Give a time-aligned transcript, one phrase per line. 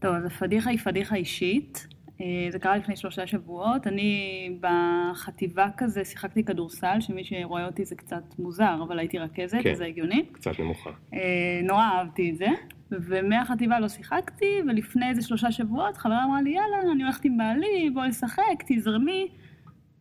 [0.00, 1.86] טוב, אז הפדיחה היא פדיחה אישית.
[2.20, 3.86] אה, זה קרה לפני שלושה שבועות.
[3.86, 9.74] אני בחטיבה כזה שיחקתי כדורסל, שמי שרואה אותי זה קצת מוזר, אבל הייתי רכזת, כן.
[9.74, 10.24] זה הגיוני.
[10.32, 10.90] קצת נמוכה.
[11.14, 12.48] אה, נורא אהבתי את זה,
[12.90, 17.90] ומהחטיבה לא שיחקתי, ולפני איזה שלושה שבועות חברה אמרה לי, יאללה, אני הולכת עם בעלי,
[17.94, 19.28] בואי לשחק, תזרמי.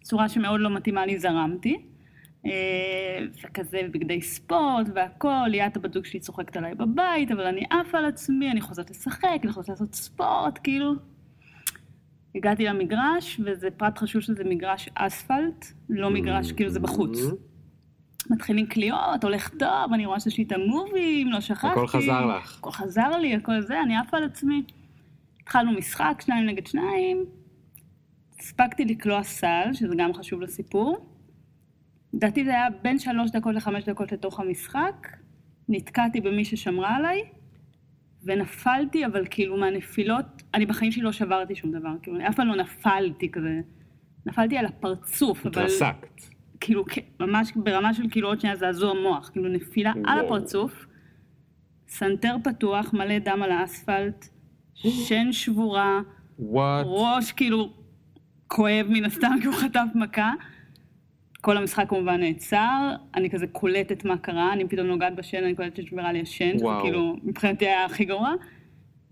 [0.01, 1.77] צורה שמאוד לא מתאימה לי, זרמתי.
[2.45, 7.97] אה, וכזה בגדי ספורט והכל, ליאת הבת זוג שלי צוחקת עליי בבית, אבל אני עפה
[7.97, 10.93] על עצמי, אני חוזרת לשחק, אני חוזרת לעשות ספורט, כאילו.
[12.35, 17.19] הגעתי למגרש, וזה פרט חשוב שזה מגרש אספלט, לא מגרש, כאילו זה בחוץ.
[18.29, 21.67] מתחילים קליעות, הולך טוב, אני רואה שיש לי את המובים, לא שכחתי.
[21.67, 22.57] הכל חזר לך.
[22.57, 24.63] הכל חזר לי, הכל זה, אני עפה על עצמי.
[25.41, 27.25] התחלנו משחק, שניים נגד שניים.
[28.39, 31.08] הספקתי לקלוע סל, שזה גם חשוב לסיפור.
[32.13, 35.07] לדעתי זה היה בין שלוש דקות לחמש דקות לתוך המשחק.
[35.69, 37.23] נתקעתי במי ששמרה עליי,
[38.23, 42.47] ונפלתי, אבל כאילו מהנפילות, אני בחיים שלי לא שברתי שום דבר, כאילו אני אף פעם
[42.47, 43.61] לא נפלתי כזה.
[44.25, 45.49] נפלתי על הפרצוף, אבל...
[45.49, 46.21] התרסקת.
[46.59, 50.25] כאילו, כן, ממש ברמה של כאילו עוד שנייה זעזוע מוח, כאילו נפילה על וואו.
[50.25, 50.85] הפרצוף,
[51.87, 54.25] סנטר פתוח, מלא דם על האספלט,
[55.07, 56.01] שן שבורה,
[56.39, 56.85] what?
[56.89, 57.73] ראש כאילו
[58.47, 60.33] כואב מן הסתם כי הוא חטף מכה.
[61.41, 65.75] כל המשחק כמובן נעצר, אני כזה קולטת מה קרה, אני פתאום נוגעת בשן, אני קולטת
[65.75, 66.81] שנשברה לי השן, שזה וואו.
[66.81, 68.33] כאילו מבחינתי היה הכי גרוע.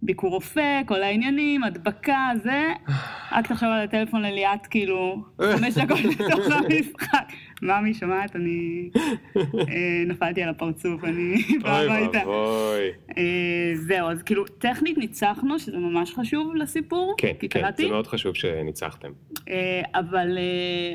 [0.02, 2.70] ביקור רופא, כל העניינים, הדבקה, זה.
[3.32, 7.32] רק תחשוב על הטלפון לליאת, כאילו, חמש דקות לתוך המשחק.
[7.62, 8.90] ממי, שומעת, אני
[9.36, 12.18] אה, נפלתי על הפרצוף, אני באה אוי הביתה.
[12.18, 12.92] ואבוי.
[13.18, 18.36] אה, זהו, אז כאילו, טכנית ניצחנו, שזה ממש חשוב לסיפור, כן, כן, זה מאוד חשוב
[18.36, 19.12] שניצחתם.
[19.50, 20.38] אה, אבל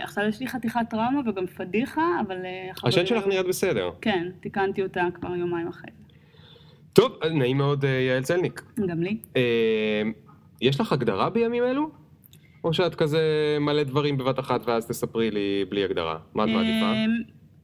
[0.03, 2.37] עכשיו יש לי חתיכת טראומה וגם פדיחה, אבל...
[2.85, 3.91] השן שלך נראית בסדר.
[4.01, 5.91] כן, תיקנתי אותה כבר יומיים אחרי.
[6.93, 8.63] טוב, נעים מאוד, יעל צלניק.
[8.89, 9.17] גם לי.
[10.61, 12.02] יש לך הגדרה בימים אלו?
[12.65, 13.21] או שאת כזה
[13.61, 16.19] מלא דברים בבת אחת ואז תספרי לי בלי הגדרה?
[16.35, 16.87] מה את מעדיפה?
[16.87, 17.05] אה,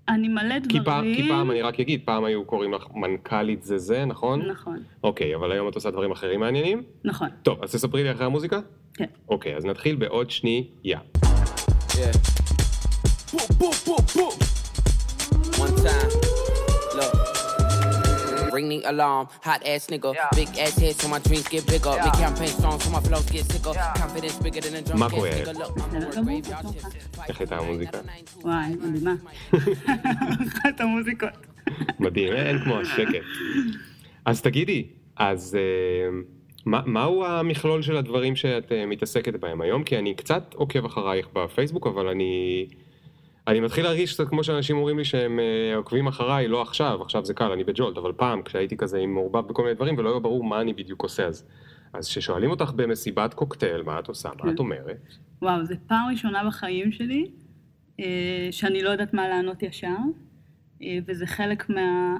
[0.08, 1.14] אני מלא כי פעם, דברים.
[1.17, 4.42] כי פעם, אני רק אגיד, פעם היו קוראים לך מנכ"לית זה זה, נכון?
[4.42, 6.83] נכון, אוקיי, אבל היום את עושה דברים אחרים מעניינים?
[7.05, 8.61] נכון, טוב, אז תספרי לי אחרי המוזיקה?
[8.95, 9.06] כן.
[9.28, 10.68] אוקיי, אז נתחיל בעוד שנייה.
[10.84, 11.98] Yeah.
[13.33, 14.36] Boop, boop, boop.
[15.58, 16.48] One time.
[18.58, 20.11] Ring the alarm, hot ass nigga.
[20.41, 21.95] Big ass head so my dreams get bigger.
[22.07, 23.74] Big campaign strong so my flows get sicker.
[24.02, 25.08] Confidence bigger than a drum מה.
[25.11, 26.77] טוב.
[27.29, 27.98] איך הייתה המוזיקה?
[28.42, 29.14] וואי, מדהימה.
[30.48, 31.29] אחת המוזיקות.
[31.98, 33.24] מדהים, אין כמו השקט.
[34.24, 34.86] אז תגידי,
[35.17, 35.58] אז
[36.67, 39.85] מה, מהו המכלול של הדברים שאת מתעסקת בהם היום?
[39.85, 42.67] כי אני קצת עוקב אחרייך בפייסבוק, אבל אני,
[43.48, 47.25] אני מתחיל להרגיש קצת כמו שאנשים אומרים לי שהם אה, עוקבים אחריי, לא עכשיו, עכשיו
[47.25, 50.19] זה קל, אני בג'ולט, אבל פעם, כשהייתי כזה עם מעורבב בכל מיני דברים ולא היה
[50.19, 51.45] ברור מה אני בדיוק עושה, אז
[51.92, 54.55] אז כששואלים אותך במסיבת קוקטייל, מה את עושה, מה כן.
[54.55, 55.14] את אומרת?
[55.42, 57.31] וואו, זו פעם ראשונה בחיים שלי
[58.01, 59.97] אה, שאני לא יודעת מה לענות ישר,
[60.83, 62.17] אה, וזה חלק מה...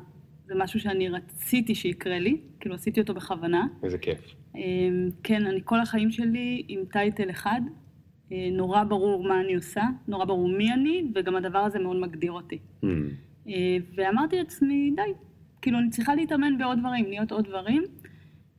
[0.47, 3.67] זה משהו שאני רציתי שיקרה לי, כאילו עשיתי אותו בכוונה.
[3.83, 4.35] איזה כיף.
[5.23, 7.61] כן, אני כל החיים שלי עם טייטל אחד,
[8.31, 12.59] נורא ברור מה אני עושה, נורא ברור מי אני, וגם הדבר הזה מאוד מגדיר אותי.
[13.49, 15.13] אה, ואמרתי לעצמי, די,
[15.63, 17.85] כאילו אני צריכה להתאמן בעוד דברים, להיות עוד דברים.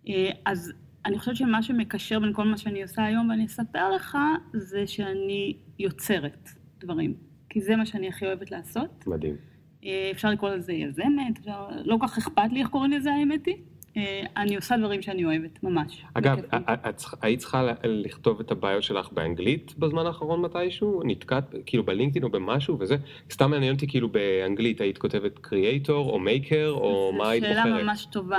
[0.07, 0.73] אה, אז
[1.05, 4.17] אני חושבת שמה שמקשר בין כל מה שאני עושה היום, ואני אספר לך,
[4.53, 6.49] זה שאני יוצרת
[6.79, 7.13] דברים.
[7.49, 9.07] כי זה מה שאני הכי אוהבת לעשות.
[9.07, 9.35] מדהים.
[9.83, 11.67] אה, אפשר לקרוא לזה יזמת, אפשר...
[11.85, 13.55] לא כל כך אכפת לי איך קוראים לזה האמת היא.
[13.97, 16.03] אה, אני עושה דברים שאני אוהבת, ממש.
[16.13, 16.37] אגב.
[16.53, 21.01] את- היית צריכה לכתוב את הביו שלך באנגלית בזמן האחרון מתישהו?
[21.05, 22.95] נתקעת כאילו בלינקדאין או במשהו וזה?
[23.31, 27.63] סתם מעניין אותי כאילו באנגלית היית כותבת קריאייטור או מייקר או מה היית זו שאלה
[27.63, 27.83] בוחרת?
[27.83, 28.37] ממש טובה.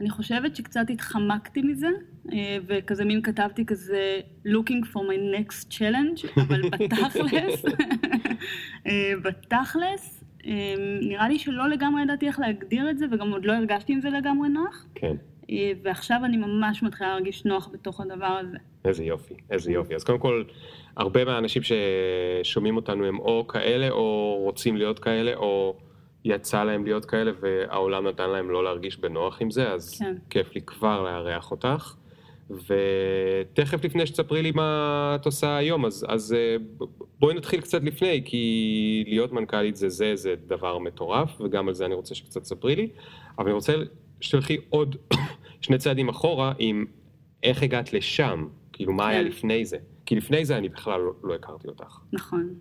[0.00, 1.88] אני חושבת שקצת התחמקתי מזה,
[2.32, 7.64] אה, וכזה מין כתבתי כזה looking for my next challenge, אבל בתכלס,
[8.86, 10.19] אה, בתכלס,
[11.00, 14.10] נראה לי שלא לגמרי ידעתי איך להגדיר את זה, וגם עוד לא הרגשתי עם זה
[14.10, 15.16] לגמרי נוח, כן,
[15.50, 18.56] אה, ועכשיו אני ממש מתחילה להרגיש נוח בתוך הדבר הזה.
[18.84, 19.94] איזה יופי, איזה יופי.
[19.94, 20.44] אז קודם כל,
[20.96, 25.76] הרבה מהאנשים ששומעים אותנו הם או כאלה או רוצים להיות כאלה או
[26.24, 30.14] יצא להם להיות כאלה והעולם נתן להם לא להרגיש בנוח עם זה, אז כן.
[30.30, 31.94] כיף לי כבר לארח אותך.
[32.50, 36.56] ותכף לפני שתספרי לי מה את עושה היום, אז, אז אה,
[37.18, 41.86] בואי נתחיל קצת לפני, כי להיות מנכ"לית זה זה, זה דבר מטורף, וגם על זה
[41.86, 42.88] אני רוצה שקצת תספרי לי,
[43.38, 43.72] אבל אני רוצה
[44.20, 44.96] שתלכי עוד
[45.60, 46.84] שני צעדים אחורה עם
[47.42, 49.26] איך הגעת לשם, כאילו מה היה כן.
[49.26, 49.76] לפני זה,
[50.06, 51.98] כי לפני זה אני בכלל לא, לא הכרתי אותך.
[52.12, 52.54] נכון.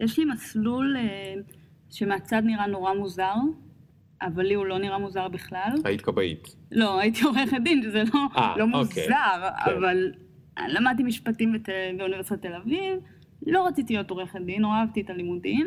[0.00, 1.34] יש לי מסלול אה,
[1.90, 3.34] שמהצד נראה נורא מוזר,
[4.26, 5.72] אבל לי הוא לא נראה מוזר בכלל.
[5.84, 6.56] היית כבאית.
[6.72, 8.78] לא, הייתי עורכת דין, שזה לא, אה, לא אוקיי.
[8.78, 9.02] מוזר,
[9.64, 9.72] כן.
[9.76, 10.12] אבל
[10.68, 12.98] למדתי משפטים בת- באוניברסיטת תל אביב,
[13.46, 15.66] לא רציתי להיות עורכת דין, לא אהבתי את הלימודים,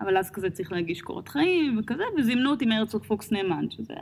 [0.00, 3.94] אבל אז כזה צריך להגיש קורות חיים וכזה, וזימנו אותי מהרצוג פוקס נאמן, שזה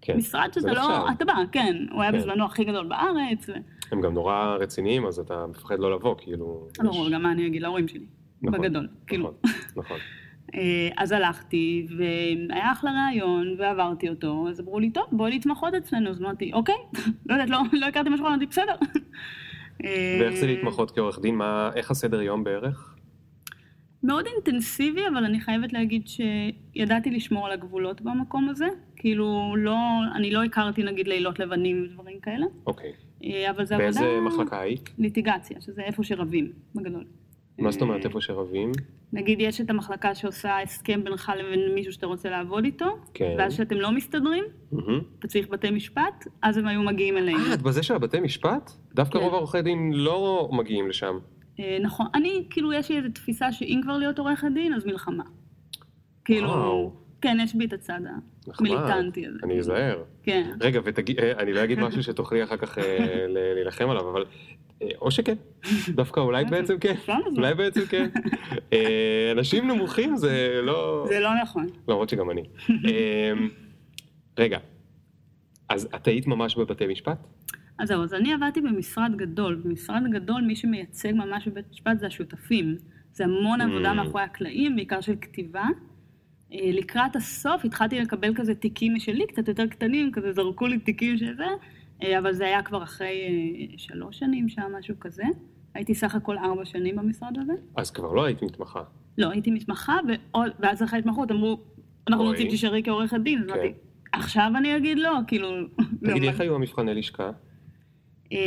[0.00, 0.16] כן.
[0.16, 1.10] משרד שזה זה לא.
[1.10, 2.18] אתה בא, כן, הוא היה כן.
[2.18, 3.52] בזמנו הכי גדול בארץ, ו...
[3.92, 6.68] הם גם נורא רציניים, אז אתה מפחד לא לבוא, כאילו...
[6.82, 8.06] לא, יש- גם מה אני אגיד להורים שלי,
[8.42, 9.24] נכון, בגדול, כאילו.
[9.44, 9.96] נכון, נכון.
[9.96, 10.25] אה,
[10.96, 16.22] אז הלכתי, והיה אחלה ראיון, ועברתי אותו, אז אמרו לי, טוב, בואי להתמחות אצלנו, אז
[16.22, 16.74] אמרתי, אוקיי,
[17.26, 18.74] לא יודעת, לא, לא הכרתי משהו, אמרתי, בסדר.
[19.84, 21.34] אה, ואיך זה להתמחות כעורך דין?
[21.34, 22.96] מה, איך הסדר יום בערך?
[24.02, 28.66] מאוד אינטנסיבי, אבל אני חייבת להגיד שידעתי לשמור על הגבולות במקום הזה.
[28.96, 29.76] כאילו, לא,
[30.14, 32.92] אני לא הכרתי נגיד לילות לבנים ודברים כאלה, אוקיי.
[33.24, 34.00] אה, אבל זה עבודה...
[34.00, 34.90] באיזה מחלקה היית?
[34.98, 37.04] ליטיגציה, שזה איפה שרבים, בגדול.
[37.58, 38.72] מה זאת אומרת אה, איפה שרבים?
[39.12, 43.34] נגיד יש את המחלקה שעושה הסכם בינך לבין מישהו שאתה רוצה לעבוד איתו, כן.
[43.38, 45.00] ואז כשאתם לא מסתדרים, מהמם.
[45.18, 47.38] אתה צריך בתי משפט, אז הם היו מגיעים אלינו.
[47.38, 48.70] אה, את בזה של הבתי משפט?
[48.94, 49.24] דווקא כן.
[49.24, 51.18] רוב העורכי דין לא מגיעים לשם.
[51.60, 55.24] אה, נכון, אני, כאילו, יש לי איזו תפיסה שאם כבר להיות עורכת דין, אז מלחמה.
[56.24, 56.92] כאילו, וואו.
[57.20, 58.00] כן, יש בי את הצד.
[58.58, 59.38] המיליטנטי הזה.
[59.42, 60.02] אני אזהר.
[60.22, 60.50] כן.
[60.60, 64.24] רגע, ותגיד, אה, אני לא אגיד משהו שתוכלי אחר כך אה, להילחם עליו, אבל
[65.00, 65.34] או שכן,
[65.96, 66.94] דווקא אולי בעצם כן.
[67.36, 68.08] אולי בעצם כן.
[68.72, 71.66] אה, אנשים נמוכים זה לא, זה לא נכון.
[71.88, 72.42] למרות שגם אני.
[72.70, 73.32] אה,
[74.38, 74.58] רגע,
[75.68, 77.18] אז את היית ממש בבתי משפט?
[77.78, 79.60] אז זהו, אז אני עבדתי במשרד גדול.
[79.64, 82.76] במשרד גדול, מי שמייצג ממש בבית משפט זה השותפים.
[83.12, 83.94] זה המון עבודה Mm.
[83.94, 85.64] מאחורי הקלעים, בעיקר של כתיבה.
[86.52, 91.18] אה, לקראת הסוף התחלתי לקבל כזה תיקים משלי, קצת יותר קטנים, כזה זרקו לי תיקים
[91.18, 91.48] שזה, אה,
[92.02, 95.24] אבל זה היה כבר אחרי אה, שלוש שנים שם, משהו כזה.
[95.74, 97.52] הייתי סך הכל ארבע שנים במשרד הזה.
[97.76, 98.82] אז כבר לא היית מתמחה.
[99.18, 101.60] לא, הייתי מתמחה, ועוד, ואז אחרי ההתמחות אמרו,
[102.08, 102.32] אנחנו אוי.
[102.32, 103.38] רוצים שתישארי כעורכת דין.
[103.38, 103.52] אז כן.
[103.52, 103.72] אמרתי,
[104.12, 105.48] עכשיו אני אגיד לא, כאילו...
[106.04, 107.30] תגידי, לא, איך היו המבחני לשכה?
[108.32, 108.38] אמ,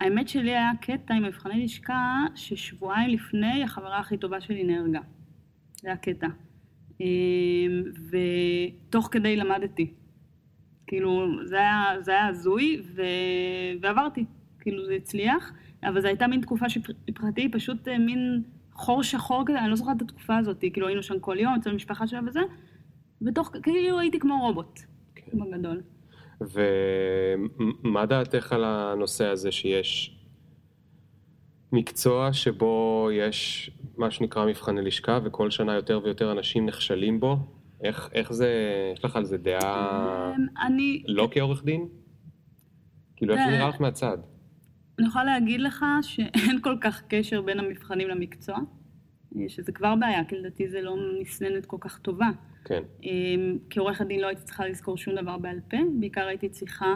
[0.00, 5.00] האמת שלי היה קטע עם מבחני לשכה, ששבועיים לפני החברה הכי טובה שלי נהרגה.
[5.80, 6.26] זה היה קטע.
[7.00, 9.94] אמ, ותוך כדי למדתי.
[10.86, 13.02] כאילו, זה היה, זה היה הזוי, ו...
[13.80, 14.24] ועברתי.
[14.60, 15.52] כאילו, זה הצליח,
[15.84, 18.42] אבל זו הייתה מין תקופה שמבחינתי פשוט אה, מין
[18.72, 21.70] חור שחור כזה, אני לא זוכרת את התקופה הזאת, כאילו היינו שם כל יום אצל
[21.70, 22.40] המשפחה שלה וזה,
[23.26, 24.80] ותוך, כאילו הייתי כמו רובוט,
[25.14, 25.38] כן.
[25.40, 25.82] בגדול.
[26.40, 30.18] ומה דעתך על הנושא הזה שיש
[31.72, 37.36] מקצוע שבו יש מה שנקרא מבחני לשכה וכל שנה יותר ויותר אנשים נכשלים בו?
[37.84, 38.48] איך, איך זה,
[38.92, 41.88] יש לך על זה דעה אמ, אני, לא כעורך דין?
[43.16, 44.18] כאילו איך זה זה- נראה לך מהצד?
[44.98, 48.56] אני יכולה להגיד לך שאין כל כך קשר בין המבחנים למקצוע,
[49.36, 52.28] אה, שזה כבר בעיה, כי לדעתי זה לא מסננת כל כך טובה.
[52.64, 56.94] כן, אמ, כעורכת דין לא הייתי צריכה לזכור שום דבר בעל פה, בעיקר הייתי צריכה,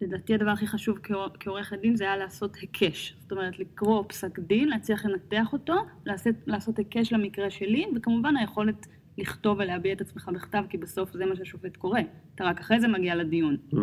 [0.00, 3.16] לדעתי הדבר הכי חשוב כעור- כעורכת דין זה היה לעשות היקש.
[3.20, 5.74] זאת אומרת, לקרוא פסק דין, להצליח לנתח אותו,
[6.06, 8.86] לעשות, לעשות היקש למקרה שלי, וכמובן היכולת
[9.18, 12.00] לכתוב ולהביע את עצמך בכתב, כי בסוף זה מה שהשופט קורא.
[12.34, 13.56] אתה רק אחרי זה מגיע לדיון.
[13.72, 13.76] Hmm,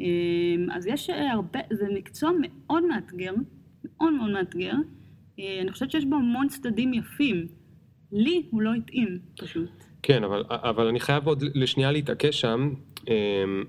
[0.00, 3.32] אמ, אז יש אה, הרבה, זה מקצוע מאוד מאתגר,
[3.84, 4.72] מאוד מאוד מאתגר.
[5.38, 7.46] אה, אני חושבת שיש בו המון צדדים יפים.
[8.12, 9.70] לי הוא לא התאים, פשוט.
[10.02, 12.74] כן, אבל, אבל אני חייב עוד לשנייה להתעקש שם.
[13.08, 13.64] אמ,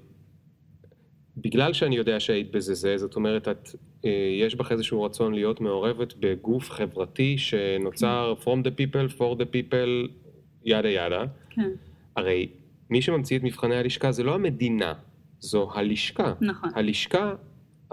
[1.37, 3.69] בגלל שאני יודע שהיית בזה זה, זאת אומרת, את,
[4.05, 4.09] אה,
[4.41, 10.24] יש בך איזשהו רצון להיות מעורבת בגוף חברתי שנוצר from the people, for the people,
[10.65, 11.23] ידה ידה.
[11.49, 11.69] כן,
[12.15, 12.47] הרי
[12.89, 14.93] מי שממציא את מבחני הלשכה זה לא המדינה,
[15.39, 16.33] זו הלשכה.
[16.41, 16.69] נכון.
[16.75, 17.33] הלשכה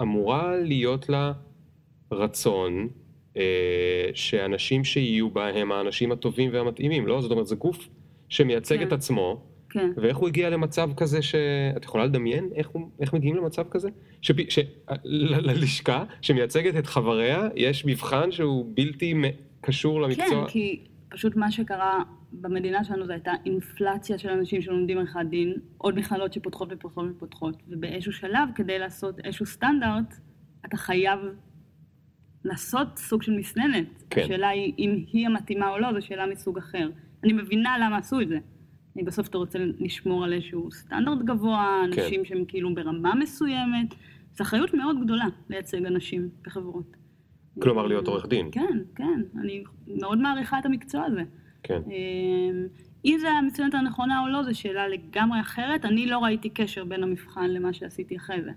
[0.01, 1.33] אמורה להיות לה
[2.11, 2.87] רצון
[3.37, 7.21] אה, שאנשים שיהיו בה הם האנשים הטובים והמתאימים, לא?
[7.21, 7.89] זאת אומרת, זה גוף
[8.29, 8.87] שמייצג כן.
[8.87, 9.91] את עצמו, כן.
[9.97, 11.35] ואיך הוא הגיע למצב כזה ש...
[11.77, 12.89] את יכולה לדמיין איך, הוא...
[12.99, 13.89] איך מגיעים למצב כזה?
[14.21, 14.35] שפ...
[14.49, 14.59] ש...
[15.03, 19.13] ל- ללשכה שמייצגת את חבריה יש מבחן שהוא בלתי
[19.61, 20.45] קשור למקצוע.
[20.45, 22.03] כן, כי פשוט מה שקרה
[22.41, 27.63] במדינה שלנו זה הייתה אינפלציה של אנשים שלומדים עריכת דין, עוד מכללות שפותחות ופותחות ופותחות,
[27.67, 30.13] ובאיזשהו שלב, כדי לעשות איזשהו סטנדרט,
[30.65, 31.19] אתה חייב
[32.45, 34.03] לעשות סוג של מסננת.
[34.09, 34.21] כן.
[34.21, 36.89] השאלה היא אם היא המתאימה או לא, זו שאלה מסוג אחר.
[37.23, 38.37] אני מבינה למה עשו את זה.
[39.05, 42.01] בסוף אתה רוצה לשמור על איזשהו סטנדרט גבוה, כן.
[42.01, 43.95] אנשים שהם כאילו ברמה מסוימת.
[44.33, 46.97] זו אחריות מאוד גדולה לייצג אנשים בחברות.
[47.61, 48.49] כלומר, להיות עורך דין.
[48.51, 51.23] כן, כן, אני מאוד מעריכה את המקצוע הזה.
[51.63, 51.81] כן.
[51.87, 52.67] אמ,
[53.05, 55.85] אם זה המצוינת הנכונה או לא, זו שאלה לגמרי אחרת.
[55.85, 58.51] אני לא ראיתי קשר בין המבחן למה שעשיתי אחרי זה.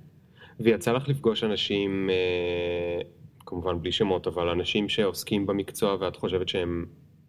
[0.60, 3.00] ויצא לך לפגוש אנשים, אה,
[3.46, 6.86] כמובן בלי שמות, אבל אנשים שעוסקים במקצוע ואת חושבת שהם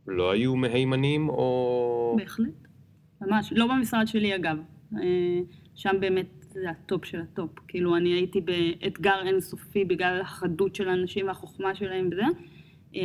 [0.07, 2.15] לא היו מהימנים או...
[2.17, 2.67] בהחלט.
[3.21, 4.57] ממש, לא במשרד שלי אגב.
[4.97, 5.39] אה,
[5.75, 7.49] שם באמת זה ה top של ה top.
[7.67, 12.23] כאילו, אני הייתי מאותגר אינסופי בגלל החדות של האנשים והחוכמה שלהם וזה,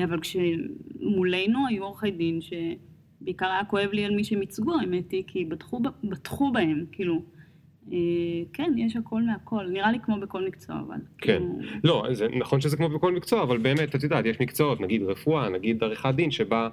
[0.05, 5.25] אבל כשמולנו היו עורכי דין שבעיקר היה כואב לי על מי שהם ייצגו, האמת היא,
[5.27, 7.23] כי בטחו, בטחו בהם, כאילו.
[7.93, 7.99] אה,
[8.53, 10.97] כן, יש הכל מהכל, נראה לי כמו בכל מקצוע, אבל...
[11.19, 11.39] כן.
[11.39, 15.03] כאילו, לא, זה נכון שזה כמו בכל מקצוע, אבל באמת, את יודעת, יש מקצועות, נגיד
[15.03, 16.69] רפואה, נגיד עריכת דין, שבה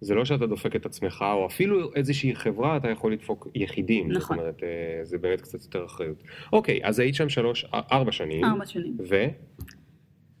[0.00, 4.12] זה לא שאתה דופק את עצמך, או אפילו איזושהי חברה, אתה יכול לדפוק יחידים.
[4.12, 4.36] נכון.
[4.36, 6.22] זאת אומרת, אה, זה באמת קצת יותר אחריות.
[6.52, 8.44] אוקיי, אז היית שם שלוש, ארבע שנים.
[8.44, 8.96] ארבע שנים.
[9.08, 9.24] ו?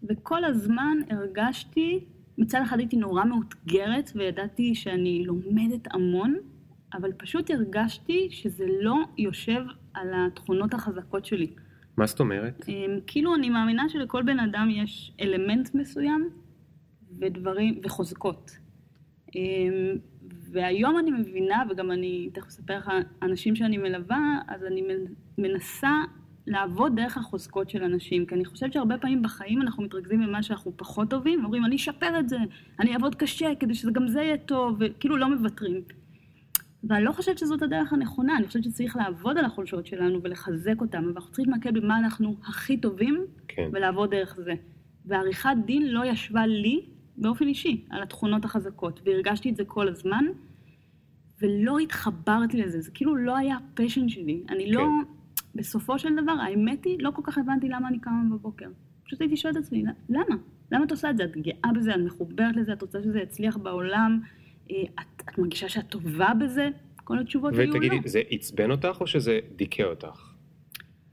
[0.08, 2.04] וכל הזמן הרגשתי,
[2.38, 6.36] מצד אחד הייתי נורא מאותגרת וידעתי שאני לומדת המון,
[6.94, 9.62] אבל פשוט הרגשתי שזה לא יושב
[9.94, 11.54] על התכונות החזקות שלי.
[11.96, 12.64] מה זאת אומרת?
[12.68, 16.30] אמ, כאילו אני מאמינה שלכל בן אדם יש אלמנט מסוים
[17.20, 18.50] ודברים, וחוזקות.
[19.34, 19.98] אמ,
[20.52, 22.90] והיום אני מבינה, וגם אני תכף אספר לך,
[23.22, 24.82] אנשים שאני מלווה, אז אני
[25.38, 25.90] מנסה
[26.46, 30.72] לעבוד דרך החוזקות של אנשים, כי אני חושבת שהרבה פעמים בחיים אנחנו מתרכזים במה שאנחנו
[30.76, 32.36] פחות טובים, ואומרים, אני אשפר את זה,
[32.80, 35.82] אני אעבוד קשה כדי שגם זה יהיה טוב, וכאילו לא מוותרים.
[36.84, 40.98] ואני לא חושבת שזאת הדרך הנכונה, אני חושבת שצריך לעבוד על החולשות שלנו ולחזק אותן,
[40.98, 43.68] אבל אנחנו צריכים להתמקד במה אנחנו הכי טובים, כן.
[43.72, 44.54] ולעבוד דרך זה.
[45.06, 46.80] ועריכת דין לא ישבה לי
[47.16, 50.24] באופן אישי על התכונות החזקות, והרגשתי את זה כל הזמן,
[51.40, 54.42] ולא התחברתי לזה, זה כאילו לא היה הפשן שלי.
[54.48, 54.88] אני לא,
[55.54, 58.68] בסופו של דבר, האמת היא, לא כל כך הבנתי למה אני קמה בבוקר.
[59.04, 60.36] פשוט הייתי שואלת את עצמי, למה?
[60.72, 61.24] למה את עושה את זה?
[61.24, 64.20] את גאה בזה, את מחוברת לזה, את רוצה שזה יצליח בעולם,
[64.70, 66.68] אה, את, את מרגישה שאת טובה בזה?
[67.04, 67.76] כל התשובות היו לא.
[67.76, 70.32] ותגידי, זה עצבן אותך או שזה דיכא אותך?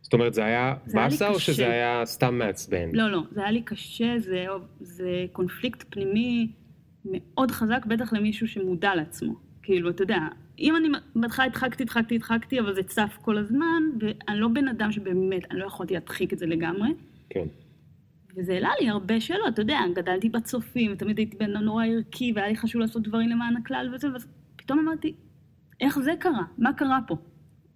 [0.01, 1.39] זאת אומרת, זה היה באסה או.
[1.39, 2.89] שזה היה סתם מעצבן?
[2.93, 4.46] לא, לא, זה היה לי קשה, זה,
[4.79, 6.51] זה קונפליקט פנימי
[7.05, 9.36] מאוד חזק, בטח למישהו שמודע לעצמו.
[9.63, 10.19] כאילו, אתה יודע,
[10.60, 14.92] אם אני בהתחלה הדחקתי, הדחקתי, הדחקתי, אבל זה צף כל הזמן, ואני לא בן אדם
[14.92, 16.89] שבאמת, אני לא יכולתי להדחיק את זה לגמרי.
[17.30, 17.46] כן.
[18.38, 22.34] וזה העלה לי הרבה שאלות, אתה יודע, גדלתי בצופים, תמיד הייתי בן אדם נורא ערכי,
[22.36, 25.13] והיה לי חשוב לעשות דברים למען הכלל וזה, ואז פתאום אמרתי,
[25.82, 26.44] איך זה קרה?
[26.58, 27.16] מה קרה פה?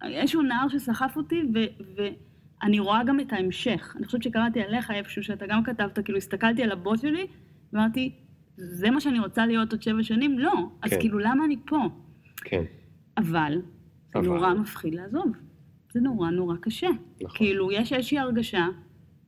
[0.04, 3.94] איזשהו נער שסחף אותי, ו- ואני רואה גם את ההמשך.
[3.98, 7.28] אני חושבת שקראתי עליך איפשהו, שאתה גם כתבת, כאילו הסתכלתי על הבוס שלי,
[7.74, 8.12] ואמרתי,
[8.58, 10.40] זה מה שאני רוצה להיות עוד שבע שנים?
[10.40, 10.54] לא.
[10.82, 11.00] אז כן.
[11.00, 11.90] כאילו, למה אני פה?
[12.38, 12.64] כן.
[13.18, 13.62] אבל,
[14.14, 14.28] זה אבל.
[14.28, 15.32] נורא מפחיד לעזוב.
[15.94, 16.88] זה נורא נורא קשה.
[17.22, 17.38] נכון.
[17.38, 18.68] כאילו, יש איזושהי הרגשה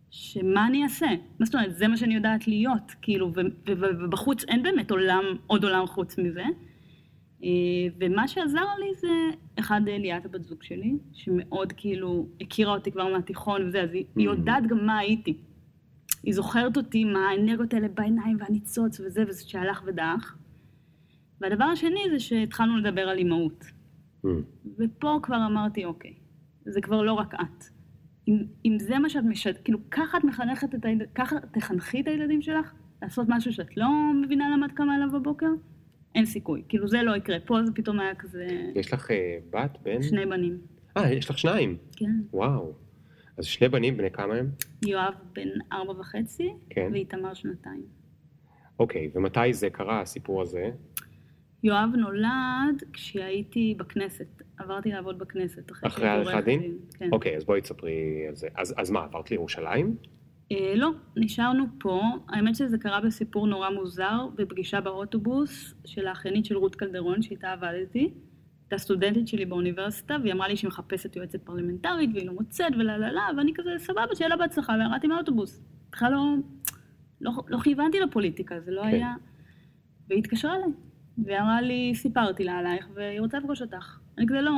[0.09, 1.07] שמה אני אעשה?
[1.39, 3.31] מה זאת אומרת, זה מה שאני יודעת להיות, כאילו,
[3.67, 6.43] ובחוץ אין באמת עולם, עוד עולם חוץ מזה.
[7.43, 7.49] אה,
[7.99, 9.07] ומה שעזר לי זה,
[9.59, 14.27] אחד, ליאת הבת זוג שלי, שמאוד כאילו הכירה אותי כבר מהתיכון וזה, אז היא, היא
[14.29, 14.31] Mm.
[14.31, 15.37] יודעת גם מה הייתי.
[16.23, 20.37] היא זוכרת אותי מה האנרגיות האלה בעיניים והניצוץ וזה, וזה שהלך ודעך.
[21.41, 23.65] והדבר השני זה שהתחלנו לדבר על אימהות.
[24.25, 24.27] Mm.
[24.79, 26.13] ופה כבר אמרתי, אוקיי,
[26.65, 27.63] זה כבר לא רק את.
[28.27, 29.53] אם, אם זה מה שאת משד...
[29.63, 31.07] כאילו, ככה את מחנכת את הילד...
[31.15, 33.87] ככה תחנכי את הילדים שלך לעשות משהו שאת לא
[34.21, 35.49] מבינה למה את קמה אליו בבוקר?
[36.15, 36.63] אין סיכוי.
[36.69, 37.39] כאילו, זה לא יקרה.
[37.45, 38.47] פה זה פתאום היה כזה...
[38.75, 40.01] יש לך אה, בת, בן?
[40.01, 40.57] שני בנים.
[40.97, 41.77] אה, יש לך שניים.
[41.95, 42.11] כן.
[42.33, 42.73] וואו.
[43.37, 44.49] אז שני בנים, בני כמה הם?
[44.85, 46.89] יואב בן ארבע וחצי, כן.
[46.91, 47.83] ואיתמר שנתיים.
[48.79, 50.71] אוקיי, ומתי זה קרה, הסיפור הזה?
[51.65, 54.41] יואב נולד כשהייתי בכנסת.
[54.57, 55.71] עברתי לעבוד בכנסת.
[55.87, 56.77] אחרי עריכת דין?
[56.99, 57.09] כן.
[57.11, 58.47] אוקיי, אז בואי תספרי על זה.
[58.55, 59.95] אז אז מה, עברת לירושלים?
[60.51, 62.01] אה, לא, נשארנו פה.
[62.29, 68.13] האמת שזה קרה בסיפור נורא מוזר, בפגישה באוטובוס של האחיינית של רות קלדרון, שאיתה עבדתי.
[68.63, 72.97] הייתה סטודנטית שלי באוניברסיטה, והיא אמרה לי שהיא מחפשת יועצת פרלמנטרית, והיא לא מוצאת, ולה
[72.97, 75.61] לה לה, ואני כזה, סבבה, שיהיה לה בהצלחה, וירדתי מהאוטובוס.
[75.91, 76.35] בכלל לא,
[77.21, 78.87] לא, לא כיוונתי לפוליטיקה, זה לא כן.
[78.87, 79.13] היה...
[80.09, 80.69] והיא התקשרה אליי,
[81.17, 83.99] ואמרה לי, סיפרתי לה עלייך, והיא רוצה לפגוש אותך.
[84.17, 84.51] אני כזה, לא,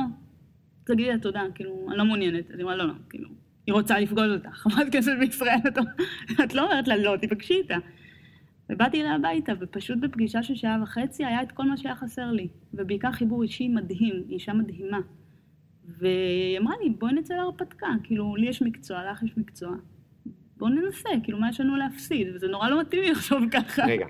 [0.84, 2.50] תגידי לה תודה, כאילו, אני לא מעוניינת.
[2.50, 3.28] אז היא אמרה, לא, לא, כאילו,
[3.66, 4.56] היא רוצה לפגוש אותך.
[4.62, 5.78] חברת כנסת בישראל, את,
[6.44, 7.76] את לא אומרת לה, לא, תיפגשי איתה.
[8.70, 12.48] ובאתי אליה הביתה, ופשוט בפגישה של שעה וחצי היה את כל מה שהיה חסר לי.
[12.74, 14.98] ובעיקר חיבור אישי מדהים, אישה מדהימה.
[15.84, 19.76] והיא אמרה לי, בואי נצא להרפתקה, כאילו, לי יש מקצוע, לך יש מקצוע.
[20.56, 22.28] בואו ננסה, כאילו, מה יש לנו להפסיד?
[22.34, 23.86] וזה נורא לא מתאים לי לחשוב ככה.
[23.86, 24.06] רגע,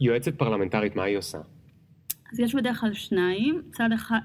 [0.00, 1.38] יועצת פרלמנטרית, מה היא עושה?
[2.32, 4.18] אז יש בדרך כלל שניים, צד אחד,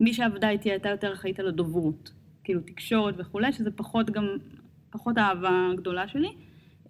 [0.00, 2.12] מי שעבדה איתי הייתה יותר אחראית על הדוברות,
[2.44, 4.26] כאילו תקשורת וכולי, שזה פחות גם,
[4.90, 6.32] פחות האהבה הגדולה שלי.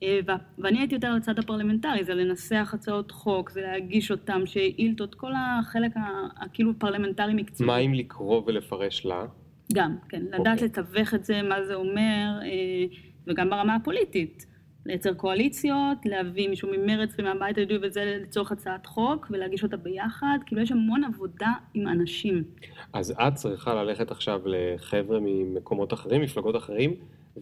[0.03, 0.21] אה,
[0.59, 5.93] ואני הייתי יותר לצד הפרלמנטרי, זה לנסח הצעות חוק, זה להגיש אותם, שאילתות, כל החלק
[6.37, 7.67] הכאילו פרלמנטרי מקצועי.
[7.67, 9.25] מה אם לקרוא ולפרש לה?
[9.73, 10.69] גם, כן, לדעת אוקיי.
[10.69, 14.47] לתווך את זה, מה זה אומר, אה, וגם ברמה הפוליטית.
[14.87, 20.63] לייצר קואליציות, להביא מישהו ממרץ ומהבית היהודי וזה לצורך הצעת חוק ולהגיש אותה ביחד, כאילו
[20.63, 22.45] יש המון עבודה עם אנשים.
[22.93, 26.95] אז את צריכה ללכת עכשיו לחבר'ה ממקומות אחרים, מפלגות אחרים,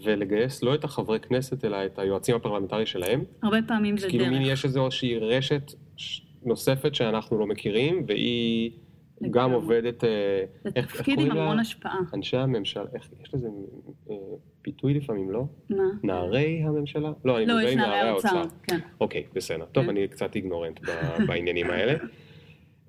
[0.04, 3.25] ולגייס לא את החברי כנסת, אלא את היועצים הפרלמנטריים שלהם.
[3.42, 4.33] הרבה פעמים זה כאילו דרך.
[4.33, 5.73] מין יש איזושהי רשת
[6.45, 8.71] נוספת שאנחנו לא מכירים, והיא
[9.30, 9.52] גם.
[9.52, 10.09] עובדת, אה,
[10.64, 11.45] זה איך- איך תפקיד עם קוראים לה?
[11.45, 11.99] המון השפעה.
[12.14, 13.49] אנשי הממשלה, איך, יש לזה
[14.68, 15.44] ביטוי לפעמים, לא?
[15.70, 15.84] מה?
[16.02, 17.12] נערי הממשלה?
[17.25, 18.42] לא, אני לא, מדבר עם נערי האוצר.
[18.62, 18.78] כן.
[19.00, 19.64] אוקיי, בסדר.
[19.72, 19.90] טוב, כן.
[19.90, 20.80] אני קצת איגנורנט
[21.26, 21.94] בעניינים האלה.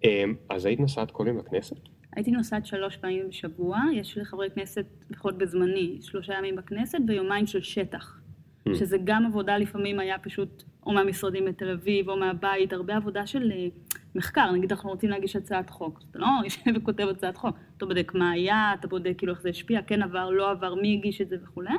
[0.03, 1.75] אמ, אז היית נוסעת כל יום לכנסת?
[2.15, 7.61] הייתי נוסעת שלוש פעמים בשבוע, יש לחברי כנסת, לפחות בזמני, שלושה ימים בכנסת ויומיים של
[7.61, 8.19] שטח.
[8.67, 8.75] Mm.
[8.75, 13.51] שזה גם עבודה לפעמים היה פשוט או מהמשרדים בתל אביב או מהבית, הרבה עבודה של
[13.51, 13.67] אה,
[14.15, 18.11] מחקר, נגיד אנחנו רוצים להגיש הצעת חוק, אתה לא יושב וכותב הצעת חוק, אתה בודק
[18.15, 21.29] מה היה, אתה בודק כאילו איך זה השפיע, כן עבר, לא עבר, מי הגיש את
[21.29, 21.73] זה וכולי.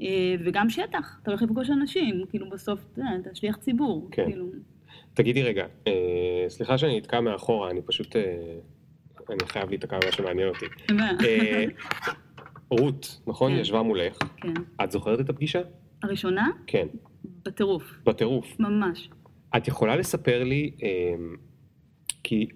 [0.00, 4.24] אה, וגם שטח, אתה הולך לפגוש אנשים, כאילו בסוף, אתה יודע, אתה שליח ציבור, כן.
[4.26, 4.46] כאילו,
[5.14, 8.22] תגידי רגע, אה, סליחה שאני נתקע מאחורה, אני פשוט, אה,
[9.30, 10.66] אני חייב להיתקע במה שמעניין אותי.
[11.00, 11.64] אה,
[12.70, 13.52] רות, נכון?
[13.52, 13.58] כן.
[13.58, 14.18] ישבה מולך.
[14.36, 14.52] כן.
[14.84, 15.60] את זוכרת את הפגישה?
[16.02, 16.86] הראשונה, כן.
[17.44, 18.60] בטירוף, בטירוף.
[18.60, 19.08] ממש.
[19.56, 21.36] את יכולה לספר לי, אמ,
[22.22, 22.46] כי,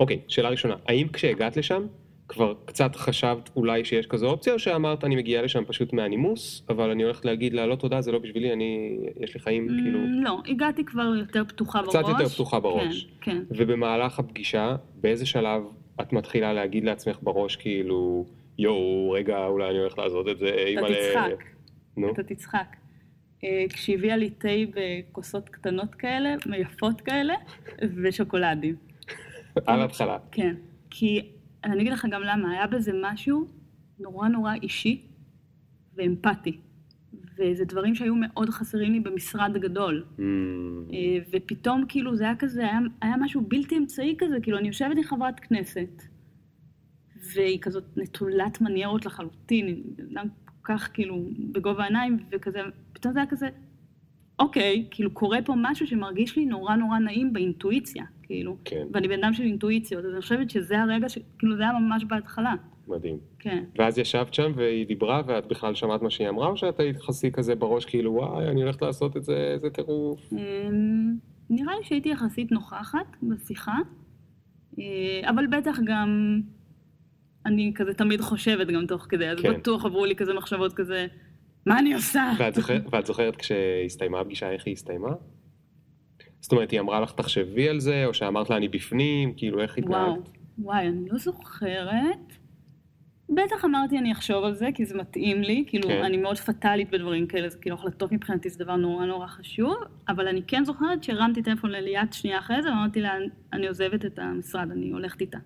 [0.00, 1.86] אוקיי, שאלה ראשונה, האם כשהגעת לשם,
[2.28, 6.90] כבר קצת חשבת אולי שיש כזו אופציה, או שאמרת אני מגיעה לשם פשוט מהנימוס, אבל
[6.90, 9.98] אני הולכת להגיד לה לא תודה, זה לא בשבילי, אני, יש לי חיים כאילו...
[9.98, 11.96] Mm, לא, הגעתי כבר יותר פתוחה בראש.
[11.96, 13.08] קצת יותר פתוחה בראש.
[13.20, 13.42] כן, כן.
[13.50, 15.62] ובמהלך הפגישה, באיזה שלב
[16.00, 18.26] את מתחילה להגיד לעצמך בראש כאילו,
[18.58, 20.48] יואו, רגע, אולי אני הולך לעשות את זה,
[20.78, 20.86] אתה.
[20.86, 21.44] תצחק,
[22.12, 22.76] אתה תצחק.
[23.44, 27.34] אה, כשהביאה לי תה בכוסות קטנות כאלה, יפות כאלה,
[28.02, 28.76] ושוקולדים.
[29.66, 30.18] על התחלה.
[30.32, 30.54] כן.
[30.90, 31.32] כי,
[31.64, 33.46] אני אגיד לך גם למה, היה בזה משהו
[33.98, 35.02] נורא נורא אישי
[35.96, 36.60] ואמפתי.
[37.38, 40.04] וזה דברים שהיו מאוד חסרים לי במשרד גדול.
[40.18, 40.20] Mm,
[40.92, 44.96] אה, ופתאום כאילו זה היה כזה, היה, היה משהו בלתי אמצעי כזה, כאילו אני יושבת
[44.96, 46.02] עם חברת כנסת,
[47.34, 50.28] והיא כזאת נטולת מניירות לחלוטין, אדם
[50.66, 52.60] כך כאילו בגובה העיניים, וכזה,
[52.92, 53.48] פתאום זה היה כזה,
[54.38, 58.86] אוקיי, כאילו קורה פה משהו שמרגיש לי נורא נורא נעים באינטואיציה, כאילו, כן.
[58.92, 61.18] ואני בן אדם של אינטואיציות, אז אני חושבת שזה הרגע ש...
[61.38, 62.54] כאילו זה היה ממש בהתחלה,
[62.88, 63.18] מדהים.
[63.38, 63.64] כן.
[63.78, 67.32] ואז ישבת שם והיא דיברה ואת בכלל שמעת מה שהיא אמרה, או שאת היית חסי
[67.32, 70.32] כזה בראש כאילו וואי, אני הולכת לעשות את זה, איזה טירוף.
[70.32, 71.16] אמ,
[71.50, 73.78] נראה לי שהייתי יחסית נוכחת בשיחה,
[74.78, 76.40] אה, אבל בטח גם
[77.46, 79.54] אני כזה תמיד חושבת גם תוך כדי, אז כן.
[79.54, 81.06] בטוח עברו לי כזה מחשבות כזה,
[81.66, 82.32] מה אני עושה?
[82.38, 85.10] ואת זוכרת, ואת זוכרת כשהסתיימה הפגישה, איך היא הסתיימה?
[86.40, 89.78] זאת אומרת, היא אמרה לך תחשבי על זה, או שאמרת לה אני בפנים, כאילו איך
[89.78, 90.30] וואו, התנהגת?
[90.58, 92.32] וואי, אני לא זוכרת.
[93.28, 96.04] בטח אמרתי אני אחשוב על זה, כי זה מתאים לי, כאילו כן.
[96.04, 99.74] אני מאוד פטאלית בדברים כאלה, זה כאילו החלטות מבחינתי זה דבר נורא נורא חשוב,
[100.08, 103.14] אבל אני כן זוכרת שהרמתי טלפון לליאת שנייה אחרי זה, ואמרתי לה,
[103.52, 105.38] אני עוזבת את המשרד, אני הולכת איתה,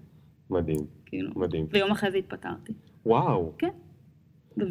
[0.50, 1.30] מדהים, כאילו.
[1.36, 1.66] מדהים.
[1.70, 2.72] ויום אחרי זה התפטרתי.
[3.06, 3.68] וואו, כן.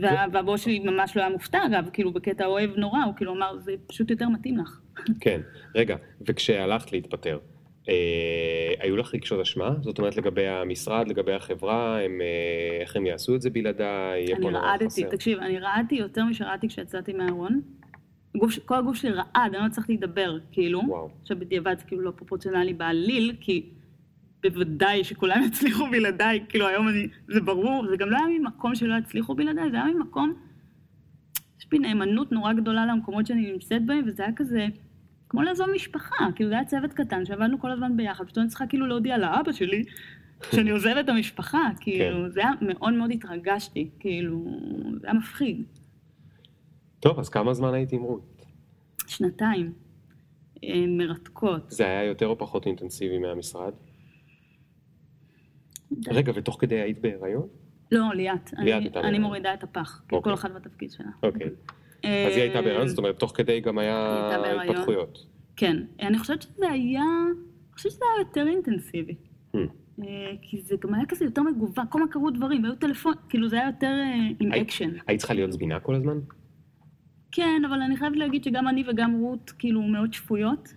[0.01, 3.57] וה- והבוס שלי ממש לא היה מופתע, אגב, כאילו בקטע אוהב נורא, הוא כאילו אמר,
[3.57, 4.79] זה פשוט יותר מתאים לך.
[5.21, 5.41] כן.
[5.75, 5.95] רגע,
[6.27, 7.39] וכשהלכת להתפטר,
[7.89, 7.93] אה,
[8.79, 9.69] היו לך רגשות אשמה?
[9.81, 14.21] זאת אומרת לגבי המשרד, לגבי החברה, הם, אה, איך הם יעשו את זה בלעדיי?
[14.23, 15.03] יהיה אני פה נורא רעדתי.
[15.11, 17.61] תקשיב, אני רעדתי יותר משרעדתי כשיצאתי מהארון.
[18.65, 20.81] כל הגוף שלי רעד, אני לא הצלחתי לדבר, כאילו.
[20.87, 21.09] וואו.
[21.21, 23.69] עכשיו בדיעבד זה כאילו לא פרופורציונלי בעליל, כי
[24.43, 28.95] בוודאי שכולם יצליחו בלעדיי, כאילו היום אני, זה ברור, זה גם לא היה ממקום שלא
[28.95, 30.33] יצליחו בלעדיי, זה היה ממקום,
[31.59, 34.67] יש בי נאמנות נורא גדולה למקומות שאני נמצאת בהם, וזה היה כזה,
[35.29, 38.67] כמו לעזוב משפחה, כאילו זה היה צוות קטן שעבדנו כל הזמן ביחד, פתאום אני צריכה
[38.67, 39.83] כאילו להודיע לאבא שלי
[40.51, 44.59] שאני עוזבת את המשפחה, כאילו, זה היה מאוד מאוד התרגשתי, כאילו,
[45.01, 45.63] זה היה מפחיד.
[46.99, 48.45] טוב, אז כמה זמן הייתי עם רות?
[49.07, 49.73] שנתיים
[50.63, 51.71] אה, מרתקות.
[51.71, 53.73] זה היה יותר או פחות אינטנסיבי מהמשרד?
[56.07, 57.47] רגע, ותוך כדי היית בהיריון?
[57.91, 59.21] לא, ליאת, אני- ליאת אני בהיריון.
[59.21, 60.21] מורידה את הפח, אוקיי.
[60.23, 61.07] כל אחד בתפקיד שלה.
[61.23, 61.47] אוקיי.
[61.47, 61.51] אז
[62.35, 64.29] היא הייתה בהיריון, זאת אומרת, תוך כדי גם היה.
[64.69, 65.25] התפתחויות.
[65.55, 69.15] כן, אני חושבת שזה היה, אני חושבת שזה היה יותר אינטנסיבי.
[69.55, 69.57] Hmm.
[70.03, 70.05] אה,
[70.41, 73.55] כי זה גם היה כזה יותר מגוון, כל הזמן קרו דברים, היו טלפון, כאילו זה
[73.55, 74.89] היה יותר אה, עם אקשן.
[75.07, 76.17] היית צריכה להיות זמינה כל הזמן?
[77.31, 80.73] כן, אבל אני חייבת להגיד שגם אני וגם רות כאילו מאוד שפויות,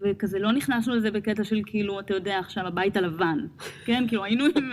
[0.00, 3.38] וכזה לא נכנסנו לזה בקטע של כאילו, אתה יודע, עכשיו הבית הלבן.
[3.84, 4.70] כן, כאילו היינו, עם-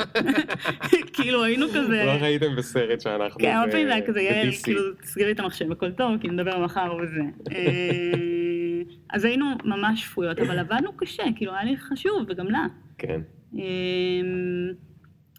[1.14, 2.04] כאילו היינו כזה...
[2.06, 4.50] לא ראיתם בסרט שאנחנו כן, הרבה פעמים זה היה כזה, יעל.
[4.64, 7.22] כאילו, תסגרי את המחשב, הכל טוב, כי נדבר מחר וזה.
[7.52, 8.82] אה,
[9.14, 12.66] אז היינו ממש שפויות, אבל עבדנו קשה, כאילו, היה לי חשוב, וגם לה.
[12.98, 13.22] כן.
[13.60, 13.62] אה,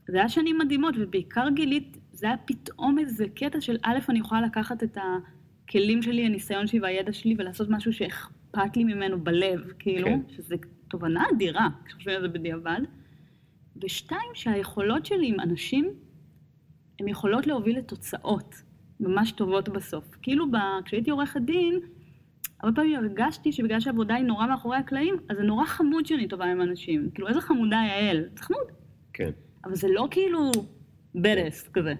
[0.08, 4.40] זה היה שנים מדהימות, ובעיקר גילית, זה היה פתאום איזה קטע של א', אני יכולה
[4.40, 4.96] לקחת את
[5.66, 8.39] הכלים שלי, הניסיון שלי והידע שלי, ולעשות משהו שאכפת
[8.76, 10.20] לי ממנו בלב, כאילו, כן.
[10.28, 10.56] שזה
[10.88, 12.80] תובנה אדירה, כשחושבים על זה בדיעבד.
[13.82, 15.90] ושתיים, שהיכולות שלי עם אנשים,
[17.00, 18.54] הן יכולות להוביל לתוצאות
[19.00, 20.04] ממש טובות בסוף.
[20.22, 20.56] כאילו, ב...
[20.84, 21.80] כשהייתי עורכת דין,
[22.60, 26.44] הרבה פעמים הרגשתי שבגלל שהעבודה היא נורא מאחורי הקלעים, אז זה נורא חמוד שאני טובה
[26.44, 27.10] עם אנשים.
[27.14, 28.66] כאילו, איזה חמודה יעל, זה חמוד.
[29.12, 29.30] כן.
[29.64, 30.50] אבל זה לא כאילו
[31.14, 31.94] ברס כזה.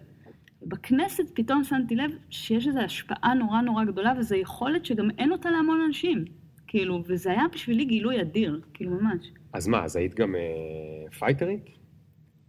[0.62, 5.50] בכנסת פתאום שמתי לב שיש איזו השפעה נורא נורא גדולה, וזו יכולת שגם אין אותה
[5.50, 6.24] להמון אנשים.
[6.70, 9.30] כאילו, וזה היה בשבילי גילוי אדיר, כאילו ממש.
[9.52, 11.64] אז מה, אז היית גם אה, פייטרית?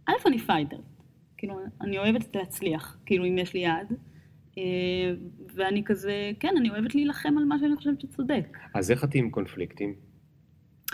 [0.08, 0.76] א', אני fighter.
[1.36, 3.92] כאילו, אני אוהבת להצליח, כאילו, אם יש לי יעד.
[4.58, 4.62] אה,
[5.54, 8.58] ואני כזה, כן, אני אוהבת להילחם על מה שאני חושבת שצודק.
[8.74, 9.94] אז איך את עם קונפליקטים?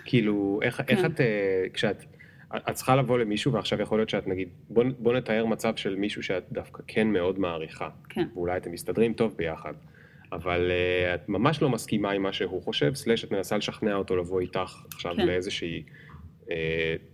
[0.05, 1.07] כאילו, איך, איך כן.
[1.07, 2.05] את, אה, כשאת,
[2.57, 6.23] את צריכה לבוא למישהו ועכשיו יכול להיות שאת נגיד, בוא, בוא נתאר מצב של מישהו
[6.23, 7.89] שאת דווקא כן מאוד מעריכה.
[8.09, 8.29] כן.
[8.35, 9.73] ואולי אתם מסתדרים טוב ביחד.
[10.33, 14.17] אבל uh, את ממש לא מסכימה עם מה שהוא חושב, סלאש את מנסה לשכנע אותו
[14.17, 15.27] לבוא איתך עכשיו כן.
[15.27, 15.83] לאיזושהי
[16.45, 16.49] uh,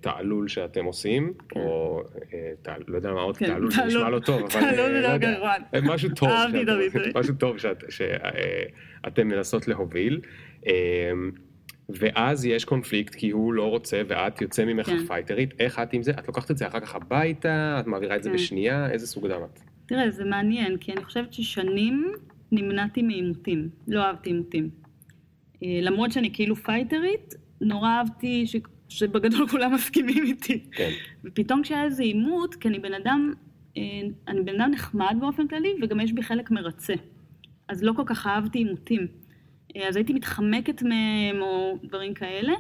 [0.01, 1.61] תעלול שאתם עושים, כן.
[1.61, 3.89] או uh, תעל, לא יודע מה עוד כן, תעלול, זה תעלול.
[3.97, 5.53] נשמע לא טוב, אבל תעלול זה לא לא גרוע.
[5.83, 7.13] משהו טוב, אהבתי את שאתם- הביטוי.
[7.21, 10.21] משהו טוב שאת- שאתם מנסות להוביל.
[10.67, 10.73] אה,
[11.89, 15.07] ואז יש קונפליקט כי הוא לא רוצה ואת יוצא ממך כן.
[15.07, 16.11] פייטרית, איך את עם זה?
[16.11, 18.37] את לוקחת את זה אחר כך הביתה, את מעבירה את זה כן.
[18.37, 19.61] בשנייה, איזה סוג אדם את?
[19.87, 22.13] תראה, זה מעניין, כי אני חושבת ששנים
[22.53, 23.69] נמנעתי מעימותים.
[23.89, 24.71] לא אהבתי עימותים.
[25.63, 28.57] אה, למרות שאני כאילו פייטרית, נורא אהבתי ש...
[28.89, 30.65] שבגדול כולם מסכימים איתי.
[30.73, 30.91] כן.
[31.25, 33.33] ופתאום כשהיה איזה עימות, כי אני בן אדם,
[33.77, 33.83] אה,
[34.29, 36.95] אני בן אדם נחמד באופן כללי, וגם יש בי חלק מרצה.
[37.69, 39.07] אז לא כל כך אהבתי עימותים.
[39.77, 42.53] אה, אז הייתי מתחמקת מהם או דברים כאלה,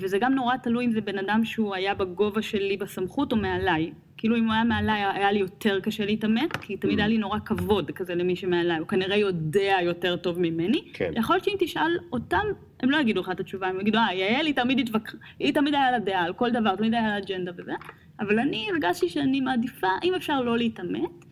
[0.00, 3.92] וזה גם נורא תלוי אם זה בן אדם שהוא היה בגובה שלי בסמכות או מעליי.
[4.18, 7.38] כאילו אם הוא היה מעליי היה לי יותר קשה להתעמת, כי תמיד היה לי נורא
[7.44, 10.84] כבוד כזה למי שמעליי, הוא כנראה יודע יותר טוב ממני.
[10.92, 11.12] כן.
[11.16, 12.44] יכול להיות שאם תשאל אותם,
[12.80, 15.74] הם לא יגידו לך את התשובה, הם יגידו, אה, יעל היא תמיד התווכחה, היא תמיד
[15.74, 17.72] היה לה דעה על כל דבר, תמיד היה לה אג'נדה וזה,
[18.20, 21.24] אבל אני הרגשתי שאני מעדיפה, אם אפשר לא להתעמת,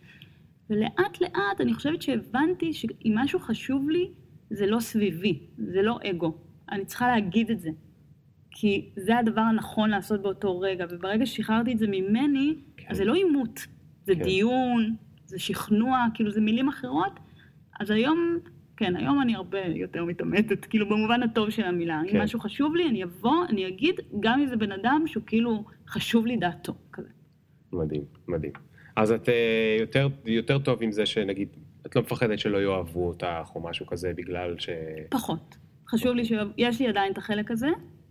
[0.69, 4.09] ולאט לאט אני חושבת שהבנתי שאם משהו חשוב לי,
[4.49, 6.37] זה לא סביבי, זה לא אגו.
[6.71, 7.69] אני צריכה להגיד את זה.
[8.57, 12.55] כי זה הדבר הנכון לעשות באותו רגע, וברגע ששחררתי את זה ממני.
[12.87, 13.59] אז זה לא עימות,
[14.05, 14.23] זה כן.
[14.23, 14.95] דיון,
[15.25, 17.19] זה שכנוע, כאילו זה מילים אחרות.
[17.79, 18.39] אז היום,
[18.77, 22.01] כן, היום אני הרבה יותר מתעמתת, כאילו במובן הטוב של המילה.
[22.07, 22.17] כן.
[22.17, 25.63] אם משהו חשוב לי, אני אבוא, אני אגיד, גם אם זה בן אדם שהוא כאילו
[25.87, 27.09] חשוב לי דעתו, כזה.
[27.73, 28.51] מדהים, מדהים.
[28.95, 31.49] אז את אה, יותר, יותר טוב עם זה שנגיד,
[31.85, 34.69] את לא מפחדת שלא יאהבו אותך או משהו כזה בגלל ש...
[35.09, 35.57] פחות.
[35.89, 37.67] חשוב לי שיש לי עדיין את החלק הזה,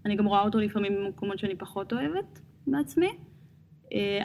[0.06, 3.08] אני גם רואה אותו לפעמים במקומות שאני פחות אוהבת בעצמי,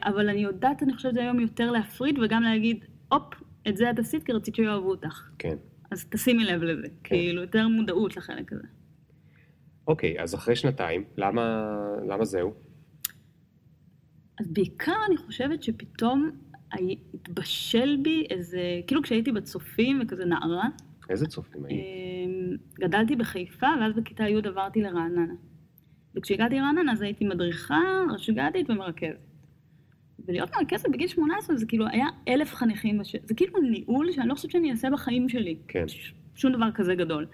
[0.04, 3.34] אבל אני יודעת, אני חושבת היום יותר להפריד וגם להגיד, הופ,
[3.68, 5.30] את זה את עשית כי רצית שיאהבו אותך.
[5.40, 5.56] כן.
[5.92, 8.68] אז תשימי לב לזה, כאילו יותר מודעות לחלק הזה.
[9.88, 11.72] אוקיי, אז אחרי שנתיים, למה,
[12.08, 12.54] למה זהו?
[14.40, 16.32] אז בעיקר אני חושבת שפתאום
[17.14, 20.70] התבשל בי איזה, כאילו כשהייתי בצופים וכזה נערה,
[21.10, 21.80] איזה צופים היית?
[21.80, 25.34] אמ, גדלתי בחיפה, ואז בכיתה י' עברתי לרעננה.
[26.16, 27.82] וכשהגעתי לרעננה אז הייתי מדריכה,
[28.14, 29.29] רשג"דית ומרכזת.
[30.30, 33.16] ולהיות מרכזת בגיל 18 זה כאילו היה אלף חניכים, בש...
[33.24, 35.58] זה כאילו ניהול שאני לא חושבת שאני אעשה בחיים שלי.
[35.68, 35.88] כן.
[35.88, 37.26] ש- שום דבר כזה גדול.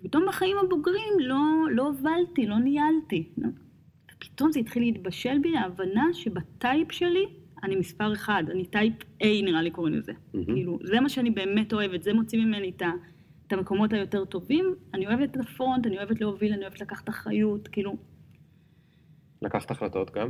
[0.00, 3.28] ופתאום בחיים הבוגרים לא, לא הובלתי, לא ניהלתי.
[3.38, 3.48] לא.
[4.14, 7.26] ופתאום זה התחיל להתבשל בי להבנה שבטייפ שלי
[7.62, 10.12] אני מספר אחד, אני type A נראה לי קוראים לזה.
[10.34, 10.46] מהמם.
[10.54, 12.90] כאילו, זה מה שאני באמת אוהבת, זה מוציא ממני את, ה,
[13.46, 14.74] את המקומות היותר טובים.
[14.94, 17.96] אני אוהבת את ה front, אני אוהבת להוביל, אני אוהבת לקחת אחריות, כאילו,
[19.42, 20.28] לקחת החלטות גם?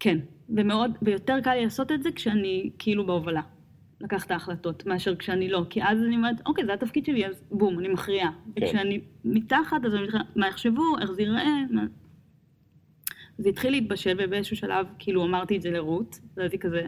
[0.00, 0.18] כן.
[0.48, 3.42] ומאוד, ויותר קל לי לעשות את זה כשאני כאילו בהובלה.
[4.00, 5.64] לקחת את ההחלטות, מאשר כשאני לא.
[5.70, 8.30] כי אז אני אומרת, אוקיי, זה התפקיד שלי, אז בום, אני מכריעה.
[8.56, 8.64] כן.
[8.66, 11.86] וכשאני מתחת, אז אני מתחילה, מה יחשבו, איך זה ייראה, מה...
[13.38, 16.82] זה התחיל להתבשל, ובאיזשהו שלב, כאילו, אמרתי את זה לרות, ואז היא כזה,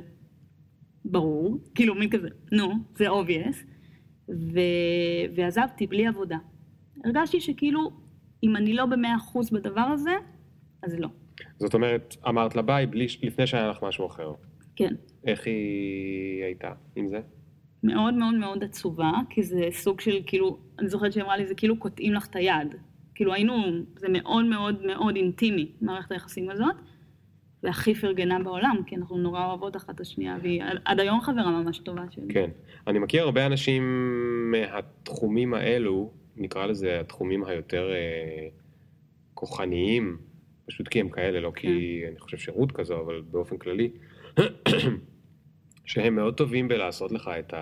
[1.04, 3.56] ברור, כאילו, מין כזה, נו, זה obvious,
[4.28, 4.60] ו...
[5.34, 6.36] ועזבתי בלי עבודה.
[7.04, 7.90] הרגשתי שכאילו,
[8.42, 10.14] אם אני לא במאה אחוז בדבר הזה,
[10.82, 11.08] אז לא.
[11.62, 14.32] זאת אומרת, אמרת לה ביי בלי, לפני שהיה לך משהו אחר.
[14.76, 14.94] כן.
[15.26, 17.20] איך היא הייתה עם זה?
[17.82, 21.54] מאוד מאוד מאוד עצובה, כי זה סוג של כאילו, אני זוכרת שהיא אמרה לי, זה
[21.54, 22.74] כאילו קוטעים לך את היד.
[23.14, 23.54] כאילו היינו,
[23.96, 26.74] זה מאוד מאוד מאוד אינטימי, מערכת היחסים הזאת,
[27.62, 31.78] והכי פרגנה בעולם, כי אנחנו נורא אוהבות אחת את השנייה, והיא עד- היום חברה ממש
[31.78, 32.34] טובה שלי.
[32.34, 32.50] כן.
[32.86, 33.82] אני מכיר הרבה אנשים
[34.50, 38.48] מהתחומים האלו, נקרא לזה התחומים היותר אה,
[39.34, 40.16] כוחניים,
[40.72, 43.90] פשוט כי הם כאלה, לא כי אני חושב שרות כזו, אבל באופן כללי,
[45.84, 47.54] שהם מאוד טובים בלעשות לך את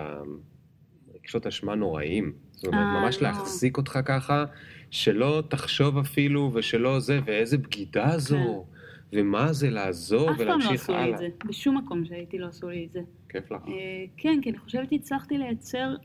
[1.15, 2.33] רגשות אשמה נוראים.
[2.51, 3.21] זאת אומרת, אה, ממש.
[3.21, 4.45] להחזיק אותך ככה,
[4.91, 8.65] שלא תחשוב אפילו, ושלא זה, ואיזה בגידה זו,
[9.13, 10.31] ומה זה לעזוב כן.
[10.31, 11.13] אף פעם לא ולהמשיך עשו לי הלאה.
[11.13, 11.27] את זה.
[11.45, 12.99] בשום מקום שהייתי לא עשו לי את זה.
[13.29, 13.61] כיף לך.
[13.67, 13.73] אה,
[14.17, 15.95] כן, כי אני חושבת שהצלחתי לייצר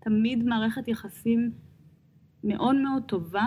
[0.00, 1.50] תמיד מערכת יחסים
[2.44, 3.46] מאוד מאוד טובה,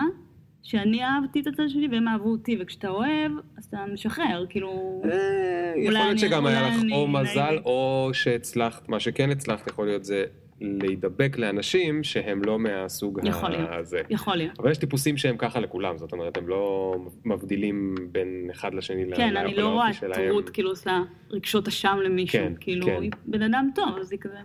[0.68, 5.02] שאני אהבתי את הצד שלי והם אהבו אותי, וכשאתה אוהב, אז אתה משחרר, כאילו...
[5.04, 7.58] אה, יכול להיות שגם היה לך או מזל.
[7.64, 10.24] או שהצלחת, מה שכן הצלחת יכול להיות זה
[10.60, 13.68] להידבק לאנשים שהם לא מהסוג יכול להיות.
[13.72, 14.00] הזה.
[14.10, 14.60] יכול להיות.
[14.60, 19.16] אבל יש טיפוסים שהם ככה לכולם, זאת אומרת, הם לא מבדילים בין אחד לשני ל-
[19.16, 20.32] כן, ל- אני לא רואה את שלהם.
[20.32, 21.00] רות כאילו עושה
[21.30, 23.02] רגשות אשם למישהו, כן, כאילו, כן.
[23.26, 24.36] בן אדם טוב, אז היא כזה...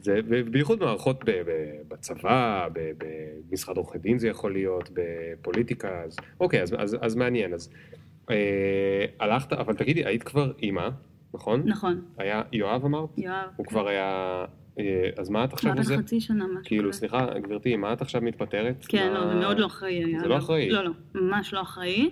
[0.00, 1.50] זה, ובייחוד מערכות ב, ב,
[1.88, 2.90] בצבא, ב,
[3.50, 7.70] במשרד עורכי דין זה יכול להיות, בפוליטיקה, אז אוקיי, אז, אז, אז מעניין, אז
[8.30, 8.34] אה,
[9.20, 10.88] הלכת, אבל תגידי, היית כבר אימא,
[11.34, 11.62] נכון?
[11.64, 13.08] נכון, היה יואב אמרת?
[13.18, 13.34] יואב.
[13.56, 14.44] הוא כבר היה,
[14.78, 14.84] אה,
[15.18, 15.96] אז מה את עכשיו כבר עושה?
[15.96, 16.92] בן חצי שנה, משהו כאילו.
[16.92, 18.86] סליחה, גברתי, מה את עכשיו מתפטרת?
[18.88, 20.20] כן, מה- לא, זה מאוד לא אחראי היה.
[20.20, 20.38] זה לא.
[20.38, 20.70] אחראי.
[20.70, 22.10] לא, לא, ממש לא אחראי.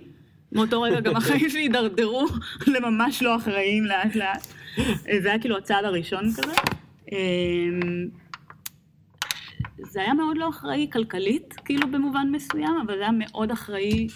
[0.51, 2.25] מאותו רגע גם החיים שלי הידרדרו
[2.75, 4.47] לממש לא אחראיים לאט לאט.
[5.21, 6.51] זה היה כאילו הצעד הראשון כזה.
[7.11, 8.09] אמ,
[9.77, 14.07] זה היה מאוד לא אחראי כלכלית, כאילו במובן מסוים, אבל זה היה מאוד אחראי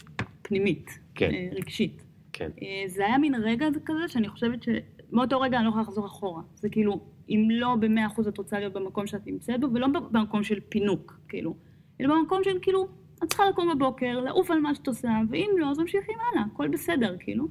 [0.42, 1.32] פנימית, כן.
[1.34, 2.04] אה, רגשית.
[2.34, 2.50] כן.
[2.62, 6.42] אה, זה היה מין רגע כזה שאני חושבת שמאותו רגע אני לא יכולה לחזור אחורה.
[6.56, 7.00] זה כאילו,
[7.30, 11.20] אם לא במאה אחוז את רוצה להיות במקום שאת נמצאת בו, ולא במקום של פינוק,
[11.28, 11.56] כאילו.
[12.02, 12.88] אלא במקום של כאילו,
[13.24, 16.68] את צריכה לקום בבוקר, לעוף על מה שאת עושה, ואם לא, אז ממשיכים הלאה, הכל
[16.68, 17.48] בסדר, כאילו.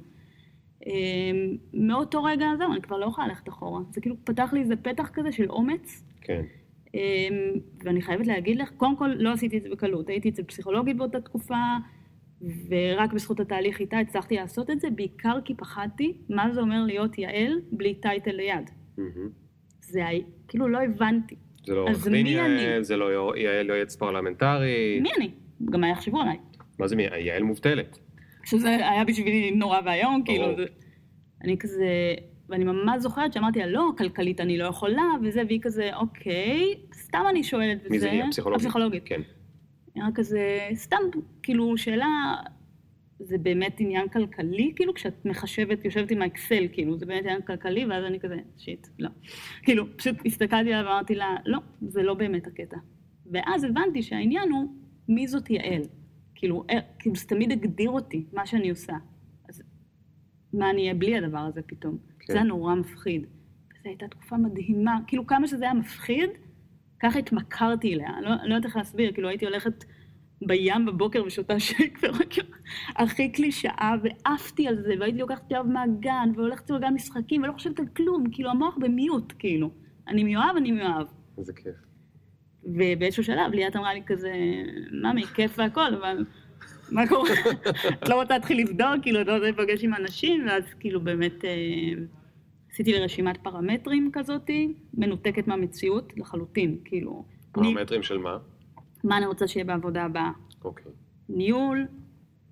[0.87, 0.91] אה,
[1.73, 3.81] מאותו רגע זהו, אני כבר לא יכולה ללכת אחורה.
[3.91, 6.41] זה כאילו פתח לי איזה פתח כזה של אומץ, כן.
[6.93, 6.99] אמ,
[7.83, 11.21] ואני חייבת להגיד לך, קודם כל לא עשיתי את זה בקלות, הייתי אצל פסיכולוגית באותה
[11.21, 11.55] תקופה,
[12.41, 17.17] ורק בזכות התהליך איתה הצלחתי לעשות את זה, בעיקר כי פחדתי מה זה אומר להיות
[17.17, 18.69] יעל בלי title ליד.
[18.97, 19.29] מהמם.
[19.81, 20.01] זה
[20.47, 21.35] כאילו לא הבנתי.
[21.65, 22.83] זה לא עורך דין יעל?
[22.83, 24.99] זה לא יעל יועץ פרלמנטרי.
[25.01, 25.31] מי אני?
[25.69, 26.37] גם מה יחשבו עליי.
[26.79, 27.03] מה זה מי?
[27.03, 27.99] יעל מובטלת.
[28.49, 30.55] שזה היה בשבילי נורא ואיום, כאילו.
[30.55, 30.65] זה...
[31.43, 32.15] אני כזה...
[32.49, 37.23] ואני ממש זוכרת שאמרתי לה, לא, כלכלית אני לא יכולה, וזה, והיא כזה, אוקיי, סתם
[37.29, 37.89] אני שואלת, וזה...
[37.89, 38.11] מי זה?
[38.11, 38.65] היא הפסיכולוגית?
[38.65, 39.03] הפסיכולוגית.
[39.05, 39.21] כן.
[39.95, 40.97] היה כזה, סתם,
[41.43, 42.35] כאילו, שאלה,
[43.19, 47.85] זה באמת עניין כלכלי, כאילו, כשאת מחשבת, יושבת עם האקסל, כאילו, זה באמת עניין כלכלי,
[47.85, 49.09] ואז אני כזה, שיט, לא.
[49.63, 52.77] כאילו, פשוט הסתכלתי עליה ואמרתי לה, לא, זה לא באמת הקטע.
[53.31, 54.73] ואז הבנתי שהעניין הוא,
[55.07, 55.81] מי זאת יעל?
[56.39, 58.93] כאילו, אה, כאילו, זה תמיד הגדיר אותי, מה שאני עושה.
[59.49, 59.63] אז
[60.53, 61.97] מה אני אהיה בלי הדבר הזה פתאום?
[62.19, 62.25] כן.
[62.27, 63.21] זה היה נורא מפחיד.
[63.21, 66.29] וזו הייתה תקופה מדהימה, כאילו, כמה שזה היה מפחיד,
[66.99, 69.85] ככה התמכרתי אליה, אני לא, לא יודעת איך להסביר, כאילו הייתי הולכת
[70.47, 71.99] בים בבוקר ושותה שייק,
[72.95, 77.87] הכי קלישאה, ועפתי על זה, והייתי לוקחת יואב מהגן, והולכת לגן משחקים, ולא חושבת על
[77.87, 79.71] כלום, כאילו המוח במיוט, כאילו.
[80.07, 81.07] אני מיואב, אני מיואב.
[81.37, 81.88] איזה כיף.
[82.63, 84.33] ובאיזשהו שלב ליאת אמרה לי כזה,
[84.91, 86.25] ממי, כיף והכל, אבל
[86.91, 87.29] מה קורה?
[88.03, 91.45] את לא רוצה להתחיל לבדוק, כאילו, את לא רוצה להיפגש עם אנשים, ואז כאילו באמת
[91.45, 91.49] אה,
[92.71, 98.37] עשיתי לי רשימת פרמטרים כזאתי, מנותקת מהמציאות לחלוטין, כאילו, פרמטרים של מה?
[99.03, 100.31] מה אני רוצה שיהיה בעבודה הבאה.
[100.63, 100.91] אוקיי.
[101.29, 101.87] ניהול,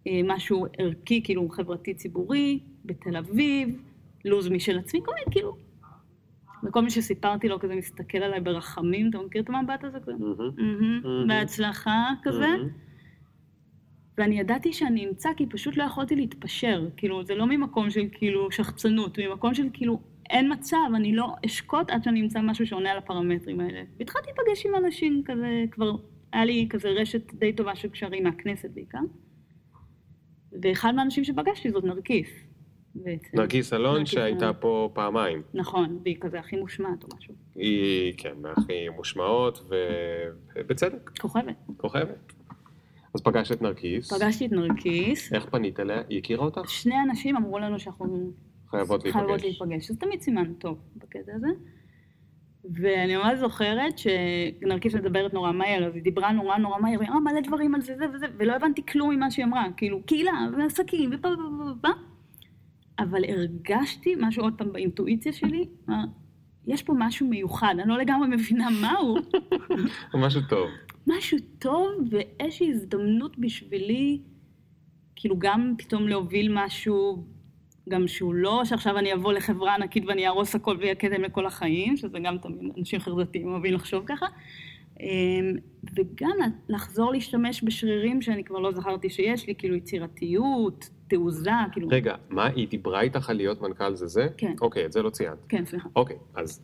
[0.08, 3.82] אה, משהו ערכי, כאילו חברתי ציבורי, בתל אביב,
[4.26, 5.67] לו"ז משל עצמי, כל מיני כאילו.
[6.64, 9.98] וכל מי שסיפרתי לו כזה מסתכל עליי ברחמים, אתה מכיר את המבט הזה.
[11.28, 12.48] בהצלחה כזה.
[14.18, 16.90] ואני ידעתי שאני אמצא כי פשוט לא יכולתי להתפשר.
[16.98, 21.90] כאילו, זה לא ממקום של כאילו שחצנות, ממקום של כאילו, אין מצב, אני לא אשקוט
[21.90, 23.82] עד שאני אמצא משהו שעונה על הפרמטרים האלה.
[24.00, 25.96] והתחלתי להיפגש עם אנשים כזה, כבר
[26.34, 29.00] היה לי כזה רשת די טובה של קשרים מהכנסת בעיקר.
[30.62, 32.47] ואחד מהאנשים שפגשתי זאת נרקיס.
[33.04, 33.38] בעצם.
[33.38, 34.54] נרקיס אלון שהייתה.
[34.54, 35.42] פה פעמיים.
[35.54, 37.34] נכון, והיא כזה הכי מושמעת או משהו.
[37.56, 39.70] היא, כן, מהכי מושמעות,
[40.56, 41.56] ובצדק, כוכבת.
[41.78, 42.34] כוכבת.
[43.16, 44.14] אז פגשת את נרקיס.
[44.14, 46.02] פגשתי את נרקיס, איך פנית אליה?
[46.10, 46.70] היא הכירה אותך?
[46.70, 48.32] שני אנשים אמרו לנו שאנחנו
[48.70, 49.62] חייבות חייבות להיפגש.
[49.62, 51.48] להיפגש, אז תמיד סימן טוב בקטע הזה.
[52.74, 57.20] ואני ממש זוכרת שנרקיס מדברת נורא מהר, אז היא דיברה נורא נורא מהר, והיא אמרה
[57.20, 61.10] מלא דברים על זה זה וזה, ולא הבנתי כלום ממה שהיא אמרה, כאילו קהילה ועסקים
[61.14, 61.88] ופה ופה ופה,
[63.00, 65.66] אבל הרגשתי משהו עוד פעם באינטואיציה שלי,
[66.68, 69.16] יש פה משהו מיוחד, אני לא לגמרי מבינה מהו,
[70.26, 70.70] משהו טוב.
[71.08, 74.22] משהו טוב ואיזושהי הזדמנות בשבילי,
[75.16, 77.24] כאילו גם פתאום להוביל משהו,
[77.90, 81.98] גם שהוא לא שעכשיו אני אבוא לחברה ענקית ואני אהרוס הכל ויהיה כתם לכל החיים,
[81.98, 84.26] שזה גם תמיד אנשים חרדתיים אוהבים לחשוב ככה,
[85.00, 85.56] אמ,
[85.96, 86.38] וגם
[86.70, 91.88] לחזור להשתמש בשרירים שאני כבר לא זכרתי שיש לי, כאילו יצירתיות, תעוזה, כאילו...
[91.92, 94.28] רגע, מה, היא דיברה איתך על להיות מנכ"ל זה זה?
[94.38, 94.54] כן.
[94.62, 95.38] אוקיי, את זה לא ציינת.
[95.50, 95.90] כן, סליחה.
[95.96, 96.62] אוקיי, אז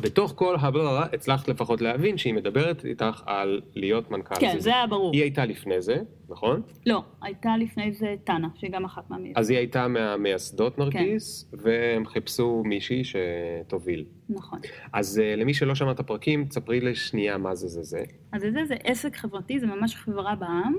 [0.00, 4.34] בתוך כל הבלה הצלחת לפחות להבין שהיא מדברת איתך על להיות מנכ"ל.
[4.40, 5.12] כן, זה היה ברור.
[5.12, 5.96] היא הייתה לפני זה,
[6.28, 6.62] נכון?
[6.86, 9.38] לא, הייתה לפני זה טאנה, שהיא גם אחת מהמייסדות.
[9.38, 10.82] אז היא הייתה מהמייסדות כן.
[10.82, 14.04] נרקיס, והם חיפשו מישהי שתוביל.
[14.28, 14.58] נכון.
[14.92, 18.04] אז אה, למי שלא שמע את הפרקים, תספרי לשנייה מה זה זה זה.
[18.32, 20.76] אז זה, זה עסק חברתי, זה ממש חברה בעם,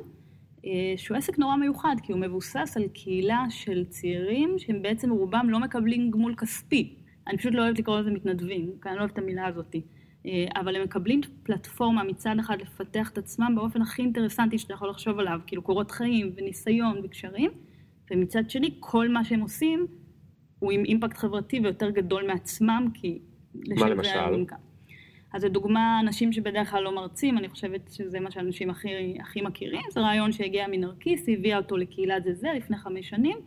[0.97, 5.59] שהוא עסק נורא מיוחד, כי הוא מבוסס על קהילה של צעירים שהם בעצם רובם לא
[5.59, 6.95] מקבלים גמול כספי.
[7.27, 9.75] אני פשוט לא אוהבת לקרוא לזה מתנדבים, כי אני לא אוהבת את המילה הזאת.
[10.25, 14.89] אה, אבל הם מקבלים פלטפורמה מצד אחד לפתח את עצמם באופן הכי אינטרסנטי שאתה יכול
[14.89, 17.51] לחשוב עליו, כאילו קורות חיים וניסיון וקשרים,
[18.11, 19.87] ומצד שני כל מה שהם עושים
[20.59, 23.19] הוא עם אימפקט חברתי ויותר גדול מעצמם, כי
[23.55, 24.45] לשם זה למשל?
[25.33, 29.81] אז לדוגמה, אנשים שבדרך כלל לא מרצים, אני חושבת שזה מה שאנשים הכי, הכי מכירים,
[29.91, 33.37] זה רעיון שהגיע מנרקיס, הביאה אותו לקהילת זה זה לפני חמש שנים,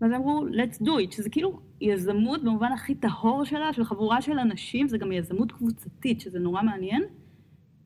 [0.00, 4.38] ואז אמרו, let's do it, שזה כאילו יזמות במובן הכי טהור שלה, של חבורה של
[4.38, 7.02] אנשים, זה גם יזמות קבוצתית, שזה נורא מעניין.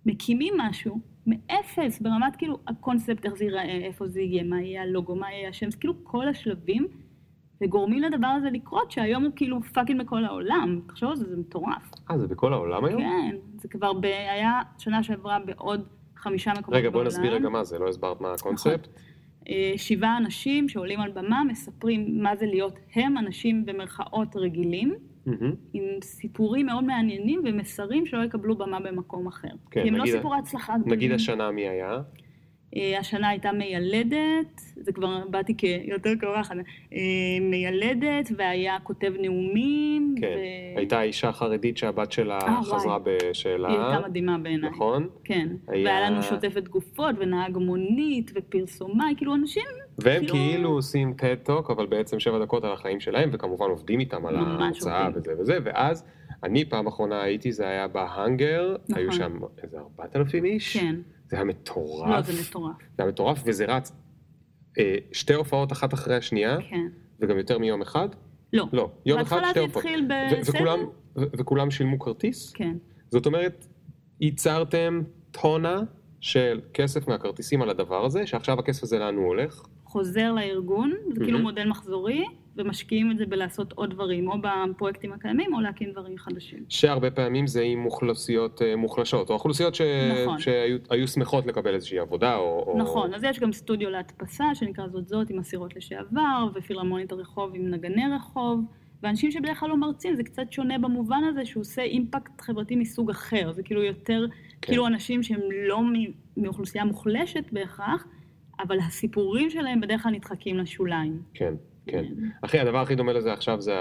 [0.07, 5.17] מקימים משהו מאפס, ברמת כאילו הקונספט, איך זה ייראה, איפה זה יהיה, מה יהיה הלוגו,
[5.17, 6.89] מה יהיה השם, זה כאילו כל השלבים,
[7.63, 10.81] וגורמים לדבר הזה לקרות, שהיום הוא כאילו fucking בכל העולם.
[10.89, 11.91] תחשוב על זה, זה מטורף.
[12.11, 13.03] אה, זה בכל העולם היום?
[13.03, 14.05] כן, זה כבר ב...
[14.05, 15.85] היה שנה שעברה בעוד
[16.17, 16.81] חמישה מקומות בעולם.
[16.87, 18.89] רגע, בואי נסביר רגע מה זה, לא הסברת מה הקונספט.
[19.49, 24.95] אה, שבעה אנשים שעולים על במה, מספרים מה זה להיות הם, אנשים במרכאות רגילים,
[25.27, 25.55] מהמם.
[25.73, 29.49] עם סיפורים מאוד מעניינים ומסרים שלא יקבלו במה במקום אחר.
[29.71, 30.93] כן, כי הם לא נגיד- סיפורי הצלחה גדולים.
[30.95, 32.01] נגיד השנה מי היה?
[32.77, 36.57] אה, השנה הייתה מיילדת, זה כבר באתי כיותר קורחת,
[36.93, 36.99] אה,
[37.41, 40.27] מיילדת, והיה כותב נאומים, כן.
[40.27, 43.17] ו- הייתה אישה חרדית שהבת שלה אה, חזרה וואי.
[43.31, 43.69] בשאלה.
[43.69, 44.71] היא הייתה מדהימה בעיניי.
[44.71, 45.09] נכון?
[45.25, 45.49] כן.
[45.69, 49.63] היה- והיה לנו שוטפת גופות, ונהג מונית, ופרסומאי, כאילו אנשים...
[49.99, 54.01] והם כאילו- כאילו עושים TED Talk, אבל בעצם שבע דקות על החיים שלהם, וכמובן עובדים
[54.01, 55.09] איתם על ההרצאה.
[55.15, 56.05] וזה וזה, ואז
[56.45, 59.03] אני פעם אחרונה הייתי, זה היה בהאנגר, נכון.
[59.03, 60.95] היו שם איזה ארבעת אלפים איש, כן.
[61.29, 62.77] זה היה מטורף, לא, זה מטורף.
[62.97, 63.93] זה היה מטורף, וזה רץ
[64.79, 66.87] אה, שתי הופעות אחת אחרי השנייה, כן.
[67.21, 68.09] וגם יותר מיום אחד,
[68.53, 68.67] לא.
[68.73, 70.57] לא, יום אחד בהתחלה שתי זה הופעות, התחיל ו- בסדר?
[70.59, 70.87] וכולם-
[71.17, 72.77] וכולם שילמו כרטיס, כן.
[73.11, 73.67] זאת אומרת,
[74.21, 75.81] ייצרתם טונה
[76.21, 79.63] של כסף מהכרטיסים על הדבר הזה, שעכשיו הכסף הזה לאן הוא הולך?
[79.85, 81.43] חוזר לארגון, זה כאילו מהמם.
[81.43, 82.25] מודל מחזורי,
[82.57, 86.65] ומשקיעים את זה בלעשות עוד דברים, או בפרויקטים הקיימים, או להקים דברים חדשים.
[86.69, 89.81] שהרבה פעמים זה עם אוכלוסיות אה, מוחלשות, או אוכלוסיות ש...
[90.25, 90.39] נכון.
[90.39, 92.65] שהיו היו שמחות לקבל איזושהי עבודה, או...
[92.67, 92.79] או...
[92.79, 97.71] נכון, אז יש גם סטודיו להדפסה, שנקרא זאת זאת, עם אסירות לשעבר, ופילהרמונית הרחוב עם
[97.71, 98.61] נגני רחוב,
[99.03, 103.11] ואנשים שבדרך כלל לא מרצים, זה קצת שונה במובן הזה שהוא עושה אימפקט חברתי מסוג
[103.11, 104.73] אחר, זה כאילו יותר, כן.
[104.73, 105.81] כאילו אנשים שהם לא
[106.37, 108.07] מאוכלוסייה מוחלשת בהכרח,
[108.61, 111.23] אבל הסיפורים שלהם בדרך כלל נדחקים לשוליים.
[111.35, 111.55] כן,
[111.87, 112.05] כן.
[112.43, 113.75] אחי, הדבר הכי דומה לזה עכשיו זה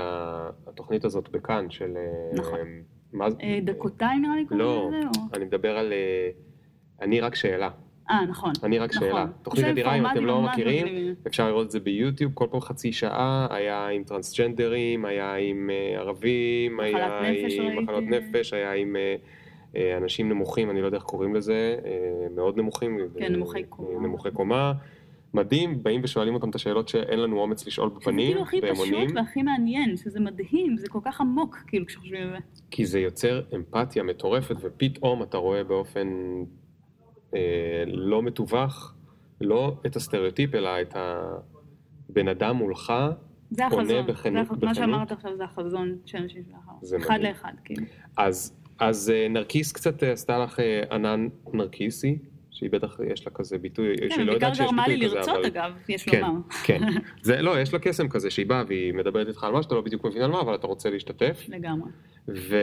[0.67, 1.97] התוכנית הזאת בכאן, של...
[1.97, 2.59] אה, נכון.
[3.13, 3.37] מה זה?
[3.43, 5.07] אה, דקותיים נראה לי קוראים לא, לזה?
[5.07, 5.93] או- אני מדבר על...
[5.93, 6.29] אה,
[7.01, 7.69] אני רק שאלה.
[8.09, 8.53] אה, נכון.
[8.63, 9.07] אני רק נכון.
[9.07, 9.25] שאלה.
[9.41, 11.15] תוכנית זה אדירה, אם אתם לא מכירים, מגניבים.
[11.27, 16.79] אפשר לראות את זה ביוטיוב, כל פעם חצי שעה, היה עם טרנסג'נדרים, היה עם ערבים,
[16.79, 17.83] היה עם.
[17.83, 18.95] מחלות נפש, היה עם
[19.97, 21.75] אנשים נמוכים, אני לא יודע איך קוראים לזה,
[22.35, 22.99] מאוד נמוכים.
[23.19, 23.99] כן, נמוכי קומה.
[23.99, 24.73] נמוכי קומה.
[25.35, 28.93] מדהים, באים ושואלים אותם את השאלות שאין לנו אומץ לשאול בפנים, כאילו הכי והם פשוט
[28.93, 32.37] עונים, והכי מעניין, שזה מדהים, זה כל כך עמוק, כאילו, כשחושבים על זה.
[32.71, 36.07] כי זה יוצר אמפתיה מטורפת, ופתאום אתה רואה באופן
[37.35, 37.39] אה,
[37.87, 38.93] לא מתווך,
[39.41, 40.95] לא את הסטריאוטיפ, אלא את
[42.09, 42.93] הבן אדם מולך,
[43.51, 44.75] זה החזון, בכנות- זה החזון, מה בכנות.
[44.75, 46.71] שאמרת עכשיו זה החזון של אנשים שלאחר.
[46.81, 47.27] זה אחד מדהים.
[47.31, 47.83] לאחד, כאילו.
[48.17, 52.17] אז, אז אה, נרקיס קצת אה, עשתה לך אה, ענן נרקיסי,
[52.55, 55.17] שהיא בטח יש לה כזה ביטוי, כן, שהיא לא יודעת שיש גרמה לי ביטוי כזה,
[55.17, 55.45] לרצות, אבל...
[55.45, 56.39] אגב, יש כן, לומר.
[56.63, 56.79] כן.
[57.21, 59.81] זה, לא, יש לה קסם כזה שהיא באה והיא מדברת איתך על מה שאתה לא
[59.81, 61.45] בדיוק מבין על מה, אבל אתה רוצה להשתתף.
[61.47, 61.91] לגמרי.
[62.27, 62.57] ו...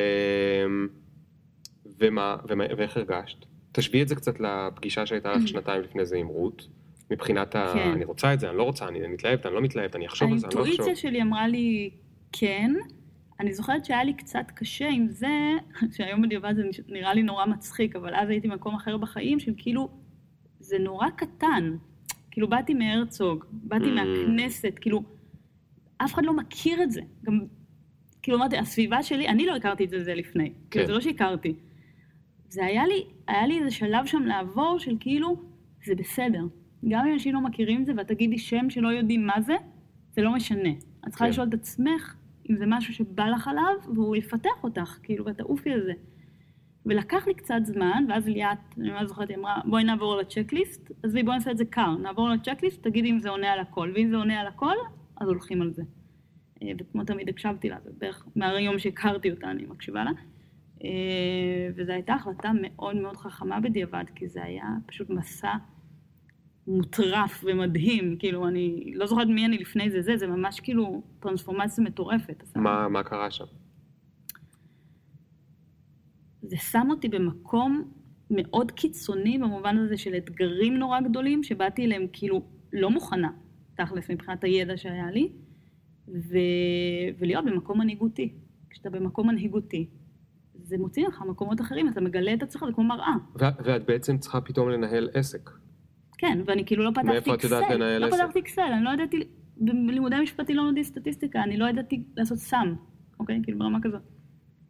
[2.00, 3.38] ומה, ומה, ואיך הרגשת?
[3.72, 6.68] תשווי את זה קצת לפגישה שהייתה לך שנתיים לפני זה עם רות,
[7.10, 7.72] מבחינת ה...
[7.74, 7.90] כן.
[7.90, 10.38] אני רוצה את זה, אני לא רוצה, אני מתלהבת, אני לא מתלהבת, אני אחשוב על
[10.38, 10.74] זה, אני לא אחשוב.
[10.74, 11.90] האינטואיציה שלי אמרה לי
[12.32, 12.72] כן.
[13.42, 15.28] אני זוכרת שהיה לי קצת קשה עם זה,
[15.96, 19.88] שהיום בדיעבד זה נראה לי נורא מצחיק, אבל אז הייתי במקום אחר בחיים, של כאילו,
[20.60, 21.76] זה נורא קטן.
[22.30, 23.88] כאילו, באתי מהרצוג, באתי Mm.
[23.94, 25.02] מהכנסת, כאילו,
[25.98, 27.00] אף אחד לא מכיר את זה.
[27.24, 27.40] גם,
[28.22, 30.48] כאילו, אמרתי, הסביבה שלי, אני לא הכרתי את זה, זה לפני.
[30.50, 30.54] כן.
[30.70, 31.54] כאילו, זה לא שהכרתי.
[32.48, 35.42] זה היה לי, היה לי איזה שלב שם לעבור של כאילו,
[35.86, 36.42] זה בסדר.
[36.88, 39.54] גם אם אנשים לא מכירים את זה, ואת תגידי שם שלא יודעים מה זה,
[40.12, 40.68] זה לא משנה.
[41.04, 41.30] את צריכה כן.
[41.30, 42.14] לשאול את עצמך
[42.52, 45.92] אם זה משהו שבא לך עליו, והוא יפתח אותך, כאילו, ואת תעופי על זה.
[46.86, 50.90] ולקח לי קצת זמן, ואז ליאת, אני ממש זוכרת, היא אמרה, בואי נעבור על הצ'קליסט,
[51.02, 53.92] עזבי, בואי נעשה את זה קר, נעבור על הצ'קליסט, תגידי אם זה עונה על הכל,
[53.94, 54.74] ואם זה עונה על הכל,
[55.20, 55.82] אז הולכים על זה.
[56.62, 60.10] אה, וכמו תמיד הקשבתי לה, זה בערך מהיום שהכרתי אותה אני מקשיבה לה.
[60.84, 65.52] אה, וזו הייתה החלטה מאוד מאוד חכמה בדיעבד, כי זה היה פשוט מסע
[66.66, 71.84] מוטרף ומדהים, כאילו אני לא זוכרת מי אני לפני זה, זה, זה ממש כאילו טרנספורמציה
[71.84, 72.42] מטורפת.
[72.56, 73.44] מה, מה קרה שם?
[76.42, 77.90] זה שם אותי במקום
[78.30, 82.42] מאוד קיצוני במובן הזה של אתגרים נורא גדולים, שבאתי אליהם כאילו
[82.72, 83.30] לא מוכנה,
[83.74, 85.32] תכלס מבחינת הידע שהיה לי,
[86.08, 86.36] ו...
[87.18, 88.34] ולהיות במקום מנהיגותי.
[88.70, 89.86] כשאתה במקום מנהיגותי,
[90.62, 93.14] זה מוציא לך מקומות אחרים, אתה מגלה את עצמך, זה כמו מראה.
[93.40, 95.50] ו- ואת בעצם צריכה פתאום לנהל עסק.
[96.22, 97.30] כן, ואני כאילו לא פתחתי אקסל.
[97.30, 98.16] מאיפה את יודעת לנהל לא עסק?
[98.16, 99.24] פתחתי אקסל, אני לא ידעתי,
[99.56, 102.74] בלימודי משפטי לא למדתי סטטיסטיקה, אני לא ידעתי לעשות סם,
[103.20, 103.40] אוקיי?
[103.42, 104.00] כאילו ברמה כזאת.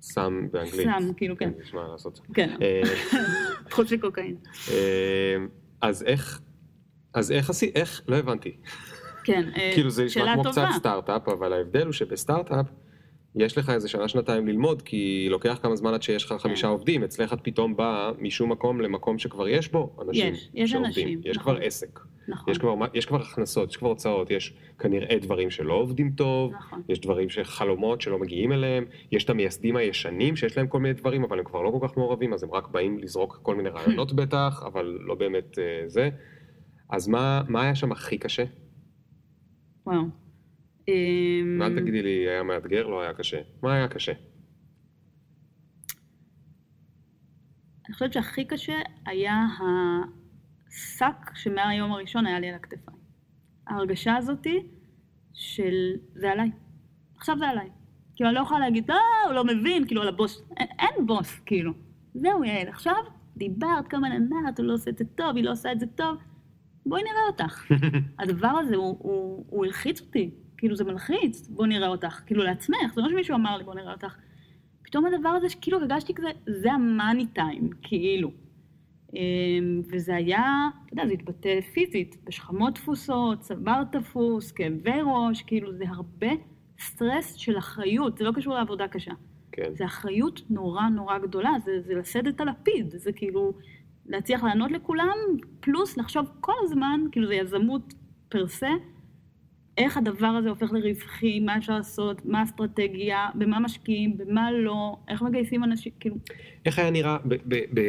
[0.02, 0.86] סם באנגלית.
[0.86, 1.50] סם, כאילו, כן.
[1.62, 2.20] נשמע לעשות.
[2.34, 2.82] כן, אה,
[3.74, 4.36] חוץ מקוקאין.
[4.70, 5.36] אה,
[5.80, 6.40] אז איך,
[7.14, 8.56] אז איך עשי, איך, לא הבנתי.
[9.24, 10.66] כן, אה, כאילו זה נשמע שאלה כמו טובה.
[10.66, 12.66] קצת סטארט-אפ, אבל ההבדל הוא שבסטארט-אפ
[13.36, 16.72] יש לך איזה שנה שנתיים ללמוד, כי לוקח כמה זמן עד שיש לך חמישה כן.
[16.72, 21.06] עובדים, אצלך את פתאום באה משום מקום למקום שכבר יש בו אנשים יש, יש שעובדים,
[21.06, 21.54] אנשים, יש נכון.
[21.54, 25.74] כבר עסק, נכון, יש כבר, יש כבר הכנסות, יש כבר הוצאות, יש כנראה דברים שלא
[25.74, 26.82] עובדים טוב, נכון.
[26.88, 31.24] יש דברים שחלומות שלא מגיעים אליהם, יש את המייסדים הישנים שיש להם כל מיני דברים,
[31.24, 34.12] אבל הם כבר לא כל כך מעורבים, אז הם רק באים לזרוק כל מיני רעיונות
[34.22, 36.10] בטח, אבל לא באמת אה, זה.
[36.90, 38.44] אז מה, מה היה שם הכי קשה?
[39.86, 40.21] וואו.
[40.88, 43.40] אמ, ואל תגידי לי היה מאתגר, לא היה קשה.
[43.62, 44.12] מה היה קשה?
[47.86, 49.46] אני חושבת שהכי קשה היה
[50.68, 52.98] השק שמהיום הראשון היה לי על הכתפיים.
[53.66, 54.66] ההרגשה הזאתי
[55.34, 55.74] של
[56.14, 56.50] זה עליי.
[57.16, 57.70] עכשיו זה עליי.
[58.16, 60.42] כאילו אני לא יכולה להגיד, לא, הוא לא מבין, כאילו על הבוס.
[60.56, 61.72] אין, אין בוס, כאילו.
[62.14, 62.94] זהו יעל, עכשיו
[63.36, 66.16] דיברת כמה ננת, הוא לא עושה את זה טוב, היא לא עושה את זה טוב.
[66.86, 67.64] בואי נראה אותך.
[68.20, 70.30] הדבר הזה, הוא, הוא, הוא הלחיץ אותי.
[70.62, 72.20] כאילו זה מלחיץ, בואי נראה אותך.
[72.26, 74.16] כאילו לעצמך, זה לא שמישהו אמר לי, בואי נראה אותך.
[74.82, 78.30] פתאום הדבר הזה שכאילו הרגשתי כזה, זה המאני טיים, כאילו.
[79.14, 85.72] אמ, וזה היה, אתה יודע, זה התבטא פיזית, בשכמות תפוסות, צוואר תפוס, כאבי ראש, כאילו
[85.72, 86.30] זה הרבה
[86.80, 89.12] סטרס של אחריות, זה לא קשור לעבודה קשה.
[89.52, 89.74] כן.
[89.74, 93.52] זה אחריות נורא נורא גדולה, זה, זה לשאת את הלפיד, זה כאילו
[94.06, 95.16] להצליח לענות לכולם,
[95.60, 97.94] פלוס לחשוב כל הזמן, כאילו זה יזמות
[98.28, 98.70] פר סה,
[99.78, 105.22] איך הדבר הזה הופך לרווחי, מה אפשר לעשות, מה האסטרטגיה, במה משקיעים, במה לא, איך
[105.22, 106.16] מגייסים אנשים, כאילו,
[106.66, 107.16] איך היה נראה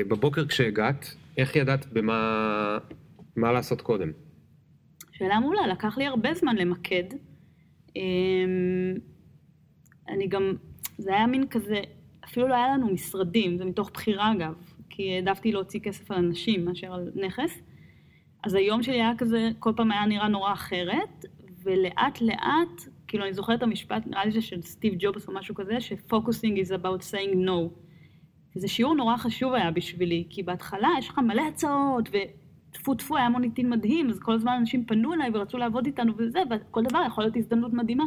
[0.07, 2.77] בבוקר כשהגעת, איך ידעת במה
[3.35, 4.11] מה לעשות קודם?
[5.11, 7.03] שאלה מעולה, לקח לי הרבה זמן למקד.
[7.95, 8.93] אמ,
[10.09, 10.53] אני גם,
[10.97, 11.81] זה היה מין כזה,
[12.25, 14.53] אפילו לא היה לנו משרדים, זה מתוך בחירה אגב,
[14.89, 17.61] כי העדפתי להוציא כסף על אנשים מאשר על נכס.
[18.43, 21.25] אז היום שלי היה כזה, כל פעם היה נראה נורא אחרת,
[21.63, 25.55] ולאט לאט, כאילו אני זוכרת את המשפט, נראה לי זה של סטיב ג'ובס או משהו
[25.55, 27.79] כזה, ש-focusing is about saying no.
[28.55, 33.29] וזה שיעור נורא חשוב היה בשבילי, כי בהתחלה יש לך מלא הצעות, וטפו טפו היה
[33.29, 37.23] מוניטין מדהים, אז כל הזמן אנשים פנו אליי ורצו לעבוד איתנו וזה, וכל דבר יכול
[37.23, 38.05] להיות הזדמנות מדהימה.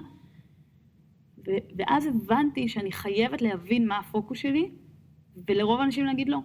[1.77, 4.71] ואז הבנתי שאני חייבת להבין מה הפוקוס שלי,
[5.49, 6.39] ולרוב האנשים להגיד לא.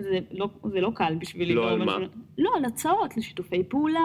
[0.00, 1.54] זה לא, זה לא קל בשבילי.
[1.54, 1.96] לא על מה?
[2.38, 4.00] לא, על הצעות, לשיתופי פעולה,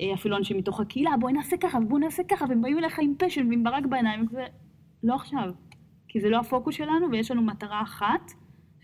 [0.00, 3.14] אה, אפילו אנשים מתוך הקהילה, בואי נעשה ככה ובואי נעשה ככה, והם באים אליך עם
[3.18, 4.46] פשן ועם ברק בעיניים, וכזה,
[5.02, 5.50] לא עכשיו.
[6.08, 8.32] כי זה לא הפוקוס שלנו, ויש לנו מטרה אחת,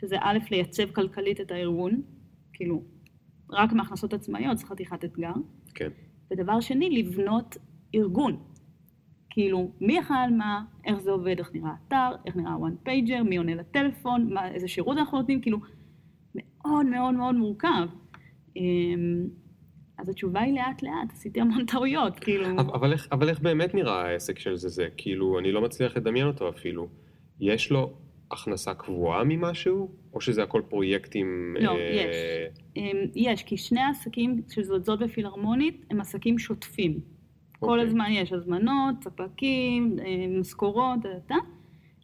[0.01, 2.03] שזה א', לייצב כלכלית את הארגון,
[2.53, 2.83] כאילו,
[3.51, 5.33] רק מהכנסות עצמאיות, זה חתיכת אתגר.
[5.75, 5.89] כן.
[6.31, 7.57] ודבר שני, לבנות
[7.95, 8.37] ארגון.
[9.31, 13.23] כאילו, מי אחראי מה, איך זה עובד, איך נראה האתר, איך נראה ה one pager,
[13.23, 15.59] מי עונה לטלפון, מה, איזה שירות אנחנו נותנים, כאילו,
[16.35, 17.87] מאוד מאוד מאוד מורכב.
[18.57, 19.27] אמ,
[19.99, 22.47] אז התשובה היא לאט לאט, עשיתי המון טעויות, כאילו...
[22.47, 24.89] אבל, אבל, איך, אבל איך באמת נראה העסק של זה זה?
[24.97, 26.89] כאילו, אני לא מצליח לדמיין אותו אפילו.
[27.41, 27.93] יש לו
[28.31, 31.57] הכנסה קבועה ממשהו, או שזה הכל פרויקטים...
[31.61, 32.17] לא, אה, יש.
[32.77, 37.01] אמ, יש, כי שני העסקים של זאת בפילהרמונית הם עסקים שוטפים.
[37.59, 37.87] כל אוקיי.
[37.87, 41.35] הזמן יש הזמנות, ספקים, אה, משכורות, דדתה.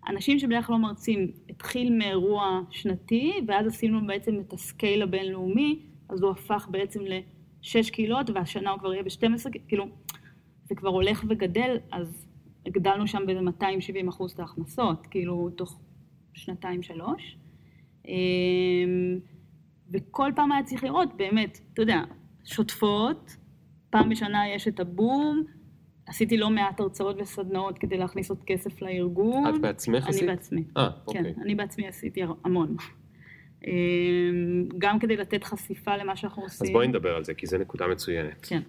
[0.09, 6.23] אנשים שבדרך כלל לא מרצים, התחיל מאירוע שנתי, ואז עשינו בעצם את הסקייל הבינלאומי, אז
[6.23, 9.87] הוא הפך בעצם לשש קהילות, והשנה הוא כבר יהיה ב-12, כאילו,
[10.65, 12.27] זה כבר הולך וגדל, אז
[12.67, 15.81] הגדלנו שם באיזה 270 אחוז את ההכנסות, כאילו, תוך
[16.35, 17.37] שנתיים-שלוש.
[18.09, 19.19] אמ,
[19.93, 22.03] וכל פעם היה צריך לראות, באמת, אתה יודע,
[22.45, 23.37] שוטפות,
[23.91, 25.45] פעם בשנה יש את הבום,
[26.07, 29.55] עשיתי לא מעט הרצאות וסדנאות כדי להכניס עוד כסף לארגון.
[29.55, 30.29] את בעצמך אני עשית?
[30.29, 30.65] בעצמי.
[30.77, 31.35] אה, כן, אוקיי.
[31.43, 32.77] אני בעצמי עשיתי המון.
[33.67, 36.67] אמ, גם כדי לתת חשיפה למה שאנחנו עושים.
[36.67, 38.47] אז בואי נדבר על זה, כי זו נקודה מצוינת.
[38.47, 38.61] כן.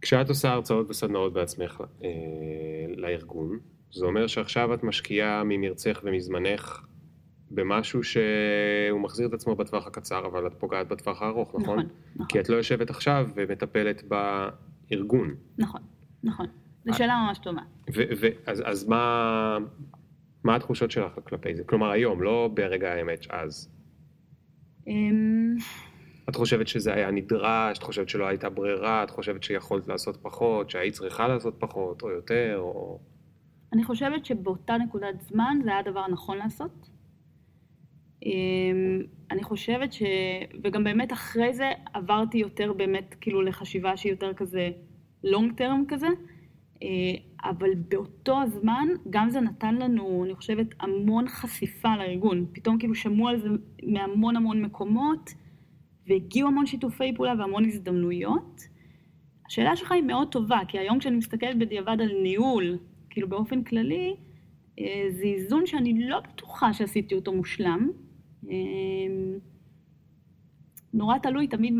[0.00, 2.08] כשאת עושה הרצאות וסדנאות בעצמך אה,
[2.96, 3.58] לארגון,
[3.90, 6.86] זה אומר שעכשיו את משקיעה ממרצך ומזמנך
[7.50, 11.62] במשהו שהוא מחזיר את עצמו בטווח הקצר, אבל את פוגעת בטווח הארוך, נכון?
[11.62, 12.26] נכון, נכון.
[12.26, 14.02] כי את לא יושבת עכשיו ומטפלת
[14.92, 15.34] בארגון.
[15.58, 15.80] נכון,
[16.22, 16.46] נכון.
[16.84, 17.62] זו שאלה ממש טובה.
[18.46, 19.58] אז, אז מה,
[20.44, 21.64] מה התחושות שלך כלפי זה?
[21.64, 23.68] כלומר היום, לא ברגע האמת אז.
[24.86, 25.56] אמ,
[26.28, 30.70] את חושבת שזה היה נדרש, את חושבת שלא הייתה ברירה, את חושבת שיכולת לעשות פחות,
[30.70, 32.98] שהיית צריכה לעשות פחות או יותר, או...
[33.72, 36.88] אני חושבת שבאותה נקודת זמן זה היה הדבר הנכון לעשות.
[38.26, 40.02] אמ, אני חושבת ש...
[40.62, 44.70] וגם באמת אחרי זה עברתי יותר באמת כאילו לחשיבה שהיא יותר כזה
[45.26, 46.06] long term כזה,
[46.82, 46.88] אה,
[47.50, 52.46] אבל באותו הזמן גם זה נתן לנו, אני חושבת, המון חשיפה לארגון.
[52.52, 53.48] פתאום כאילו שמעו על זה
[53.82, 55.30] מהמון המון מקומות,
[56.08, 58.62] והגיעו המון שיתופי פעולה והמון הזדמנויות.
[59.46, 62.78] השאלה שלך היא מאוד טובה, כי היום כשאני מסתכלת בדיעבד על ניהול,
[63.10, 64.16] כאילו באופן כללי,
[64.78, 67.90] אה, זה איזון שאני לא בטוחה שעשיתי אותו מושלם.
[68.50, 68.56] אה,
[70.94, 71.74] נורא תלוי תמיד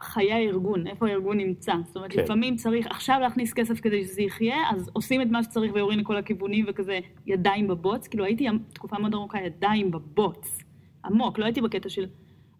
[0.00, 1.72] חיי הארגון, איפה הארגון נמצא.
[1.86, 2.22] זאת אומרת, כן.
[2.22, 6.16] לפעמים צריך עכשיו להכניס כסף כדי שזה יחיה, אז עושים את מה שצריך ויורים לכל
[6.16, 8.08] הכיוונים וכזה ידיים בבוץ.
[8.08, 10.58] כאילו הייתי תקופה מאוד ארוכה ידיים בבוץ,
[11.04, 12.06] עמוק, לא הייתי בקטע של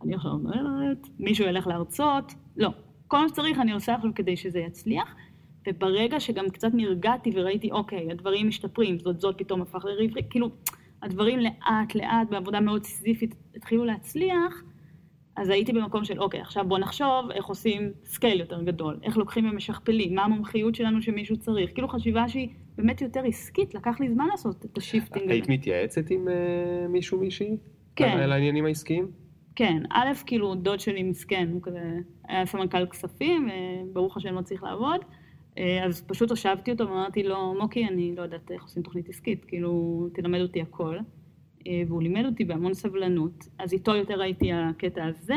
[0.05, 2.71] אני עכשיו אומרת, מישהו ילך להרצות, לא.
[3.09, 5.15] כל מה שצריך אני עושה עכשיו כדי שזה יצליח,
[5.69, 10.51] וברגע שגם קצת נרגעתי וראיתי, אוקיי, הדברים משתפרים, זאת זאת פתאום הפך לריב, כאילו,
[11.07, 14.63] הדברים לאט לאט בעבודה מאוד סיזיפית התחילו להצליח,
[15.37, 19.51] אז הייתי במקום של, אוקיי, עכשיו בוא נחשוב איך עושים scale יותר גדול, איך לוקחים
[19.51, 24.27] ומשכפלים, מה המומחיות שלנו שמישהו צריך, כאילו חשיבה שהיא באמת יותר עסקית, לקח לי זמן
[24.31, 25.31] לעשות את ה shifting.
[25.31, 27.57] היית מתייעצת עם אה, מישהו מישהי?
[27.97, 28.19] כן.
[28.19, 29.11] על, העניינים העסקיים?
[29.57, 31.81] כן, א', כאילו דוד שלי מסכן, הוא כזה
[32.29, 35.01] היה סמנכ"ל כספים, אה, ברוך השם לא צריך לעבוד,
[35.85, 40.09] אז פשוט הושבתי אותו ואמרתי לו, מוקי, אני לא יודעת איך עושים תוכנית עסקית, כאילו,
[40.15, 40.99] תלמד אותי הכל.
[41.67, 45.35] אה, והוא לימד אותי בהמון סבלנות, אז איתו יותר הייתי על הקטע הזה,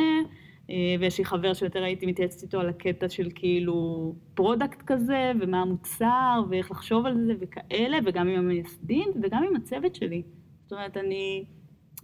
[0.70, 5.62] אה, ויש לי חבר שיותר הייתי מתייעצת איתו על הקטע של כאילו product כזה, ומה
[5.62, 10.24] המוצר, ואיך לחשוב על זה וכאלה, וגם עם המייסדים, וגם עם הצוות שלי.
[10.64, 11.46] זאת אומרת, אני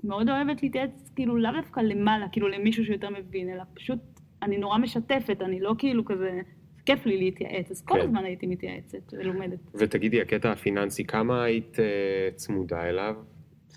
[0.04, 4.00] מאוד אוהבת להתייעץ, כאילו, לאו דווקא למעלה, כאילו למישהו שיותר מבין, אלא פשוט,
[4.42, 6.42] אני נורא משתפת, אני לא כאילו כזה,
[6.86, 8.02] כיף לי להתייעץ, אז כל כן.
[8.02, 9.60] הזמן הייתי מתייעצת ולומדת.
[9.74, 13.16] ותגידי, הקטע הפיננסי, כמה היית אה, צמודה אליו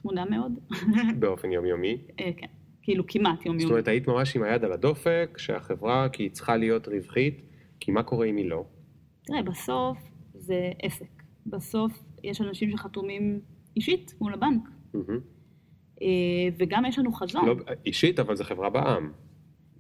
[0.01, 0.53] צמודה מאוד.
[1.21, 1.99] באופן יומיומי?
[2.21, 2.47] אה, כן,
[2.83, 3.71] כאילו כמעט יום זאת.
[3.71, 7.43] אומרת, היית ממש עם היד על הדופק, שהחברה, כי היא צריכה להיות רווחית,
[7.81, 8.65] כי מה קורה אם היא לא?
[9.23, 9.99] תראה, בסוף
[10.35, 11.23] זה עסק.
[11.47, 11.93] בסוף
[12.25, 13.41] יש אנשים שחתומים
[13.77, 14.63] אישית מול הבנק.
[16.03, 16.09] אה,
[16.59, 17.47] וגם יש לנו חזון.
[17.47, 17.55] לא
[17.87, 19.13] אישית, אבל זו חברה בעם.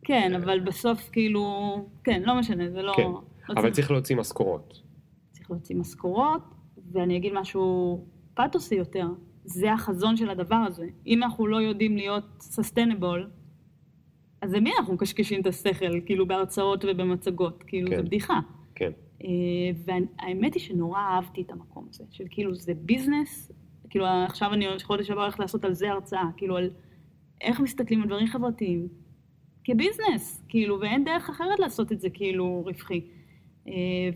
[0.08, 2.92] כן, אבל בסוף כאילו, כן, לא משנה, זה לא...
[2.96, 4.82] כן, לא אבל צריך להוציא משכורות.
[5.32, 6.42] צריך להוציא משכורות,
[6.92, 8.04] ואני אגיד משהו
[8.34, 9.06] פתוסי יותר,
[9.44, 10.86] זה החזון של הדבר הזה.
[11.06, 13.26] אם אנחנו לא יודעים להיות sustainable,
[14.42, 17.64] אז למי אנחנו מקשקשים את השכל, כאילו בהרצאות ובמצגות?
[17.66, 17.96] כאילו, כן.
[17.96, 18.40] זה בדיחה.
[18.74, 18.90] כן.
[19.24, 19.28] אה,
[19.84, 23.52] והאמת היא שנורא אהבתי את המקום הזה, של כאילו זה ביזנס,
[23.90, 26.70] כאילו עכשיו אני חודש הבא הולכת לעשות על זה הרצאה, כאילו על
[27.40, 28.88] איך מסתכלים על דברים חברתיים
[29.72, 33.00] כביזנס, כאילו, ואין דרך אחרת לעשות את זה כאילו רווחי.
[33.68, 33.72] אה,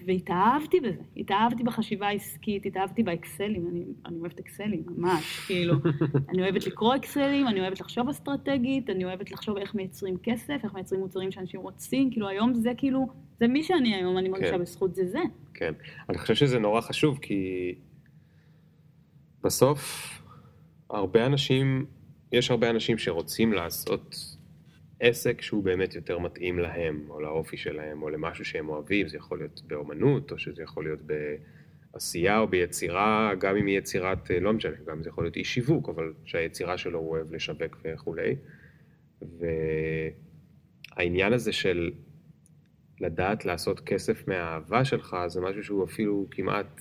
[0.06, 5.74] והתאהבתי בזה, התאהבתי בחשיבה העסקית, התאהבתי באקסלים, אני, אני אוהבת אקסלים, ממש, כאילו,
[6.30, 10.74] אני אוהבת לקרוא אקסלים, אני אוהבת לחשוב אסטרטגית, אני אוהבת לחשוב איך מייצרים כסף, איך
[10.74, 13.08] מייצרים מוצרים שאנשים רוצים, כאילו היום זה כאילו,
[13.40, 14.60] זה מי שאני היום, אני מרגישה כן.
[14.60, 15.20] בזכות זה זה.
[15.54, 15.72] כן.
[16.08, 17.74] אני חושב שזה נורא חשוב, כי
[19.44, 20.10] בסוף
[20.90, 21.86] הרבה אנשים,
[22.32, 24.31] יש הרבה אנשים שרוצים לעשות
[25.04, 29.38] עסק שהוא באמת יותר מתאים להם, או לאופי שלהם, או למשהו שהם אוהבים, זה יכול
[29.38, 31.00] להיות באומנות, או שזה יכול להיות
[31.92, 35.44] בעשייה או ביצירה, גם אם היא יצירת, אה, לא משנה, גם זה יכול להיות אי
[35.44, 38.36] שיווק, אבל שהיצירה שלו הוא אוהב לשווק וכולי.
[40.96, 41.90] והעניין הזה של
[43.00, 46.80] לדעת לעשות כסף מהאהבה שלך, זה משהו שהוא אפילו כמעט,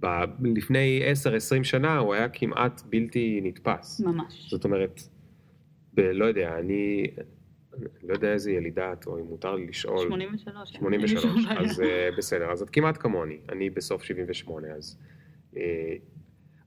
[0.00, 1.02] ב- לפני
[1.60, 4.00] 10-20 שנה הוא היה כמעט בלתי נתפס.
[4.00, 4.50] ממש.
[4.50, 5.00] זאת אומרת,
[5.96, 7.06] לא יודע, אני
[8.02, 10.06] לא יודע איזה ילידה את, או אם מותר לי לשאול.
[10.08, 10.72] 83.
[10.72, 12.08] 83, אין לי שום אז בעיה.
[12.08, 14.98] uh, בסדר, אז את כמעט כמוני, אני בסוף 78, אז
[15.54, 15.58] uh,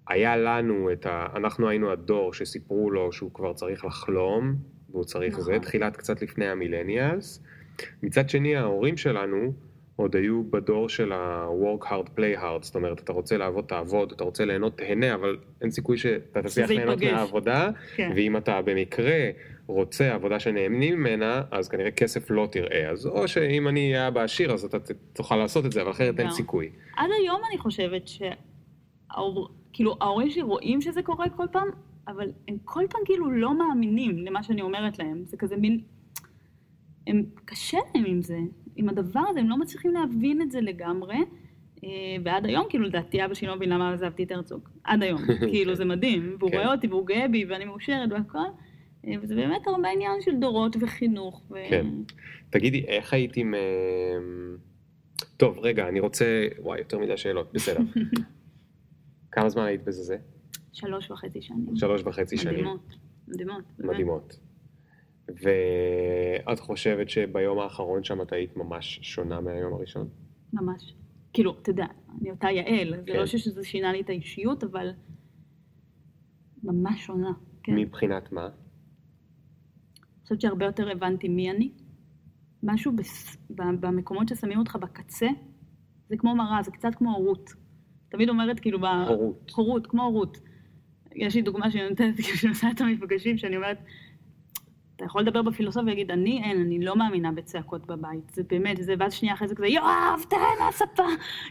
[0.07, 1.27] היה לנו את ה...
[1.35, 4.55] אנחנו היינו הדור שסיפרו לו שהוא כבר צריך לחלום,
[4.89, 5.43] והוא צריך נכון.
[5.43, 7.43] זה, תחילת קצת לפני המילניאלס.
[8.03, 9.53] מצד שני, ההורים שלנו
[9.95, 14.23] עוד היו בדור של ה-work hard, play hard, זאת אומרת, אתה רוצה לעבוד, תעבוד, אתה
[14.23, 17.17] רוצה ליהנות, תהנה, אבל אין סיכוי שאתה תצליח ליהנות ייפגש.
[17.17, 18.11] מהעבודה, כן.
[18.15, 19.29] ואם אתה במקרה
[19.67, 24.21] רוצה עבודה שנהנים ממנה, אז כנראה כסף לא תראה, אז או שאם אני אהיה אבא
[24.21, 24.77] עשיר, אז אתה
[25.13, 26.31] תוכל לעשות את זה, אבל אחרת אין לגמרי.
[26.31, 26.69] סיכוי.
[26.97, 29.49] עד היום אני חושבת שההור...
[29.73, 31.67] כאילו, ההורים שלי רואים שזה קורה כל פעם,
[32.07, 35.23] אבל הם כל פעם כאילו לא מאמינים למה שאני אומרת להם.
[35.25, 35.79] זה כזה מין...
[37.07, 37.23] הם...
[37.45, 38.37] קשה להם עם זה,
[38.75, 41.17] עם הדבר הזה, הם לא מצליחים להבין את זה לגמרי.
[41.83, 41.89] אה,
[42.23, 44.69] ועד היום, כאילו, לדעתי אבא שלי לא מבין למה עזבתי את הרצוג.
[44.83, 45.21] עד היום.
[45.51, 46.35] כאילו, זה מדהים.
[46.39, 46.57] והוא כן.
[46.57, 48.39] רואה אותי והוא גאה בי ואני מאושרת והכל.
[49.07, 51.43] אה, וזה באמת הרבה עניין של דורות וחינוך.
[51.51, 51.55] ו...
[51.69, 51.87] כן.
[52.49, 53.53] תגידי, איך היית עם...
[53.53, 53.59] אה,
[55.37, 56.47] טוב, רגע, אני רוצה...
[56.59, 57.79] וואי, יותר מדי שאלות, בסדר.
[59.31, 60.03] כמה זמן היית בזה?
[60.03, 60.17] זה?
[60.73, 61.75] שלוש וחצי שנים.
[61.75, 62.65] שלוש וחצי שנים.
[63.27, 63.63] מדהימות.
[63.79, 64.39] מדהימות.
[65.27, 70.07] ואת חושבת שביום האחרון שם את היית ממש שונה מהיום הראשון?
[70.53, 70.95] ממש.
[71.33, 71.85] כאילו, אתה יודע,
[72.21, 73.17] אני אותה יעל, זה כן.
[73.17, 74.89] לא שזה שינה לי את האישיות, אבל
[76.63, 77.31] ממש שונה.
[77.63, 77.71] כן.
[77.71, 78.49] אני מבחינת מה?
[80.25, 81.71] חושבת שהרבה יותר הבנתי מי אני.
[82.63, 83.37] משהו בס...
[83.49, 85.27] במקומות ששמים אותך בקצה,
[86.09, 87.49] זה כמו מראה, זה קצת כמו הורות.
[88.09, 88.79] תמיד אומרת כאילו...
[88.79, 88.85] ב...
[88.85, 89.51] הורות.
[89.55, 90.37] הורות, כמו הורות.
[91.15, 93.77] יש לי דוגמה שאני נותנת, כאילו, שאני עושה את המפגשים, שאני אומרת,
[94.95, 98.29] אתה יכול לדבר בפילוסופיה ולהגיד, אני אין, אני לא מאמינה בצעקות בבית.
[98.33, 101.03] זה באמת, זה ואז שנייה אחרי זה כזה, יואב, תראה מהספה.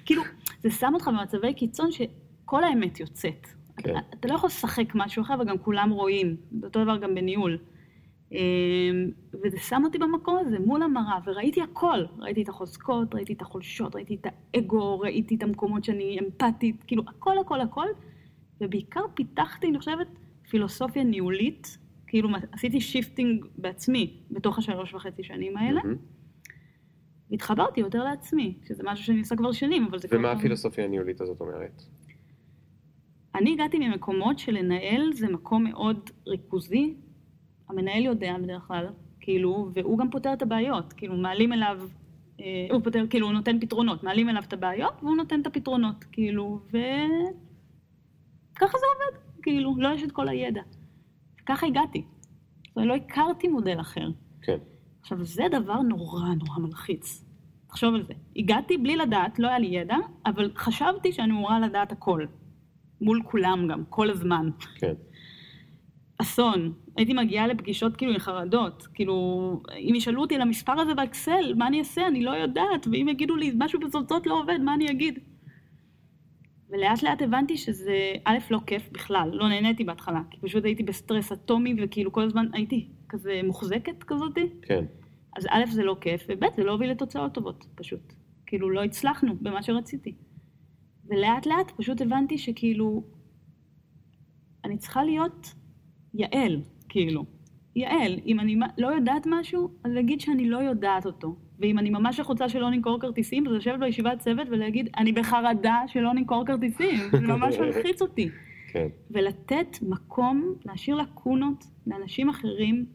[0.07, 0.23] כאילו,
[0.63, 3.47] זה שם אותך במצבי קיצון שכל האמת יוצאת.
[3.77, 3.91] כן.
[3.91, 6.37] אתה, אתה לא יכול לשחק משהו אחר וגם כולם רואים.
[6.61, 7.59] זה אותו דבר גם בניהול.
[8.33, 9.11] אמ,
[9.45, 12.05] וזה שם אותי במקום הזה, מול המראה, וראיתי הכל.
[12.19, 17.03] ראיתי את החוזקות, ראיתי את החולשות, ראיתי את האגו, ראיתי את המקומות שאני אמפתית, כאילו,
[17.09, 17.87] הכל, הכל, הכל.
[18.61, 20.07] ובעיקר פיתחתי, אני חושבת,
[20.51, 21.79] פילוסופיה ניהולית.
[22.15, 25.81] כאילו, עשיתי shifting בעצמי בתוך השלוש וחצי שנים האלה.
[25.85, 25.97] מהמם.
[27.31, 30.19] והתחברתי יותר לעצמי, שזה משהו שאני עושה כבר שנים, אבל זה כבר...
[30.19, 31.83] ומה הפילוסופיה הניהולית הזאת אומרת?
[33.35, 36.95] אני הגעתי ממקומות שלנהל זה מקום מאוד ריכוזי.
[37.69, 38.87] המנהל יודע בדרך כלל,
[39.21, 40.93] כאילו, והוא גם פותר את הבעיות.
[40.93, 41.81] כאילו, מעלים אליו,
[42.41, 44.03] אה, הוא פותר, כאילו, הוא נותן פתרונות.
[44.03, 46.79] מעלים אליו את הבעיות והוא נותן את הפתרונות, כאילו, ו...
[48.57, 50.63] ככה זה עובד, כאילו, לא יש את כל הידע.
[51.47, 52.05] ככה הגעתי.
[52.69, 54.09] זאת אומרת, לא הכרתי מודל אחר.
[54.43, 54.59] כן.
[55.01, 57.25] עכשיו, זה דבר נורא נורא מלחיץ.
[57.69, 58.13] תחשוב על זה.
[58.37, 62.25] הגעתי בלי לדעת, לא היה לי ידע, אבל חשבתי שאני אמורה לדעת הכל.
[63.01, 64.51] מול כולם גם, כל הזמן.
[64.75, 64.95] כן.
[66.19, 66.73] אסון.
[66.97, 68.87] הייתי מגיעה לפגישות כאילו עם חרדות.
[68.95, 69.15] כאילו,
[69.77, 72.07] אם ישאלו אותי על המספר הזה באקסל, מה אני אעשה?
[72.07, 72.87] אני לא יודעת.
[72.93, 75.19] ואם יגידו לי, משהו בזאתות לא עובד, מה אני אגיד?
[76.75, 81.33] ולאט לאט הבנתי שזה, א', לא כיף בכלל, לא נהניתי בהתחלה, כי פשוט הייתי בסטרס
[81.33, 84.49] אטומי, וכאילו כל הזמן הייתי כזה מוחזקת כזאתי.
[84.63, 84.85] כן.
[85.37, 88.13] אז א', זה לא כיף, וב', זה לא הוביל לתוצאות טובות, פשוט.
[88.47, 90.15] כאילו, לא הצלחנו במה שרציתי.
[91.07, 93.05] ולאט לאט פשוט הבנתי שכאילו,
[94.65, 95.55] אני צריכה להיות
[96.15, 97.25] יעל, כאילו.
[97.77, 101.37] יעל, אם אני לא יודעת משהו, אז להגיד שאני לא יודעת אותו.
[101.59, 106.15] ואם אני ממש רוצה שלא נמכור כרטיסים, אז לשבת בישיבת צוות ולהגיד, אני בחרדה שלא
[106.15, 106.97] נמכור כרטיסים.
[107.11, 108.29] זה ממש מלחיץ אותי.
[108.73, 108.89] כן.
[109.11, 112.87] ולתת מקום, להשאיר לקונות לאנשים אחרים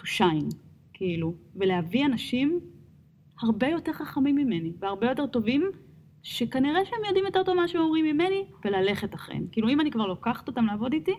[0.00, 0.54] to shine,
[0.92, 2.60] כאילו, ולהביא אנשים
[3.42, 5.70] הרבה יותר חכמים ממני, והרבה יותר טובים,
[6.22, 9.46] שכנראה שהם יודעים יותר טוב מה שהם אומרים ממני, וללכת אחריהם.
[9.52, 11.14] כאילו, אם אני כבר לוקחת אותם לעבוד איתי,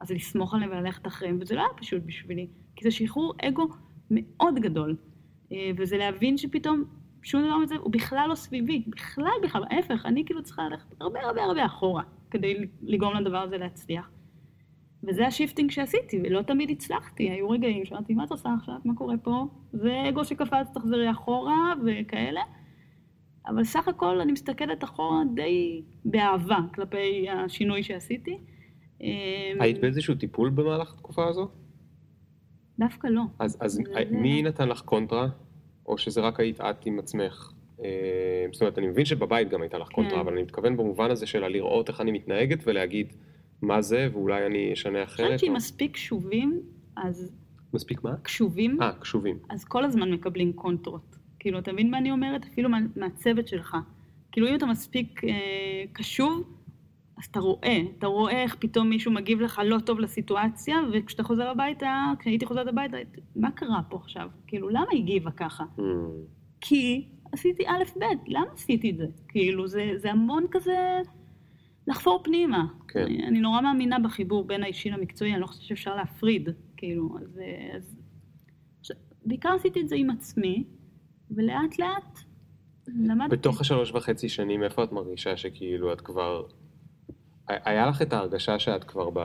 [0.00, 2.46] אז לסמוך עליהם וללכת אחריהם, וזה לא היה פשוט בשבילי,
[2.76, 3.68] כי זה שחרור אגו
[4.10, 4.96] מאוד גדול,
[5.76, 6.84] וזה להבין שפתאום
[7.22, 11.20] שום דבר מזה הוא בכלל לא סביבי, בכלל בכלל, ההפך, אני כאילו צריכה ללכת הרבה
[11.20, 14.10] הרבה הרבה אחורה, כדי לגרום לדבר הזה להצליח.
[15.08, 17.30] וזה ה shifting שעשיתי, ולא תמיד הצלחתי.
[17.30, 18.74] היו רגעים שאמרתי, מה את עושה עכשיו?
[18.84, 19.46] מה קורה פה?
[19.72, 22.40] זה אגו שקפץ, תחזרי אחורה, וכאלה.
[23.46, 28.38] אבל סך הכל אני מסתכלת אחורה די באהבה כלפי השינוי שעשיתי.
[29.00, 29.06] אמ,
[29.60, 31.48] היית באיזשהו טיפול במהלך התקופה הזו?
[32.78, 33.22] דווקא לא.
[33.38, 35.28] אז, אז זה- מי נתן לך קונטרה?
[35.86, 37.52] או שזה רק היית את עם עצמך?
[37.84, 40.20] אה, זאת אומרת, אני מבין שבבית גם הייתה לך קונטרה, כן.
[40.20, 43.12] אבל אני מתכוון במובן הזה של לראות איך אני מתנהגת ולהגיד
[43.62, 45.26] מה זה, ואולי אני אשנה אני אחרת.
[45.26, 46.60] חושבת שאם מספיק קשובים,
[46.96, 47.32] אז
[47.74, 48.16] מספיק מה?
[48.22, 49.38] קשובים, אה, קשובים.
[49.50, 51.16] אז כל הזמן מקבלים קונטרות.
[51.38, 52.44] כאילו, אתה מבין מה אני אומרת?
[52.52, 53.76] אפילו מה, מהצוות שלך.
[54.32, 55.30] כאילו, אם אתה מספיק אה,
[55.92, 56.42] קשוב,
[57.18, 61.48] אז אתה רואה, אתה רואה איך פתאום מישהו מגיב לך לא טוב לסיטואציה, וכשאתה חוזר
[61.48, 62.96] הביתה, כשהייתי חוזרת הביתה,
[63.36, 64.28] מה קרה פה עכשיו?
[64.46, 65.64] כאילו, למה הגיבה ככה?
[65.78, 65.80] Hmm,
[66.60, 69.06] כי עשיתי א', ב', למה עשיתי את זה?
[69.28, 71.00] כאילו, זה, זה המון כזה
[71.86, 72.66] לחפור פנימה.
[72.88, 73.00] כן.
[73.00, 77.40] אני, אני נורא מאמינה בחיבור בין האישי למקצועי, אני לא חושבת שאפשר להפריד, כאילו, אז...
[77.76, 77.96] אז...
[78.80, 78.96] עכשיו,
[79.26, 80.64] בעיקר עשיתי את זה עם עצמי,
[81.30, 82.18] ולאט לאט
[82.88, 83.36] למדתי.
[83.36, 86.42] בתוך השלוש וחצי שנים, איפה את מרגישה שכאילו את כבר...
[87.48, 89.18] היה לך את ההרגשה שאת כבר ב...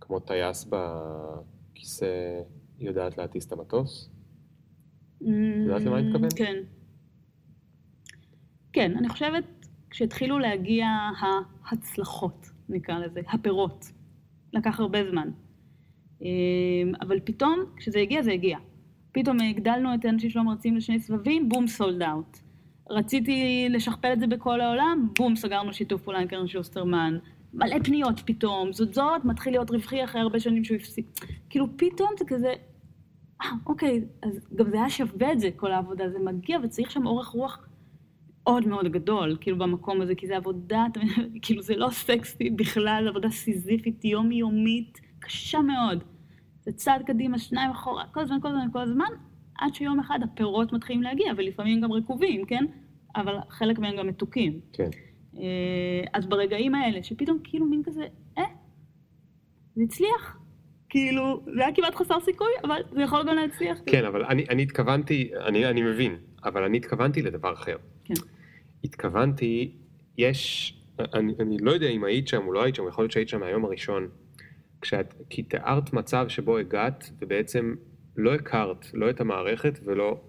[0.00, 2.40] כמו טייס בכיסא
[2.78, 4.10] יודעת להטיס את המטוס?
[5.20, 6.28] יודעת למה אני מתכוון?
[6.36, 6.56] כן.
[8.72, 9.44] כן, אני חושבת
[9.90, 10.86] כשהתחילו להגיע
[11.64, 13.84] ההצלחות, נקרא לזה, הפירות.
[14.52, 15.30] לקח הרבה זמן.
[16.22, 18.58] אמ, אבל פתאום, כשזה הגיע, זה הגיע.
[19.12, 22.38] פתאום הגדלנו את האנשים שלא מרצים לשני סבבים, בום, סולד אאוט.
[22.90, 27.18] רציתי לשכפל את זה בכל העולם, בום, סגרנו שיתוף פעולה עם קרן שוסטרמן.
[27.54, 31.06] מלא פניות פתאום, זאת זאת, מתחיל להיות רווחי אחרי הרבה שנים שהוא הפסיק.
[31.50, 32.52] כאילו פתאום זה כזה,
[33.42, 37.06] אה, אוקיי, אז גם זה היה שווה את זה, כל העבודה, זה מגיע וצריך שם
[37.06, 37.58] אורך רוח
[38.46, 40.86] מאוד מאוד גדול, כאילו במקום הזה, כי זה עבודה,
[41.42, 46.04] כאילו זה לא סקסי בכלל, זה עבודה סיזיפית, יומיומית, קשה מאוד.
[46.60, 49.08] זה צעד קדימה, שניים אחורה, כל הזמן, כל הזמן, כל הזמן,
[49.60, 52.64] עד שיום אחד הפירות מתחילים להגיע, ולפעמים גם רקובים, כן?
[53.16, 54.60] אבל חלק מהם גם מתוקים.
[54.72, 54.88] כן.
[55.36, 58.06] אה, אז ברגעים האלה, שפתאום כאילו מין כזה,
[58.38, 58.44] אה,
[59.74, 60.36] זה הצליח.
[60.88, 63.78] כאילו, זה היה כמעט חסר סיכוי, אבל זה יכול גם להצליח.
[63.86, 67.76] כן, אבל אני, אני התכוונתי, אני, אני מבין, אבל אני התכוונתי לדבר אחר.
[68.04, 68.14] כן.
[68.84, 69.72] התכוונתי,
[70.18, 70.74] יש,
[71.14, 73.40] אני, אני לא יודע אם היית שם או לא היית שם, יכול להיות שהיית שם
[73.40, 74.08] מהיום הראשון,
[74.80, 77.74] כשאת, כי תיארת מצב שבו הגעת ובעצם
[78.16, 80.20] לא הכרת לא את המערכת ולא,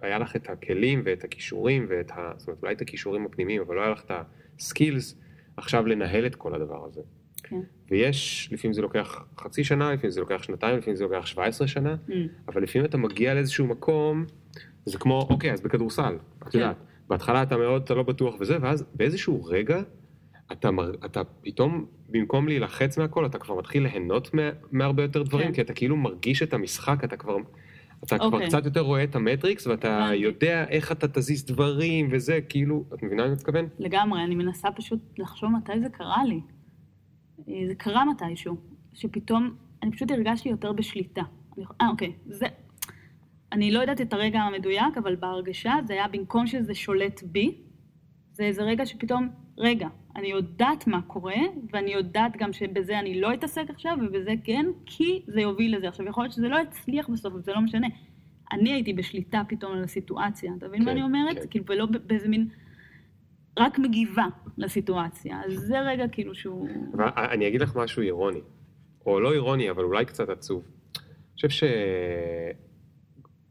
[0.00, 2.32] היה לך את הכלים ואת הכישורים ואת ה...
[2.36, 4.10] זאת אומרת, אולי את הכישורים הפנימיים, אבל לא היה לך את
[4.58, 5.18] הסקילס
[5.56, 7.00] עכשיו לנהל את כל הדבר הזה.
[7.42, 7.60] כן.
[7.90, 11.96] ויש, לפעמים זה לוקח חצי שנה, לפעמים זה לוקח שנתיים, לפעמים זה לוקח 17 שנה,
[12.08, 12.12] Mm.
[12.48, 14.24] אבל לפעמים אתה מגיע לאיזשהו מקום,
[14.84, 16.58] זה כמו, אוקיי, אז בכדורסל, את כן.
[16.58, 16.76] יודעת,
[17.08, 19.82] בהתחלה אתה מאוד, אתה לא בטוח וזה, ואז באיזשהו רגע,
[20.52, 24.42] אתה, מר, אתה פתאום, במקום להילחץ מהכל, אתה כבר מתחיל ליהנות מה,
[24.72, 25.52] מהרבה יותר דברים, כן.
[25.52, 27.36] כי אתה כאילו מרגיש את המשחק, אתה כבר...
[28.04, 28.46] אתה כבר אוקיי.
[28.46, 30.16] קצת יותר רואה את המטריקס ואתה הבנתי.
[30.16, 33.68] יודע איך אתה תזיז דברים וזה, כאילו, את מבינה מה אני מתכוון?
[33.78, 36.40] לגמרי, אני מנסה פשוט לחשוב מתי זה קרה לי.
[37.48, 38.56] אה, זה קרה מתישהו,
[38.92, 41.22] שפתאום, אני פשוט הרגשתי יותר בשליטה.
[41.80, 42.46] אה, אוקיי, זה...
[43.52, 47.58] אני לא יודעת את הרגע המדויק, אבל בהרגשה זה היה במקום שזה שולט בי,
[48.32, 49.28] זה איזה רגע שפתאום,
[49.58, 51.40] רגע, אני יודעת מה קורה,
[51.72, 55.88] ואני יודעת גם שבזה אני לא אתעסק עכשיו, ובזה כן, כי זה יוביל לזה.
[55.88, 57.86] עכשיו, יכול להיות שזה לא יצליח בסוף, אבל זה לא משנה.
[58.52, 61.38] אני הייתי בשליטה פתאום על הסיטואציה, אתה מבין מה כן, אני אומרת?
[61.38, 61.46] כן.
[61.50, 62.48] כאילו, ולא באיזה מין...
[63.58, 64.26] רק מגיבה
[64.58, 65.40] לסיטואציה.
[65.46, 66.68] אז זה רגע כאילו שהוא...
[67.16, 68.40] אני אגיד לך משהו אירוני,
[69.06, 70.62] או לא אירוני, אבל אולי קצת עצוב.
[70.64, 71.66] אני חושב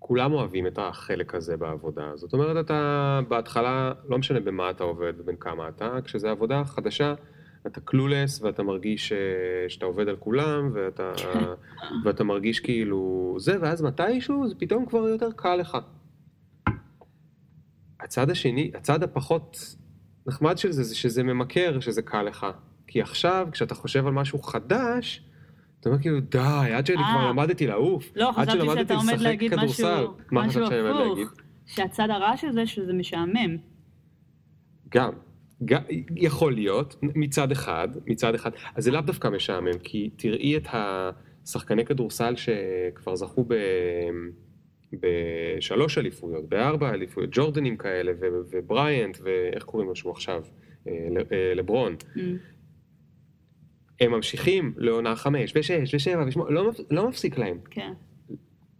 [0.04, 2.12] שכולם אוהבים את החלק הזה בעבודה.
[2.16, 7.14] זאת אומרת, אתה בהתחלה, לא משנה במה אתה עובד ובין כמה אתה, כשזו עבודה חדשה,
[7.68, 9.14] אתה קלולס ואתה מרגיש ש...
[9.68, 11.12] שאתה עובד על כולם, ואתה,
[12.06, 15.78] ואתה מרגיש כאילו זה, ואז מתישהו זה פתאום כבר יותר קל לך.
[18.00, 19.76] הצד השני, הצד הפחות
[20.28, 22.48] נחמד של זה, זה שזה ממכר, שזה קל לך.
[22.88, 25.26] כי עכשיו, כשאתה חושב על משהו חדש,
[25.84, 27.14] אתה אומר כאילו, די, עד שאני אה.
[27.14, 28.12] כבר למדתי לעוף.
[28.16, 29.88] לא, חשבתי שאתה עומד להגיד משהו,
[30.32, 30.64] משהו?
[30.64, 31.34] הפוך.
[31.66, 33.58] שהצד הרע של זה, שזה משעמם.
[34.90, 35.12] גם.
[35.66, 35.82] גם,
[36.16, 41.86] יכול להיות, מצד אחד, מצד אחד, אז זה לאו דווקא משעמם, כי תראי את השחקני
[41.86, 43.54] כדורסל שכבר זכו ב...
[44.94, 50.44] בשלוש אליפויות, בארבע אליפויות, ג'ורדנים כאלה, ו- ובריאנט, ואיך קוראים לו שהוא עכשיו?
[50.88, 50.94] אה,
[51.32, 51.96] אה, לברון.
[52.16, 52.20] Mm.
[54.00, 57.58] הם ממשיכים לעונה חמש, ושש, ושבע, ושמונה, לא, לא מפסיק להם.
[57.72, 57.94] כן.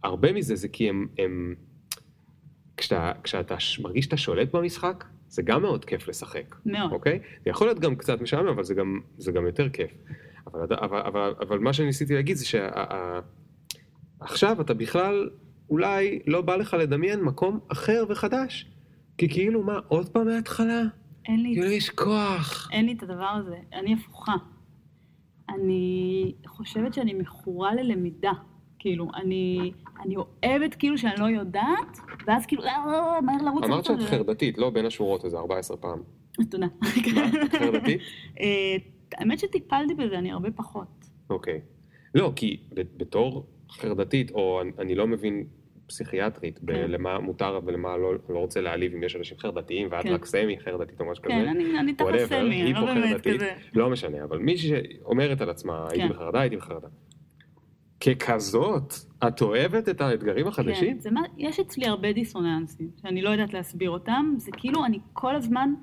[0.02, 1.06] הרבה מזה זה כי הם...
[1.18, 1.54] הם
[2.76, 6.56] כשאתה, כשאתה מרגיש שאתה שולט במשחק, זה גם מאוד כיף לשחק.
[6.66, 6.92] מאוד.
[6.92, 7.18] אוקיי?
[7.44, 9.90] זה יכול להיות גם קצת משעמם, אבל זה גם, זה גם יותר כיף.
[10.46, 12.44] אבל, אבל, אבל, אבל מה שניסיתי להגיד זה
[14.20, 15.30] שעכשיו אתה בכלל,
[15.70, 18.70] אולי לא בא לך לדמיין מקום אחר וחדש.
[19.18, 20.82] כי כאילו, מה, עוד פעם מההתחלה?
[21.28, 21.54] אין לי...
[21.54, 22.68] כאילו יש כוח.
[22.72, 24.34] אין לי את הדבר הזה, אני הפוכה.
[25.54, 28.32] אני חושבת שאני מכורה ללמידה.
[28.78, 29.72] כאילו, אני,
[30.04, 33.64] אני אוהבת כאילו שאני לא יודעת, ואז כאילו, אה, מהר לרוץ.
[33.64, 35.98] אמרת שאת חרדתית, לא בין השורות איזה 14 פעם.
[36.50, 36.66] תודה.
[37.58, 38.00] חרדתית?
[38.40, 38.76] אה,
[39.14, 41.04] האמת שטיפלתי בזה, אני הרבה פחות.
[41.30, 41.60] אוקיי.
[42.14, 42.60] לא, כי
[42.96, 45.44] בתור חרדתית, או אני לא מבין
[45.86, 46.90] פסיכיאטרית, כן.
[46.90, 50.12] למה מותר ולמה לא, לא רוצה להעליב אם יש אנשים חרדתיים, ואת כן.
[50.12, 51.34] רק סמי חרדתית או משהו כזה.
[51.34, 53.52] כן, אני, אני תחת סמי, אני היא לא פה באמת חרדתית, כזה.
[53.74, 56.08] לא משנה, אבל מישהי שאומרת על עצמה, הייתי כן.
[56.08, 56.88] בחרדה, הייתי בחרדה.
[58.00, 58.94] ככזאת,
[59.28, 60.94] את אוהבת את האתגרים החדשים?
[60.94, 64.98] כן, זה מה, יש אצלי הרבה דיסוננסים, שאני לא יודעת להסביר אותם, זה כאילו אני
[65.12, 65.74] כל הזמן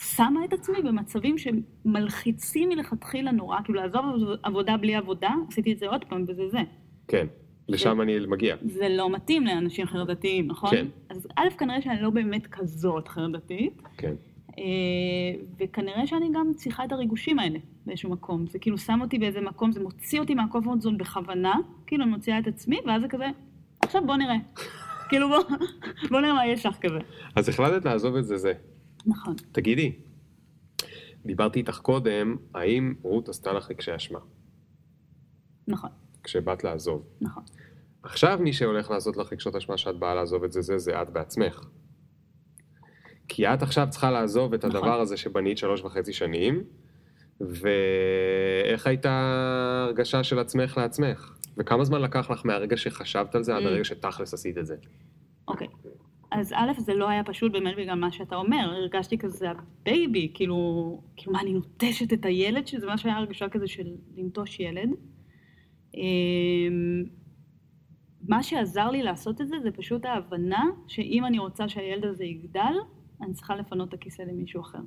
[0.00, 4.04] שמה את עצמי במצבים שמלחיצים מלכתחילה נורא, כאילו לעזוב
[4.42, 6.60] עבודה בלי עבודה, עשיתי את זה עוד פעם וזה זה.
[7.08, 7.26] כן.
[7.68, 8.56] לשם אני מגיע.
[8.62, 10.70] זה לא מתאים לאנשים חרדתיים, נכון?
[10.70, 10.86] כן.
[11.08, 14.14] אז א', כנראה שאני לא באמת כזאת חרדתית, כן.
[14.58, 14.64] אה,
[15.60, 18.46] וכנראה שאני גם צריכה את הריגושים האלה באיזשהו מקום.
[18.46, 21.54] זה כאילו שם אותי באיזה מקום, זה מוציא אותי מהקומפורט זון בכוונה,
[21.86, 23.26] כאילו אני מוציאה את עצמי, ואז זה כזה,
[23.80, 24.36] עכשיו בוא נראה.
[25.08, 25.38] כאילו בוא,
[26.10, 26.98] בוא נראה מה יש לך כזה.
[27.36, 28.52] אז החלטת לעזוב את זה זה.
[29.06, 29.34] נכון.
[29.52, 29.92] תגידי,
[31.26, 34.18] דיברתי איתך קודם, האם רות עשתה לך רגשי אשמה
[35.68, 35.90] נכון,
[36.24, 37.02] כשבאת לעזוב?
[37.20, 37.42] נכון.
[38.02, 41.10] עכשיו מי שהולך לעשות לך רגשות אשמה שאת באה לעזוב את זה, זה, זה את
[41.10, 41.60] בעצמך.
[43.28, 44.76] כי את עכשיו צריכה לעזוב את נכון.
[44.76, 46.64] הדבר הזה שבנית שלוש וחצי שנים,
[47.40, 51.32] ואיך הייתה ההרגשה של עצמך לעצמך?
[51.56, 53.66] וכמה זמן לקח לך מהרגע שחשבת על זה עד Mm.
[53.66, 54.76] הרגע שתכלס עשית את זה?
[55.48, 55.66] אוקיי.
[56.30, 60.30] אז א', זה לא היה פשוט באמת בגלל מה שאתה אומר, הרגשתי כזה ה baby,
[60.34, 64.90] כאילו, כאילו מה, אני נוטשת את הילד, שזה מה שהיה הרגשה כזה של לנטוש ילד.
[65.94, 67.04] אמ,
[68.28, 72.74] מה שעזר לי לעשות את זה, זה פשוט ההבנה שאם אני רוצה שהילד הזה יגדל,
[73.20, 74.78] אני צריכה לפנות את הכיסא למישהו אחר.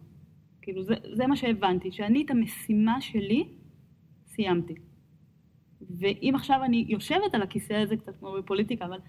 [0.62, 3.48] כאילו, זה, זה מה שהבנתי, שאני את המשימה שלי
[4.26, 4.74] סיימתי.
[6.00, 9.00] ואם עכשיו אני יושבת על הכיסא הזה, קצת כמו בפוליטיקה, אבל...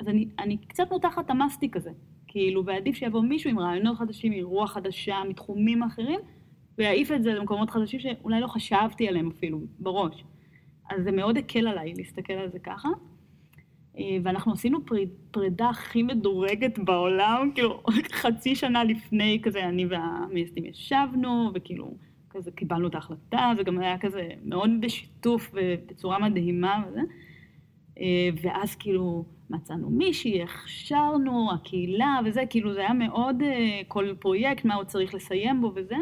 [0.00, 1.90] אז אני, אני קצת מותחת המסטיק הזה.
[2.26, 6.20] כאילו, ועדיף שיבוא מישהו עם רעיונות חדשים, עם רוח חדשה, מתחומים אחרים,
[6.78, 10.24] ויעיף את זה למקומות חדשים שאולי לא חשבתי עליהם אפילו, בראש.
[10.90, 12.88] אז זה מאוד הקל עליי להסתכל על זה ככה.
[13.98, 17.82] אה, ואנחנו עשינו פריד, פרידה הכי מדורגת בעולם, כאילו
[18.22, 21.94] חצי שנה לפני כזה אני והמייסדים ישבנו, וכאילו
[22.30, 27.00] כזה קיבלנו את ההחלטה, זה גם היה כזה מאוד בשיתוף ובצורה מדהימה וזה.
[28.00, 34.64] אה, ואז כאילו מצאנו מישהי, הכשרנו, הקהילה וזה, כאילו זה היה מאוד אה, כל פרויקט,
[34.64, 35.96] מה עוד צריך לסיים בו וזה.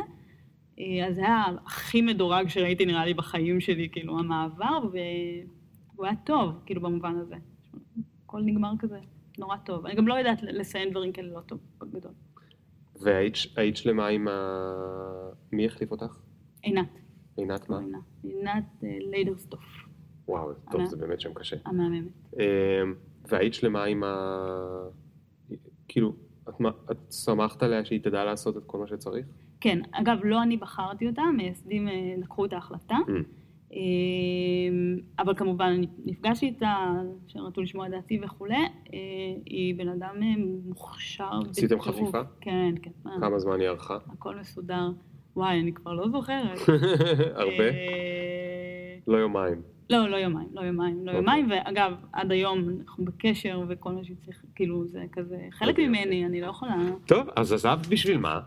[0.79, 6.17] אה, אז זה היה הכי מדורג שראיתי נראה לי בחיים שלי, כאילו המעבר, והוא היה
[6.25, 7.37] טוב, כאילו במובן הזה.
[8.25, 8.99] הכל נגמר כזה
[9.39, 9.87] נורא טוב.
[9.87, 12.13] אני גם לא יודעת לסיים דברים כאלה לא טוב, בגדול.
[13.01, 14.33] והיית היית שלמה עם ה...
[15.53, 16.19] מי החליף אותך?
[16.63, 16.99] עינת.
[17.37, 17.81] עינת מה?
[18.23, 19.65] עינת, אה, ליידרסטוף,
[20.29, 20.85] וואו, טוב.
[20.85, 21.57] זה באמת שם קשה.
[21.65, 22.13] המהממת.
[22.37, 22.95] אמ,
[23.29, 24.89] והיית שלמה עם ה...
[25.89, 26.15] כאילו,
[26.91, 29.27] את שמחת עליה שהיא תדע לעשות את כל מה שצריך?
[29.63, 32.95] כן, אגב, לא אני בחרתי אותה, המייסדים אה, לקחו את ההחלטה.
[33.07, 33.11] Mm.
[33.73, 36.77] אמ, אבל כמובן, נפגשתי איתה,
[37.27, 38.55] שרצו לשמוע דעתי וכולי.
[38.55, 38.99] אה,
[39.47, 40.35] היא בן אדם אה,
[40.65, 41.31] מוכשר.
[41.51, 41.81] עשיתם.
[41.81, 42.21] חפיפה?
[42.41, 42.91] כן, כן.
[43.05, 43.99] מה, כמה זמן היא ארכה?
[44.13, 44.91] הכל מסודר.
[45.37, 46.59] וואי, אני כבר לא זוכרת.
[47.35, 47.65] הרבה?
[49.07, 49.63] לא יומיים.
[49.91, 51.17] לא, לא יומיים, לא יומיים, לא אוקיי.
[51.17, 56.27] יומיים, ואגב, עד היום אנחנו בקשר וכל מה שצריך, כאילו, זה כזה חלק אוקיי, ממני,
[56.27, 58.41] אני לא יכולה, טוב, אז עזבת בשביל מה?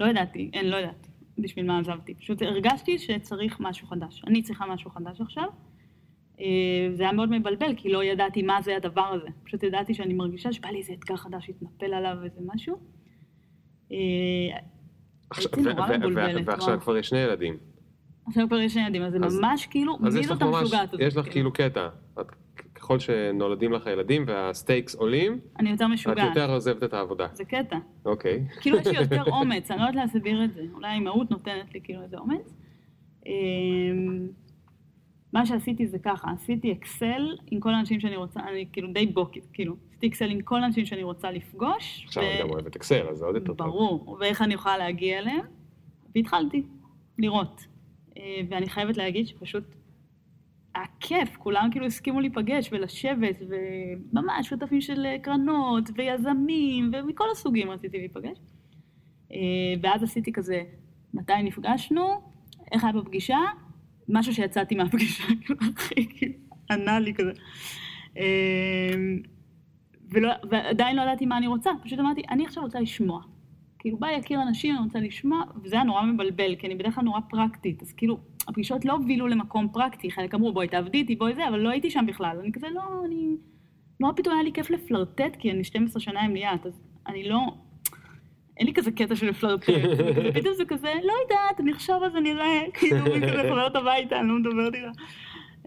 [0.00, 2.14] לא ידעתי, אין, לא ידעתי בשביל מה עזבתי.
[2.14, 4.22] פשוט הרגשתי שצריך משהו חדש.
[4.26, 5.44] אני צריכה משהו חדש עכשיו.
[6.40, 6.46] אה,
[6.92, 9.28] זה היה מאוד מבלבל, כי לא ידעתי מה זה הדבר הזה.
[9.44, 12.76] פשוט ידעתי שאני מרגישה שבא לי איזה אתגר חדש להתנפל עליו איזה משהו.
[13.92, 13.96] אה,
[15.36, 16.80] הייתי נורא מבולבלת, ועכשיו.
[16.80, 17.56] כבר יש שני ילדים.
[18.26, 21.00] עכשיו כבר יש ילדים, אז זה ממש כאילו, מי זאת המשוגעת הזאת?
[21.00, 21.88] יש לך כאילו קטע.
[22.90, 26.36] את- ככל שנולדים לך ילדים והסטייקס עולים, אני יותר את משוגעת.
[26.36, 27.26] יותר עוזבת את העבודה.
[27.32, 27.76] זה קטע.
[28.04, 28.44] אוקיי.
[28.60, 30.62] כאילו יש לי יותר אומץ, אני לא יודעת להסביר את זה.
[30.74, 32.54] אולי האימהות נותנת לי כאילו איזה אומץ.
[33.26, 34.28] אמ,
[35.32, 39.44] מה שעשיתי זה ככה, עשיתי אקסל עם כל האנשים שאני רוצה, אני כאילו די בוקית,
[39.52, 42.04] כאילו, עשיתי אקסל עם כל האנשים שאני רוצה לפגוש.
[42.06, 43.66] עכשיו ו- את גם אוהבת אקסל, אז זה עוד יותר טוב.
[43.66, 45.40] ברור, ואיך אני יכולה להגיע אליהם,
[46.14, 46.62] והתחלתי
[47.18, 47.66] לראות.
[48.16, 49.64] אה, ואני חייבת להגיד שפשוט
[50.80, 57.98] היה כיף, כולם כאילו הסכימו להיפגש ולשבת, וממש שותפים של קרנות, ויזמים, ומכל הסוגים רציתי
[57.98, 58.38] להיפגש.
[59.32, 59.38] אה,
[59.82, 60.62] ואז עשיתי כזה,
[61.14, 62.20] מתי נפגשנו,
[62.72, 63.38] איך היה בפגישה,
[64.08, 66.32] משהו שיצאתי מהפגישה, כאילו, הכי כאילו,
[66.70, 67.32] ענה לי כזה.
[68.18, 68.94] אה,
[70.10, 73.22] ולא, ועדיין לא ידעתי מה אני רוצה, פשוט אמרתי, אני עכשיו רוצה לשמוע.
[73.78, 77.04] כאילו, בא להכיר אנשים, אני רוצה לשמוע, וזה היה נורא מבלבל, כי אני בדרך כלל
[77.04, 78.18] נורא פרקטית, אז כאילו,
[78.48, 81.90] הפגישות לא הובילו למקום פרקטי, חלק אמרו, בואי תעבדי איתי, בואי זה, אבל לא הייתי
[81.90, 82.38] שם בכלל.
[82.40, 83.36] אני כזה, לא, אני...
[84.00, 87.40] נורא פתאום היה לי כיף לפלרטט, כי אני 12 שנה עם ליאת, אז אני לא...
[88.56, 92.12] אין לי כזה קטע של לפלרטט, וכזה, פתאום זה כזה, לא יודעת, אני אחשוב על
[92.12, 94.90] זה נראה, כאילו, אני כזה חוזרת הביתה, אני לא מדברת איתה.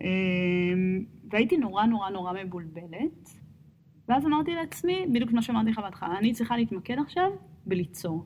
[0.01, 3.29] אמ, והייתי נורא נורא נורא מבולבלת,
[4.09, 7.31] ואז אמרתי לעצמי, בדיוק מה שאמרתי לך בהתחלה, אני צריכה להתמקד עכשיו
[7.65, 8.25] בליצור.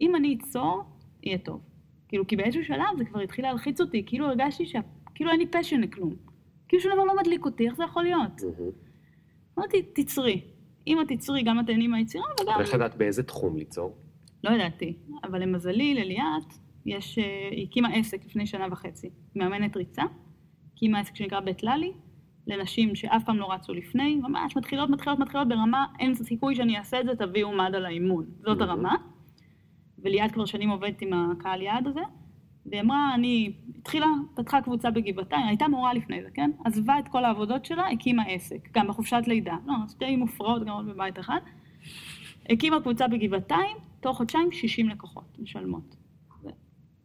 [0.00, 0.82] אם אני אצור,
[1.22, 1.60] יהיה טוב.
[2.08, 5.80] כאילו, כי באיזשהו שלב זה כבר התחיל להלחיץ אותי, כאילו הרגשתי שכאילו אין לי פשן
[5.80, 6.14] לכלום.
[6.68, 8.40] כאילו שום דבר לא מדליק אותי, איך זה יכול להיות?
[9.58, 10.40] אמרתי, תצרי.
[10.86, 12.56] אם את תצרי, גם את תהני מהיצירה, וגם...
[12.58, 13.96] ואיך ידעת באיזה תחום ליצור?
[14.44, 16.54] לא ידעתי, אבל למזלי, לליאת,
[16.86, 17.18] יש...
[17.18, 19.10] אה, היא הקימה עסק לפני שנה וחצי.
[19.36, 20.02] מאמנת ריצה,
[20.72, 21.92] הקימה עסק שנקרא בית ללי,
[22.46, 27.00] לנשים שאף פעם לא רצו לפני, ממש מתחילות, מתחילות, מתחילות ברמה, אין סיכוי שאני אעשה
[27.00, 28.26] את זה, תביאו מד על האימון.
[28.40, 28.60] זאת.
[28.60, 28.94] הרמה.
[30.06, 32.00] וליאת כבר שנים עובדת עם הקהל יעד הזה,
[32.66, 36.50] והיא אמרה, אני, התחילה, פתחה קבוצה בגבעתיים, הייתה מורה לפני זה, כן?
[36.64, 39.56] עזבה את כל העבודות שלה, הקימה עסק, גם בחופשת לידה.
[39.66, 41.40] לא, שתי מופרעות גרות בבית אחד.
[42.50, 45.96] הקימה קבוצה בגבעתיים, תוך חודשיים 60 לקוחות משלמות.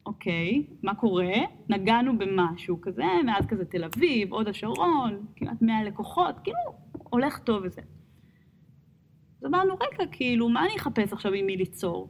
[0.05, 1.33] אוקיי, מה קורה?
[1.69, 6.57] נגענו במשהו כזה, מאז כזה תל אביב, הוד השרון, כמעט 100 לקוחות, כאילו,
[6.93, 7.81] הולך טוב וזה.
[9.41, 12.09] אז אמרנו, רגע, כאילו, מה אני אחפש עכשיו עם מי ליצור?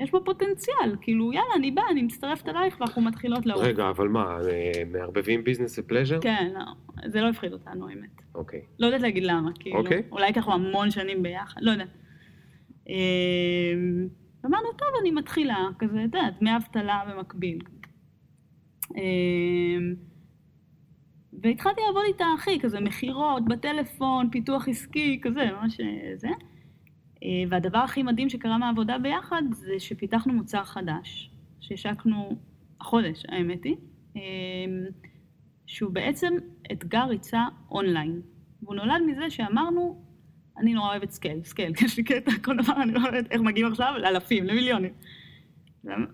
[0.00, 3.62] יש בו פוטנציאל, כאילו, יאללה, אני באה, אני מצטרפת אלייך ואנחנו מתחילות לעוף.
[3.62, 6.18] רגע, אבל מה, אה, מערבבים ביזנס ופלז'ר?
[6.20, 6.64] כן, לא,
[7.10, 8.22] זה לא הפחיד אותנו, האמת.
[8.34, 8.60] אוקיי.
[8.78, 10.02] לא יודעת להגיד למה, כאילו, אוקיי.
[10.12, 11.88] אולי ככה המון שנים ביחד, לא יודעת.
[12.88, 14.08] אמ,
[14.46, 17.58] אמרנו, טוב, אני מתחילה, כזה, את יודעת, דמי אבטלה במקביל.
[18.96, 19.94] אמ,
[21.42, 26.28] והתחלתי לעבוד איתה, אחי, כזה מכירות, בטלפון, פיתוח עסקי, כזה, ממש אה, זה.
[27.22, 32.36] אה, והדבר הכי מדהים שקרה מהעבודה ביחד, זה שפיתחנו מוצר חדש, שהשקנו
[32.80, 33.76] החודש, האמת היא,
[34.16, 34.20] אמ,
[35.66, 36.34] שהוא בעצם
[36.72, 38.20] אתגר ריצה אונליין.
[38.62, 40.02] והוא נולד מזה שאמרנו,
[40.58, 43.66] אני נורא אוהבת scale, scale, יש לי קטע, כל דבר אני לא יודעת איך מגיעים
[43.66, 44.92] עכשיו לאלפים, למיליונים.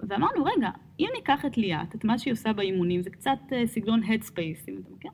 [0.09, 4.03] ואמרנו, רגע, אם ניקח את ליאת, את מה שהיא עושה באימונים, זה קצת אה, סגנון
[4.03, 5.11] Headspace, אם אתה מכיר,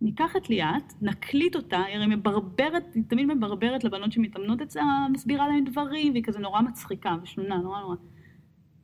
[0.00, 5.48] ניקח את ליאת, נקליט אותה, היא הרי מברברת, היא תמיד מברברת לבנות שמתאמנות אצלה, מסבירה
[5.48, 7.96] להן דברים, והיא כזה נורא מצחיקה ושנונה, נורא נורא.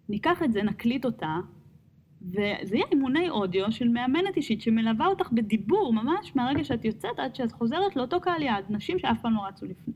[0.09, 1.37] ניקח את זה, נקליט אותה,
[2.23, 7.35] וזה יהיה אימוני אודיו של מאמנת אישית שמלווה אותך בדיבור, ממש מהרגע שאת יוצאת עד
[7.35, 9.95] שאת חוזרת לאותו קהל יעד, נשים שאף פעם לא רצו לפני.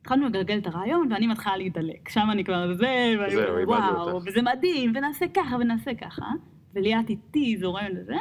[0.00, 2.08] התחלנו לגלגל את הרעיון, ואני מתחילה להידלק.
[2.08, 6.26] שם אני כבר זה, ואני אומר, וואו, אותך." וזה מדהים, ונעשה ככה ונעשה ככה,
[6.74, 8.16] וליאת איתי זורמת לזה,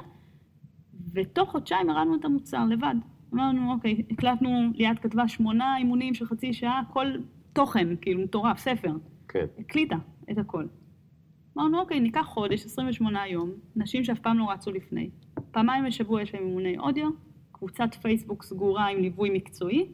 [1.14, 2.95] ותוך חודשיים הרמנו את המוצר לבד.
[3.34, 7.08] אמרנו, אוקיי, הקלטנו, ליאת כתבה שמונה אימונים של חצי שעה, כל
[7.53, 8.91] תוכן, כאילו מטורף, ספר.
[9.28, 9.45] כן.
[9.60, 9.95] הקליטה
[10.32, 10.66] את הכל.
[11.58, 15.10] אמרנו, אוקיי, ניקח חודש, 28 יום, נשים שאף פעם לא רצו לפני.
[15.51, 17.10] פעמיים בשבוע יש להם אימוני אודיו,
[17.51, 19.89] קבוצת פייסבוק סגורה עם ליווי מקצועי,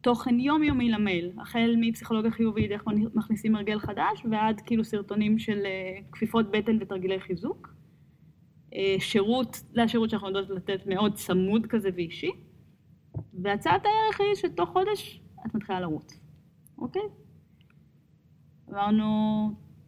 [0.00, 5.98] תוכן יומיומי למייל, החל מפסיכולוגיה חיובית, איך מכניסים הרגל חדש, ועד כאילו סרטונים של אה,
[6.12, 7.77] כפיפות בטן ותרגילי חיזוק.
[8.74, 12.30] אה, שירות, זה השירות שאנחנו יודעות לתת מאוד צמוד כזה ואישי.
[13.42, 16.20] והצעת הערך היא שתוך חודש את מתחילה לרוץ,
[16.78, 17.02] אוקיי?
[18.70, 19.06] אמרנו,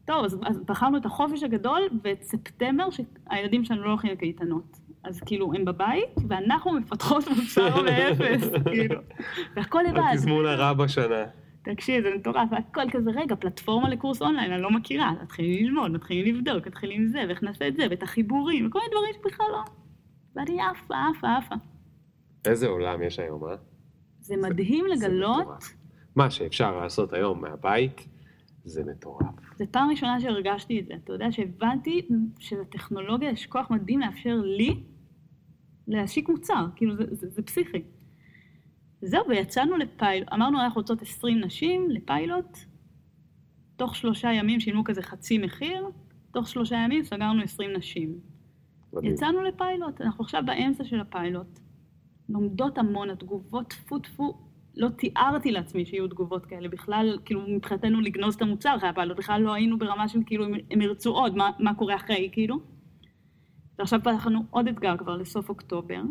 [0.05, 4.81] טוב, אז, אז בחרנו את החופש הגדול ואת ספטמבר, שהילדים שלנו לא הולכים לקייטנות.
[5.05, 9.01] אז כאילו, הם בבית, ואנחנו מפתחות מוצר מאפס, כאילו.
[9.57, 10.01] והכל לבד.
[10.13, 11.25] התזמון הרע בשנה.
[11.63, 16.35] תקשיב, זה מטורף, והכל כזה, רגע, פלטפורמה לקורס אונליין, אני לא מכירה, מתחילים ללמוד, מתחילים
[16.35, 19.65] לבדוק, מתחילים זה, ואיך נעשה את זה, ואת החיבורים, וכל מיני דברים שבכלל לא.
[20.37, 21.55] ואני עפה, עפה, עפה.
[22.45, 23.57] איזה עולם יש היום, אה?
[24.21, 25.75] זה מדהים זה לגלות, מטורף.
[26.17, 28.09] מה שאפשר לעשות היום מהבית,
[28.65, 29.57] זה מטורף.
[29.59, 30.95] זו פעם ראשונה שהרגשתי את זה.
[31.05, 32.09] אתה יודע שהבנתי
[32.39, 34.83] שלטכנולוגיה יש כוח מדהים לאפשר לי
[35.89, 37.83] להשיק מוצר, כאילו זה, זה, זה פסיכי.
[39.03, 42.59] זהו, ויצאנו לפיילוט, אמרנו אנחנו רוצות 20 נשים לפיילוט,
[43.77, 45.87] תוך שלושה ימים שילמו כזה חצי מחיר,
[46.33, 48.19] תוך שלושה ימים סגרנו 20 נשים.
[48.93, 49.13] מדהים.
[49.13, 51.61] יצאנו לפיילוט, אנחנו עכשיו באמצע של הפיילוט.
[52.29, 54.35] לומדות המון, התגובות טפו טפו,
[54.77, 59.43] לא תיארתי לעצמי שיהיו תגובות כאלה, בכלל, כאילו מבחינתנו לגנוז את המוצר אחרי הפיילוט, בכלל
[59.43, 62.61] לא היינו ברמה של כאילו הם, ירצו עוד, מה, מה קורה אחרי, כאילו.
[63.79, 66.03] ועכשיו פתחנו עוד אתגר כבר לסוף אוקטובר.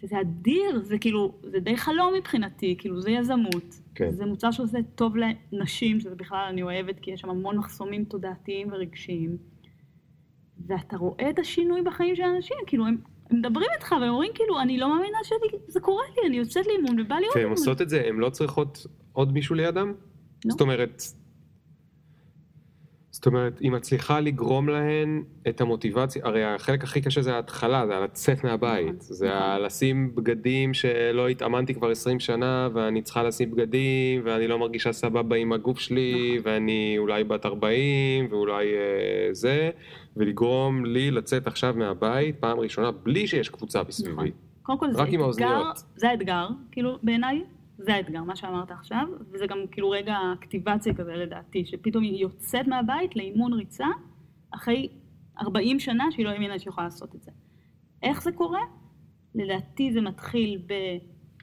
[0.00, 3.80] שזה אדיר, זה כאילו, זה די חלום מבחינתי, כאילו זה יזמות.
[3.94, 4.10] כן.
[4.10, 5.14] זה מוצר שעושה טוב
[5.52, 9.36] לנשים, שזה בכלל אני אוהבת, כי יש שם המון מחסומים תודעתיים ורגשיים.
[10.66, 12.96] ואתה רואה את השינוי בחיים של האנשים, כאילו הם,
[13.30, 17.00] הם מדברים איתך והם אומרים כאילו, אני לא מאמינה שזה קורה לי, אני יוצאת לאימון
[17.00, 17.58] ובא לי עוד והן אימון.
[17.58, 19.88] עושות את זה, הן לא צריכות עוד מישהו לידם?
[19.88, 20.50] לא.
[20.50, 21.02] זאת אומרת,
[23.12, 27.94] זאת אומרת, היא מצליחה לגרום להן את המוטיבציה, הרי החלק הכי קשה זה ההתחלה, זה
[28.04, 29.62] לצאת מהבית, נכון, זה נכון.
[29.62, 35.36] לשים בגדים שלא התאמנתי כבר 20 שנה, ואני צריכה לשים בגדים, ואני לא מרגישה סבבה
[35.36, 36.52] עם הגוף שלי, נכון.
[36.52, 39.70] ואני אולי בת 40, ואולי אה, זה,
[40.16, 44.12] ולגרום לי לצאת עכשיו מהבית פעם ראשונה, בלי שיש קבוצה מסביבי.
[44.12, 44.30] נכון.
[44.62, 45.62] קודם כל זה אתגר.
[45.96, 47.42] זה האתגר, כאילו בעיניי,
[47.82, 52.66] זה האתגר, מה שאמרת עכשיו, וזה גם כאילו רגע אקטיבציה כזה לדעתי, שפתאום היא יוצאת
[52.66, 53.86] מהבית לאימון ריצה,
[54.50, 54.88] אחרי
[55.38, 57.30] 40 שנה שהיא לא האמינה שהיא יכולה לעשות את זה.
[58.02, 58.60] איך זה קורה?
[59.34, 60.62] לדעתי זה מתחיל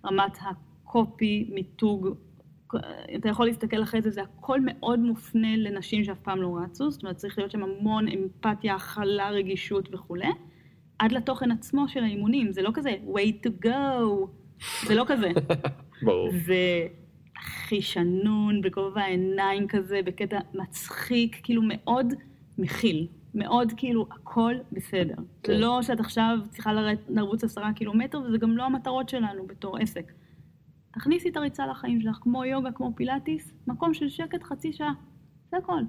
[0.03, 2.07] ברמת הקופי, מיתוג,
[3.15, 7.03] אתה יכול להסתכל אחרי זה, זה הכל מאוד מופנה לנשים שאף פעם לא רצו, זאת
[7.03, 10.27] אומרת צריך להיות שם המון אמפתיה, הכלה, רגישות וכולי.
[10.99, 13.69] עד לתוכן עצמו של האימונים, זה לא כזה way to go,
[14.87, 15.29] זה לא כזה.
[16.01, 16.29] ברור.
[16.45, 16.87] זה
[17.37, 22.13] הכי שנון, בגובה העיניים כזה, בקטע מצחיק, כאילו מאוד
[22.57, 23.07] מכיל.
[23.35, 25.15] מאוד כאילו, הכל בסדר.
[25.43, 25.53] כן.
[25.53, 26.71] זה לא שאת עכשיו צריכה
[27.09, 30.11] לרוץ עשרה קילומטר, וזה גם לא המטרות שלנו בתור עסק.
[30.91, 34.93] תכניסי את הריצה לחיים שלך, כמו יוגה, כמו פילאטיס, מקום של שקט חצי שעה.
[35.51, 35.81] זה הכל.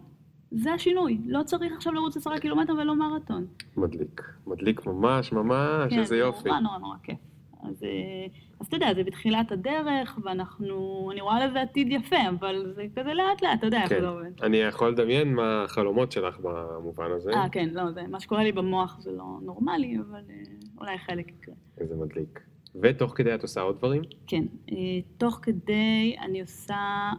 [0.50, 1.20] זה השינוי.
[1.26, 3.46] לא צריך עכשיו לרוץ עשרה קילומטר ולא מרתון.
[3.76, 4.22] מדליק.
[4.46, 6.48] מדליק ממש ממש, כן, איזה יופי.
[6.48, 7.18] נורא נורא נורא כיף.
[7.62, 8.26] אז, אה,
[8.60, 13.14] אז אתה יודע, זה בתחילת הדרך, ואנחנו, אני רואה לזה עתיד יפה, אבל זה כזה
[13.14, 14.00] לאט לאט, אתה יודע איך כן.
[14.00, 14.30] זה עובד.
[14.42, 17.30] אני יכול לדמיין מה החלומות שלך במובן הזה.
[17.30, 20.42] אה, כן, לא, זה, מה שקורה לי במוח זה לא נורמלי, אבל אה,
[20.80, 21.54] אולי חלק יקרה.
[21.78, 22.40] איזה מדליק.
[22.82, 24.02] ותוך כדי את עושה עוד דברים?
[24.26, 24.76] כן, אה,
[25.16, 27.10] תוך כדי אני עושה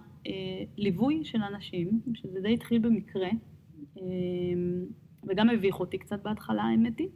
[0.77, 3.29] ליווי של אנשים, שזה די התחיל במקרה,
[5.23, 7.07] וגם הביך אותי קצת בהתחלה, האמת היא,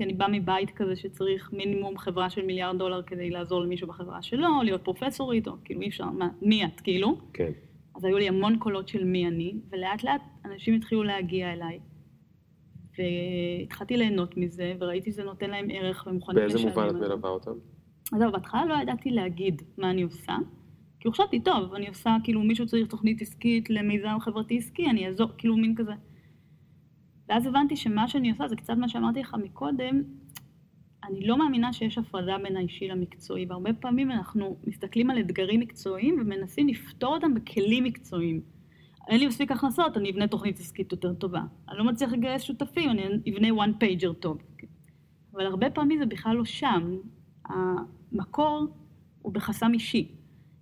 [0.00, 4.22] כי אני באה מבית כזה שצריך מינימום חברה של מיליארד דולר כדי לעזור למישהו בחברה
[4.22, 7.18] שלו, או להיות פרופסורית, או כאילו אי אפשר, מה, מי את, כאילו?
[7.32, 7.50] כן.
[7.96, 11.78] אז היו לי המון קולות של מי אני, ולאט לאט אנשים התחילו להגיע אליי.
[12.98, 16.94] והתחלתי ליהנות מזה, וראיתי שזה נותן להם ערך ומוכנים לשלם באיזה מובן את.
[16.94, 17.54] מלווה אותם?
[18.12, 20.36] אז זהו, בהתחלה לא ידעתי להגיד מה אני עושה.
[21.00, 25.28] כי חשבתי, טוב, אני עושה, כאילו, מישהו צריך תוכנית עסקית למיזם חברתי עסקי, אני אעזור,
[25.38, 25.92] כאילו, מין כזה.
[27.30, 30.02] ואז הבנתי שמה שאני עושה, זה קצת מה שאמרתי לך מקודם,
[31.04, 36.16] אני לא מאמינה שיש הפרדה בין האישי למקצועי, והרבה פעמים אנחנו מסתכלים על אתגרים מקצועיים
[36.20, 38.40] ומנסים לפתור אותם בכלים מקצועיים.
[39.08, 41.40] אין לי מספיק הכנסות, אני אבנה תוכנית עסקית יותר טובה.
[41.68, 44.38] אני לא מצליח לגייס שותפים, אני אבנה one pager טוב.
[45.32, 46.96] אבל הרבה פעמים זה בכלל לא שם.
[47.44, 48.66] המקור
[49.22, 50.14] הוא בחסם אישי.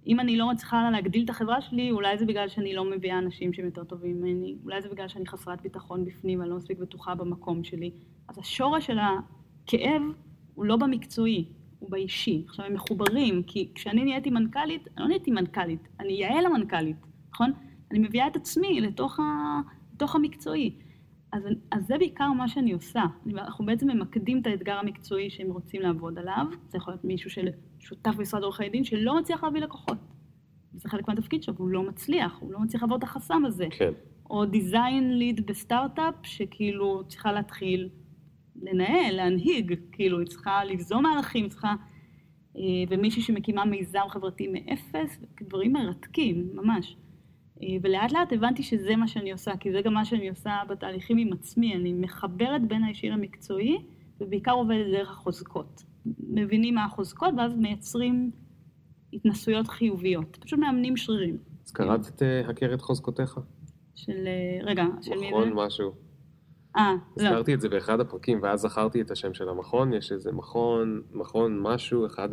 [0.09, 3.52] אם אני לא מצליחה להגדיל את החברה שלי, אולי זה בגלל שאני לא מביאה אנשים
[3.52, 7.14] שהם יותר טובים ממני, אולי זה בגלל שאני חסרת ביטחון בפנים, אני לא מספיק בטוחה
[7.14, 7.90] במקום שלי.
[8.28, 10.02] אז השורש של הכאב
[10.54, 11.44] הוא לא במקצועי,
[11.78, 12.44] הוא באישי.
[12.48, 16.96] עכשיו, הם מחוברים, כי כשאני נהייתי מנכ"לית, אני לא נהייתי מנכ"לית, אני יעל המנכ"לית,
[17.32, 17.52] נכון?
[17.90, 19.61] אני מביאה את עצמי לתוך, ה...
[19.94, 20.74] לתוך המקצועי.
[21.32, 21.42] אז,
[21.72, 23.02] אז זה בעיקר מה שאני עושה.
[23.34, 26.46] אנחנו בעצם ממקדים את האתגר המקצועי שהם רוצים לעבוד עליו.
[26.68, 27.48] זה יכול להיות מישהו של
[27.78, 29.98] שותף במשרד עורכי דין שלא מצליח להביא לקוחות.
[30.74, 33.66] זה חלק מהתפקיד שלו, והוא לא מצליח, הוא לא מצליח לעבור את החסם הזה.
[33.70, 33.92] כן.
[34.30, 37.88] או דיזיין ליד בסטארט-אפ, שכאילו צריכה להתחיל
[38.62, 41.74] לנהל, להנהיג, כאילו היא צריכה ליזום מהלכים, היא צריכה...
[42.56, 46.96] אה, ומישהי שמקימה מיזם חברתי מאפס, דברים מרתקים, ממש.
[47.62, 51.18] אה, ולאט לאט הבנתי שזה מה שאני עושה, כי זה גם מה שאני עושה בתהליכים
[51.18, 53.78] עם עצמי, אני מחברת בין האישי למקצועי,
[54.20, 55.82] ובעיקר עובדת דרך החוזקות.
[56.28, 58.30] מבינים מה החוזקות, ואז מייצרים
[59.12, 60.36] התנסויות חיוביות.
[60.40, 61.36] פשוט מאמנים שרירים.
[61.66, 63.40] אז קראת את אה, הכר את חוזקותיך?
[63.94, 64.26] של...
[64.26, 65.26] אה, רגע, של מי זה?
[65.26, 65.92] מכון משהו.
[66.76, 67.22] אה, לא.
[67.22, 69.92] הזכרתי את זה באחד הפרקים, ואז זכרתי את השם של המכון.
[69.92, 72.28] יש איזה מכון, מכון משהו, אחד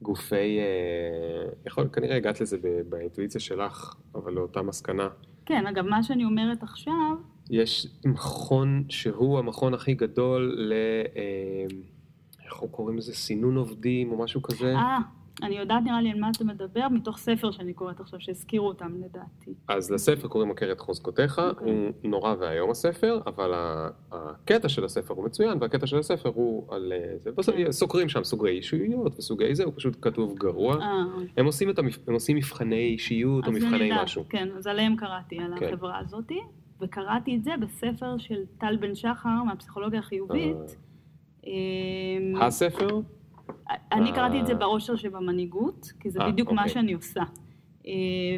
[0.00, 0.58] הגופי...
[0.58, 2.56] אה, יכול, כנראה הגעת לזה
[2.88, 5.08] באינטואיציה שלך, אבל לאותה מסקנה.
[5.46, 7.16] כן, אגב, מה שאני אומרת עכשיו,
[7.50, 10.72] יש מכון שהוא המכון הכי גדול ל...
[12.52, 13.14] אה, איך הוא קוראים לזה?
[13.14, 14.74] סינון עובדים או משהו כזה?
[14.74, 14.98] אה,
[15.42, 18.92] אני יודעת נראה לי על מה אתה מדבר, מתוך ספר שאני קוראת עכשיו, שהזכירו אותם
[19.04, 19.54] לדעתי.
[19.68, 21.70] אז לספר קוראים את חוזקותיך, אוקיי.
[21.70, 23.50] הוא נורא ואיום הספר, אבל
[24.12, 26.92] הקטע של הספר הוא מצוין, והקטע של הספר הוא על...
[26.92, 27.72] אה, זה, בסוף כן.
[27.72, 30.76] סוקרים שם סוגי אישיויות וסוגי זה, הוא פשוט כתוב גרוע.
[30.80, 31.04] אה,
[31.36, 32.08] הם עושים, את המפ...
[32.08, 34.24] הם עושים מבחני אישיות או מבחני יודעת, משהו.
[34.28, 35.66] כן, אז עליהם קראתי, על כן.
[35.66, 36.40] החברה הזאתי,
[36.80, 40.56] וקראתי את זה בספר של טל בן שחר מהפסיכולוגיה החיובית.
[40.56, 40.91] אמ,
[42.40, 43.00] הספר?
[43.92, 44.14] אני אה.
[44.14, 46.74] קראתי את זה באושר שבמנהיגות, כי זה אה, בדיוק מה אוקיי.
[46.74, 47.22] שאני עושה.
[47.86, 47.92] אה,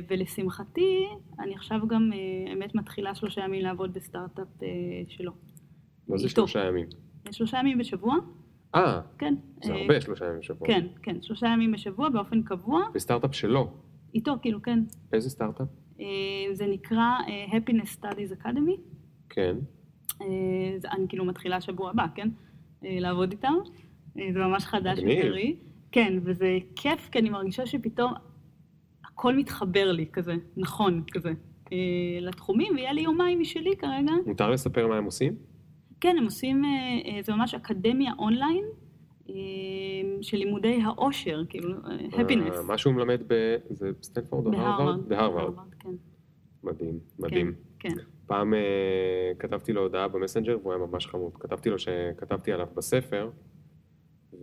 [0.08, 1.06] ולשמחתי,
[1.40, 4.68] אני עכשיו גם, אה, האמת, מתחילה שלושה ימים לעבוד בסטארט-אפ אה,
[5.08, 5.32] שלו.
[6.08, 6.28] מה זה.
[6.28, 6.86] שלושה ימים?
[7.30, 8.16] שלושה ימים בשבוע,
[8.74, 9.34] אה, כן.
[9.64, 10.68] זה אה, הרבה שלושה ימים בשבוע.
[10.68, 13.70] כן, כן, שלושה ימים בשבוע באופן קבוע, בסטארט-אפ שלו.
[14.14, 14.78] איתו, כאילו, כן.
[15.12, 15.68] איזה סטארט-אפ?
[16.00, 18.80] אה, זה נקרא אה, Happiness Studies Academy.
[19.28, 19.56] כן.
[20.20, 20.26] אה,
[20.90, 22.28] אני כאילו מתחילה שבוע הבא, כן?
[22.84, 23.54] אה, לעבוד איתם.
[24.18, 24.98] אה, זה ממש חדש.
[24.98, 25.56] וטרי.
[25.92, 28.12] כן, וזה כיף, כי אני מרגישה שפתאום
[29.04, 31.32] הכל מתחבר לי כזה, נכון, כזה,
[31.72, 31.78] אה,
[32.20, 34.12] לתחומים, ויהיה לי יומיים משלי כרגע.
[34.26, 35.36] מותר לספר מה הם עושים?
[36.00, 36.62] כן, הם עושים,
[37.24, 38.64] זה ממש אקדמיה אונליין
[40.20, 41.74] של לימודי העושר, כאילו,
[42.10, 42.56] happiness.
[42.56, 43.56] אה, מה שהוא מלמד ב...
[43.70, 44.80] זה סטנפורד או בהרווארד.
[44.80, 45.08] הרווארד?
[45.08, 45.54] בהרווארד.
[45.80, 45.88] כן.
[46.64, 47.54] מדהים, מדהים.
[47.78, 47.94] כן, כן.
[48.26, 51.32] פעם אה, כתבתי לו הודעה במסנג'ר והוא היה ממש חמוד.
[51.40, 53.30] כתבתי לו שכתבתי עליו בספר,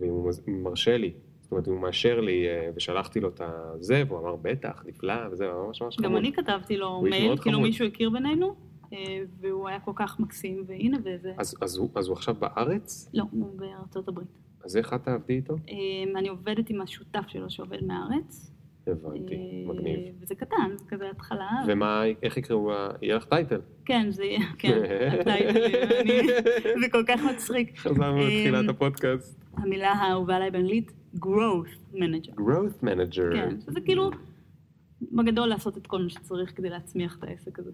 [0.00, 4.02] ואם הוא מרשה לי, זאת אומרת, אם הוא מאשר לי, אה, ושלחתי לו את הזה,
[4.08, 6.10] והוא אמר, בטח, נפלא, וזה ממש ממש חמוד.
[6.10, 7.68] גם אני כתבתי לו מייל, כאילו חמוד.
[7.68, 8.54] מישהו הכיר בינינו,
[8.92, 11.32] אה, והוא היה כל כך מקסים, והנה וזה...
[11.38, 13.10] אז, אז, הוא, אז הוא עכשיו בארץ?
[13.14, 14.28] לא, הוא בארצות הברית.
[14.64, 15.54] אז איך את תעבדי איתו?
[16.16, 18.51] אני עובדת עם השותף שלו שעובד מהארץ.
[18.86, 19.98] הבנתי, אה, מגניב.
[20.20, 21.48] וזה קטן, זה כזה התחלה.
[21.66, 22.70] ומה, איך יקראו,
[23.02, 23.60] יהיה לך טייטל?
[23.84, 24.82] כן, זה יהיה, כן,
[25.20, 25.64] הטייטלים,
[26.00, 26.26] אני-
[26.82, 27.78] זה כל כך מצחיק.
[27.78, 29.44] חזרנו אה, לתחילת הפודקאסט.
[29.56, 32.34] המילה האהובה עליי באנגלית, growth manager.
[32.38, 33.32] growth manager.
[33.34, 34.10] כן, שזה כאילו,
[35.12, 37.70] בגדול לעשות את כל מה שצריך כדי להצמיח את העסק הזה.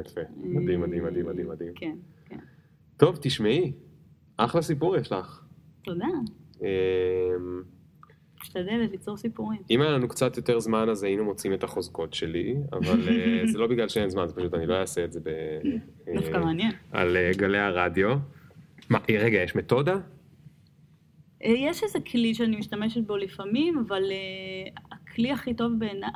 [0.00, 1.72] יפה, מדהים, מדהים, מדהים, מדהים, מדהים.
[1.74, 2.38] כן, כן.
[2.96, 3.72] טוב, תשמעי,
[4.36, 5.44] אחלה סיפור יש לך.
[5.84, 6.06] תודה.
[8.42, 9.60] משתדלת ליצור סיפורים.
[9.70, 13.58] אם היה לנו קצת יותר זמן אז היינו מוצאים את החוזקות שלי, אבל אה, זה
[13.58, 15.28] לא בגלל שאין זמן, זה פשוט אני לא אעשה את זה ב...
[16.14, 16.72] דווקא אה, מעניין.
[16.92, 18.16] על אה, גלי הרדיו.
[18.90, 19.96] מה, רגע, יש מתודה?
[21.40, 24.02] יש איזה כלי שאני משתמשת בו לפעמים, אבל
[24.92, 26.10] הכלי הכי טוב בעיניי,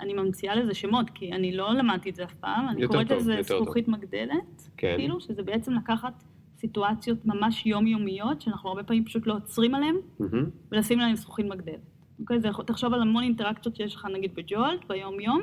[0.00, 3.42] אני- ממציאה לזה שמות, כי אני לא למדתי את זה אף פעם, אני קוראת לזה.
[3.42, 4.94] זכוכית מגדלת, כן.
[4.98, 6.24] כאילו, שזה בעצם לקחת
[6.64, 10.50] סיטואציות ממש יומיומיות, שאנחנו הרבה פעמים פשוט לא עוצרים עליהן, מהמם.
[10.72, 11.80] ולשים עליהן זכוכית מגדלת.
[12.20, 12.40] אוקיי?
[12.40, 15.42] זה תחשוב על המון אינטראקציות שיש לך נגיד בג'ולט, ביום-יום,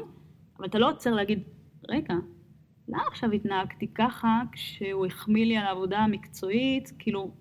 [0.58, 1.44] אבל אתה לא עוצר להגיד,
[1.90, 2.14] רגע,
[2.88, 6.92] למה עכשיו התנהגתי ככה כשהוא החמיא לי על העבודה המקצועית?
[7.00, 7.32] כאילו,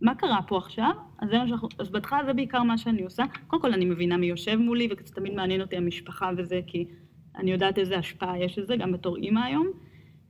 [0.00, 0.90] מה קרה פה עכשיו?
[1.18, 3.24] אז זה מה שאנחנו, אז בהתחלה זה בעיקר מה שאני עושה.
[3.46, 6.86] קודם כל אני מבינה מי יושב מולי, וכזה תמיד מעניין אותי המשפחה וזה, כי
[7.36, 9.66] אני יודעת איזה השפעה יש לזה, גם בתור אימא היום.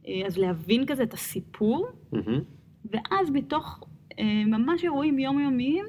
[0.09, 2.41] אה, אז להבין כזה את הסיפור, מהמם.
[2.85, 3.81] ואז בתוך
[4.19, 5.85] אה, ממש אירועים יומיומיים,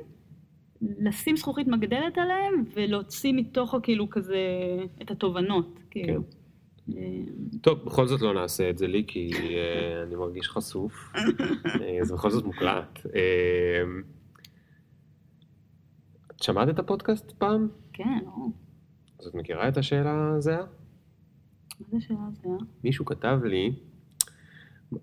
[0.81, 4.38] לשים זכוכית מגדלת עליהם ולהוציא מתוכו כאילו כזה
[5.01, 6.23] את התובנות, כאילו.
[6.97, 7.22] אה,
[7.61, 10.93] טוב, בכל זאת לא נעשה את זה לי, כי אה, אני מרגיש חשוף.
[11.81, 12.99] אה, זה בכל זאת מוקלט.
[13.15, 13.84] אה,
[16.31, 17.68] את שמעת את הפודקאסט פעם?
[17.93, 18.47] כן, לא.
[19.19, 20.63] אז את מכירה את השאלה הזהה?
[21.80, 22.51] מה זה שאלה הזיה?
[22.84, 23.73] מישהו כתב לי,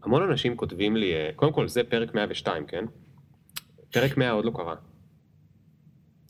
[0.03, 2.85] המון אנשים כותבים לי, אה, קודם כל זה פרק 102, כן?
[3.93, 4.75] פרק 100 עוד לא קרה.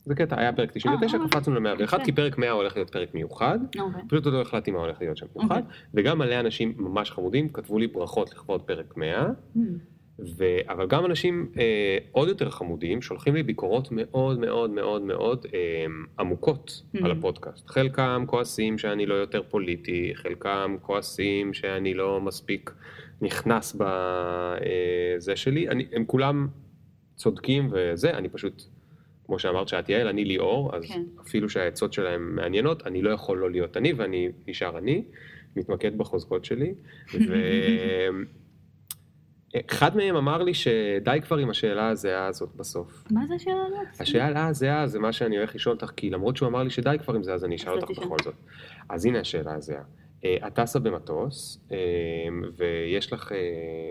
[0.05, 2.05] זה קטע, היה פרק 99, אה, קפצנו ל-101, יפה.
[2.05, 3.59] כי פרק 100 הולך להיות פרק מיוחד.
[3.79, 4.01] אוקיי.
[4.09, 5.57] פשוט עוד לא החלטתי מה הולך להיות שם מיוחד.
[5.57, 5.77] אוקיי.
[5.93, 9.27] וגם מלא אנשים ממש חמודים כתבו לי ברכות לכבוד פרק 100.
[9.55, 9.59] Hmm.
[10.37, 10.43] ו...
[10.69, 15.85] אבל גם אנשים אה, עוד יותר חמודים שולחים לי ביקורות מאוד מאוד מאוד מאוד אה,
[16.19, 17.05] עמוקות Mm.
[17.05, 17.69] על הפודקאסט.
[17.69, 22.71] חלקם כועסים שאני לא יותר פוליטי, חלקם כועסים שאני לא מספיק
[23.21, 25.69] נכנס בזה שלי.
[25.69, 26.47] אני, הם כולם
[27.15, 28.63] צודקים וזה, אני פשוט,
[29.25, 31.03] כמו שאמרת שאת יעל, אני ליאור, אז כן.
[31.21, 35.03] אפילו שהעצות שלהם מעניינות, אני לא יכול לא להיות אני ואני נשאר אני,
[35.55, 36.73] מתמקד בחוזקות שלי.
[37.13, 37.33] ו...
[39.69, 43.03] אחד מהם אמר לי שדי כבר עם השאלה הזהה הזאת בסוף.
[43.11, 44.01] מה זה השאלה הזאת?
[44.01, 47.13] השאלה הזהה זה מה שאני הולך לשאול אותך, כי למרות שהוא אמר לי שדי כבר
[47.13, 47.89] עם זה, אז אני אשאל אותך.
[47.89, 48.33] בכל זאת.
[48.89, 49.83] אז הנה השאלה הזהה.
[50.25, 51.77] אה, את טסה במטוס, אה,
[52.57, 53.37] ויש לך, אה,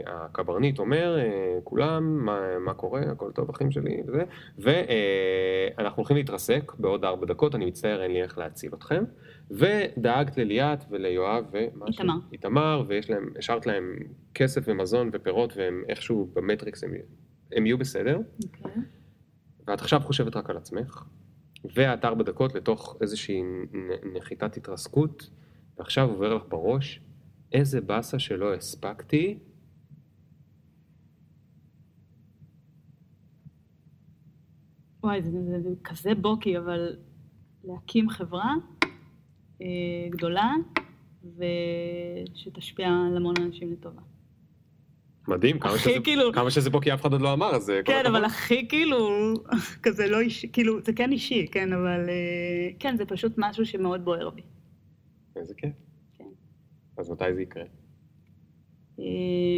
[0.07, 1.19] הקברניט אומר,
[1.65, 4.23] כולם, מה, מה קורה, הכל טוב אחים שלי, וזה,
[4.59, 9.05] ואנחנו הולכים להתרסק בעוד ארבע דקות, אני מצטער, אין לי איך להציל אתכם.
[9.51, 11.45] ודאגת לליאת וליואב
[11.91, 12.01] ש-
[12.33, 12.83] איתמר.
[12.87, 13.97] ויש להם, השארת להם
[14.35, 16.93] כסף ומזון ופירות, והם איכשהו במטריקס הם,
[17.53, 18.21] הם יהיו בסדר.
[18.45, 18.83] אוקיי.
[19.67, 21.03] ואת עכשיו חושבת רק על עצמך,
[21.75, 23.43] ואת ארבע דקות לתוך איזושהי
[24.15, 25.31] נחיתת התרסקות,
[25.79, 27.01] ועכשיו עובר לך בראש,
[27.53, 29.39] איזה באסה שלא הספקתי.
[35.03, 36.97] וואי, זה, זה, זה כזה בוקי, אבל
[37.65, 38.55] להקים חברה
[39.63, 39.67] אה,
[40.11, 40.53] גדולה
[41.25, 44.03] ושתשפיע על המון אנשים לטובה.
[45.29, 48.03] מדהים, כמה שזה, כאילו- כמה שזה כי אף אחד עוד לא אמר, אז אה, כן.
[48.07, 49.35] אבל הכי כאילו,
[49.83, 54.05] כזה לא אישי, כאילו, זה כן אישי, כן, אבל אה, כן, זה פשוט משהו שמאוד
[54.05, 54.43] בוער בי.
[55.39, 55.73] איזה כיף.
[56.15, 56.25] כן.
[56.97, 57.65] אז מתי זה יקרה?
[59.01, 59.05] אה,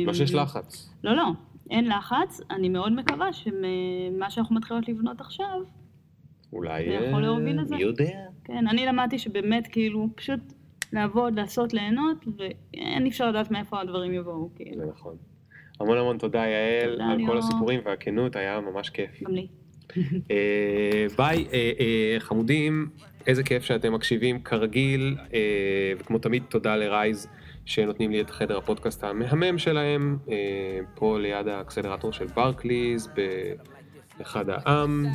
[0.07, 0.91] לא שיש לחץ.
[1.05, 1.31] לא, לא,
[1.71, 2.41] אין לחץ.
[2.51, 5.61] אני מאוד מקווה שמה שאנחנו מתחילות לבנות עכשיו,
[6.53, 6.85] אולי...
[6.85, 7.77] זה יכול אה, להוביל לזה.
[7.77, 8.27] מי יודע?
[8.45, 10.41] כן, אני למדתי שבאמת, כאילו, פשוט
[10.93, 14.77] לעבוד, לעשות, ליהנות, ואין אפשר לדעת מאיפה הדברים יבואו, כאילו.
[14.77, 15.17] זה נכון.
[15.81, 17.39] המון המון תודה יעל תודה, על כל.
[17.39, 19.23] הסיפורים והכנות, היה ממש כיף.
[19.23, 19.47] גם לי.
[20.31, 21.47] אה, ביי,
[22.19, 22.91] חמודים,
[23.27, 27.29] איזה כיף שאתם מקשיבים כרגיל, אה, וכמו תמיד תודה לרייז
[27.65, 30.37] שנותנים לי את חדר הפודקאסט המהמם שלהם, אה,
[30.95, 33.09] פה ליד האקסלרטור של ברקליז,
[34.23, 35.07] אחד העם.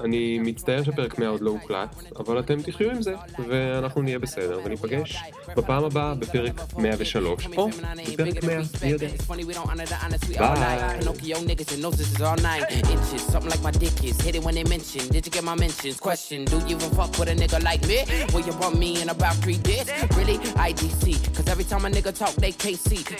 [0.00, 3.14] אמ, אני מצטער שפרק 100 עוד לא הוקלט, אבל אתם תחיו עם זה,
[3.48, 5.16] ואנחנו נהיה בסדר, וניפגש
[5.56, 7.68] בפעם הבאה בפרק 103, או
[8.12, 9.08] בפרק 100, מי יודע.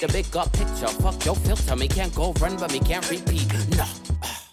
[0.00, 0.88] The big up picture.
[1.02, 1.76] Fuck your filter.
[1.76, 3.46] Me can't go run, but me can't repeat.
[3.76, 4.49] No.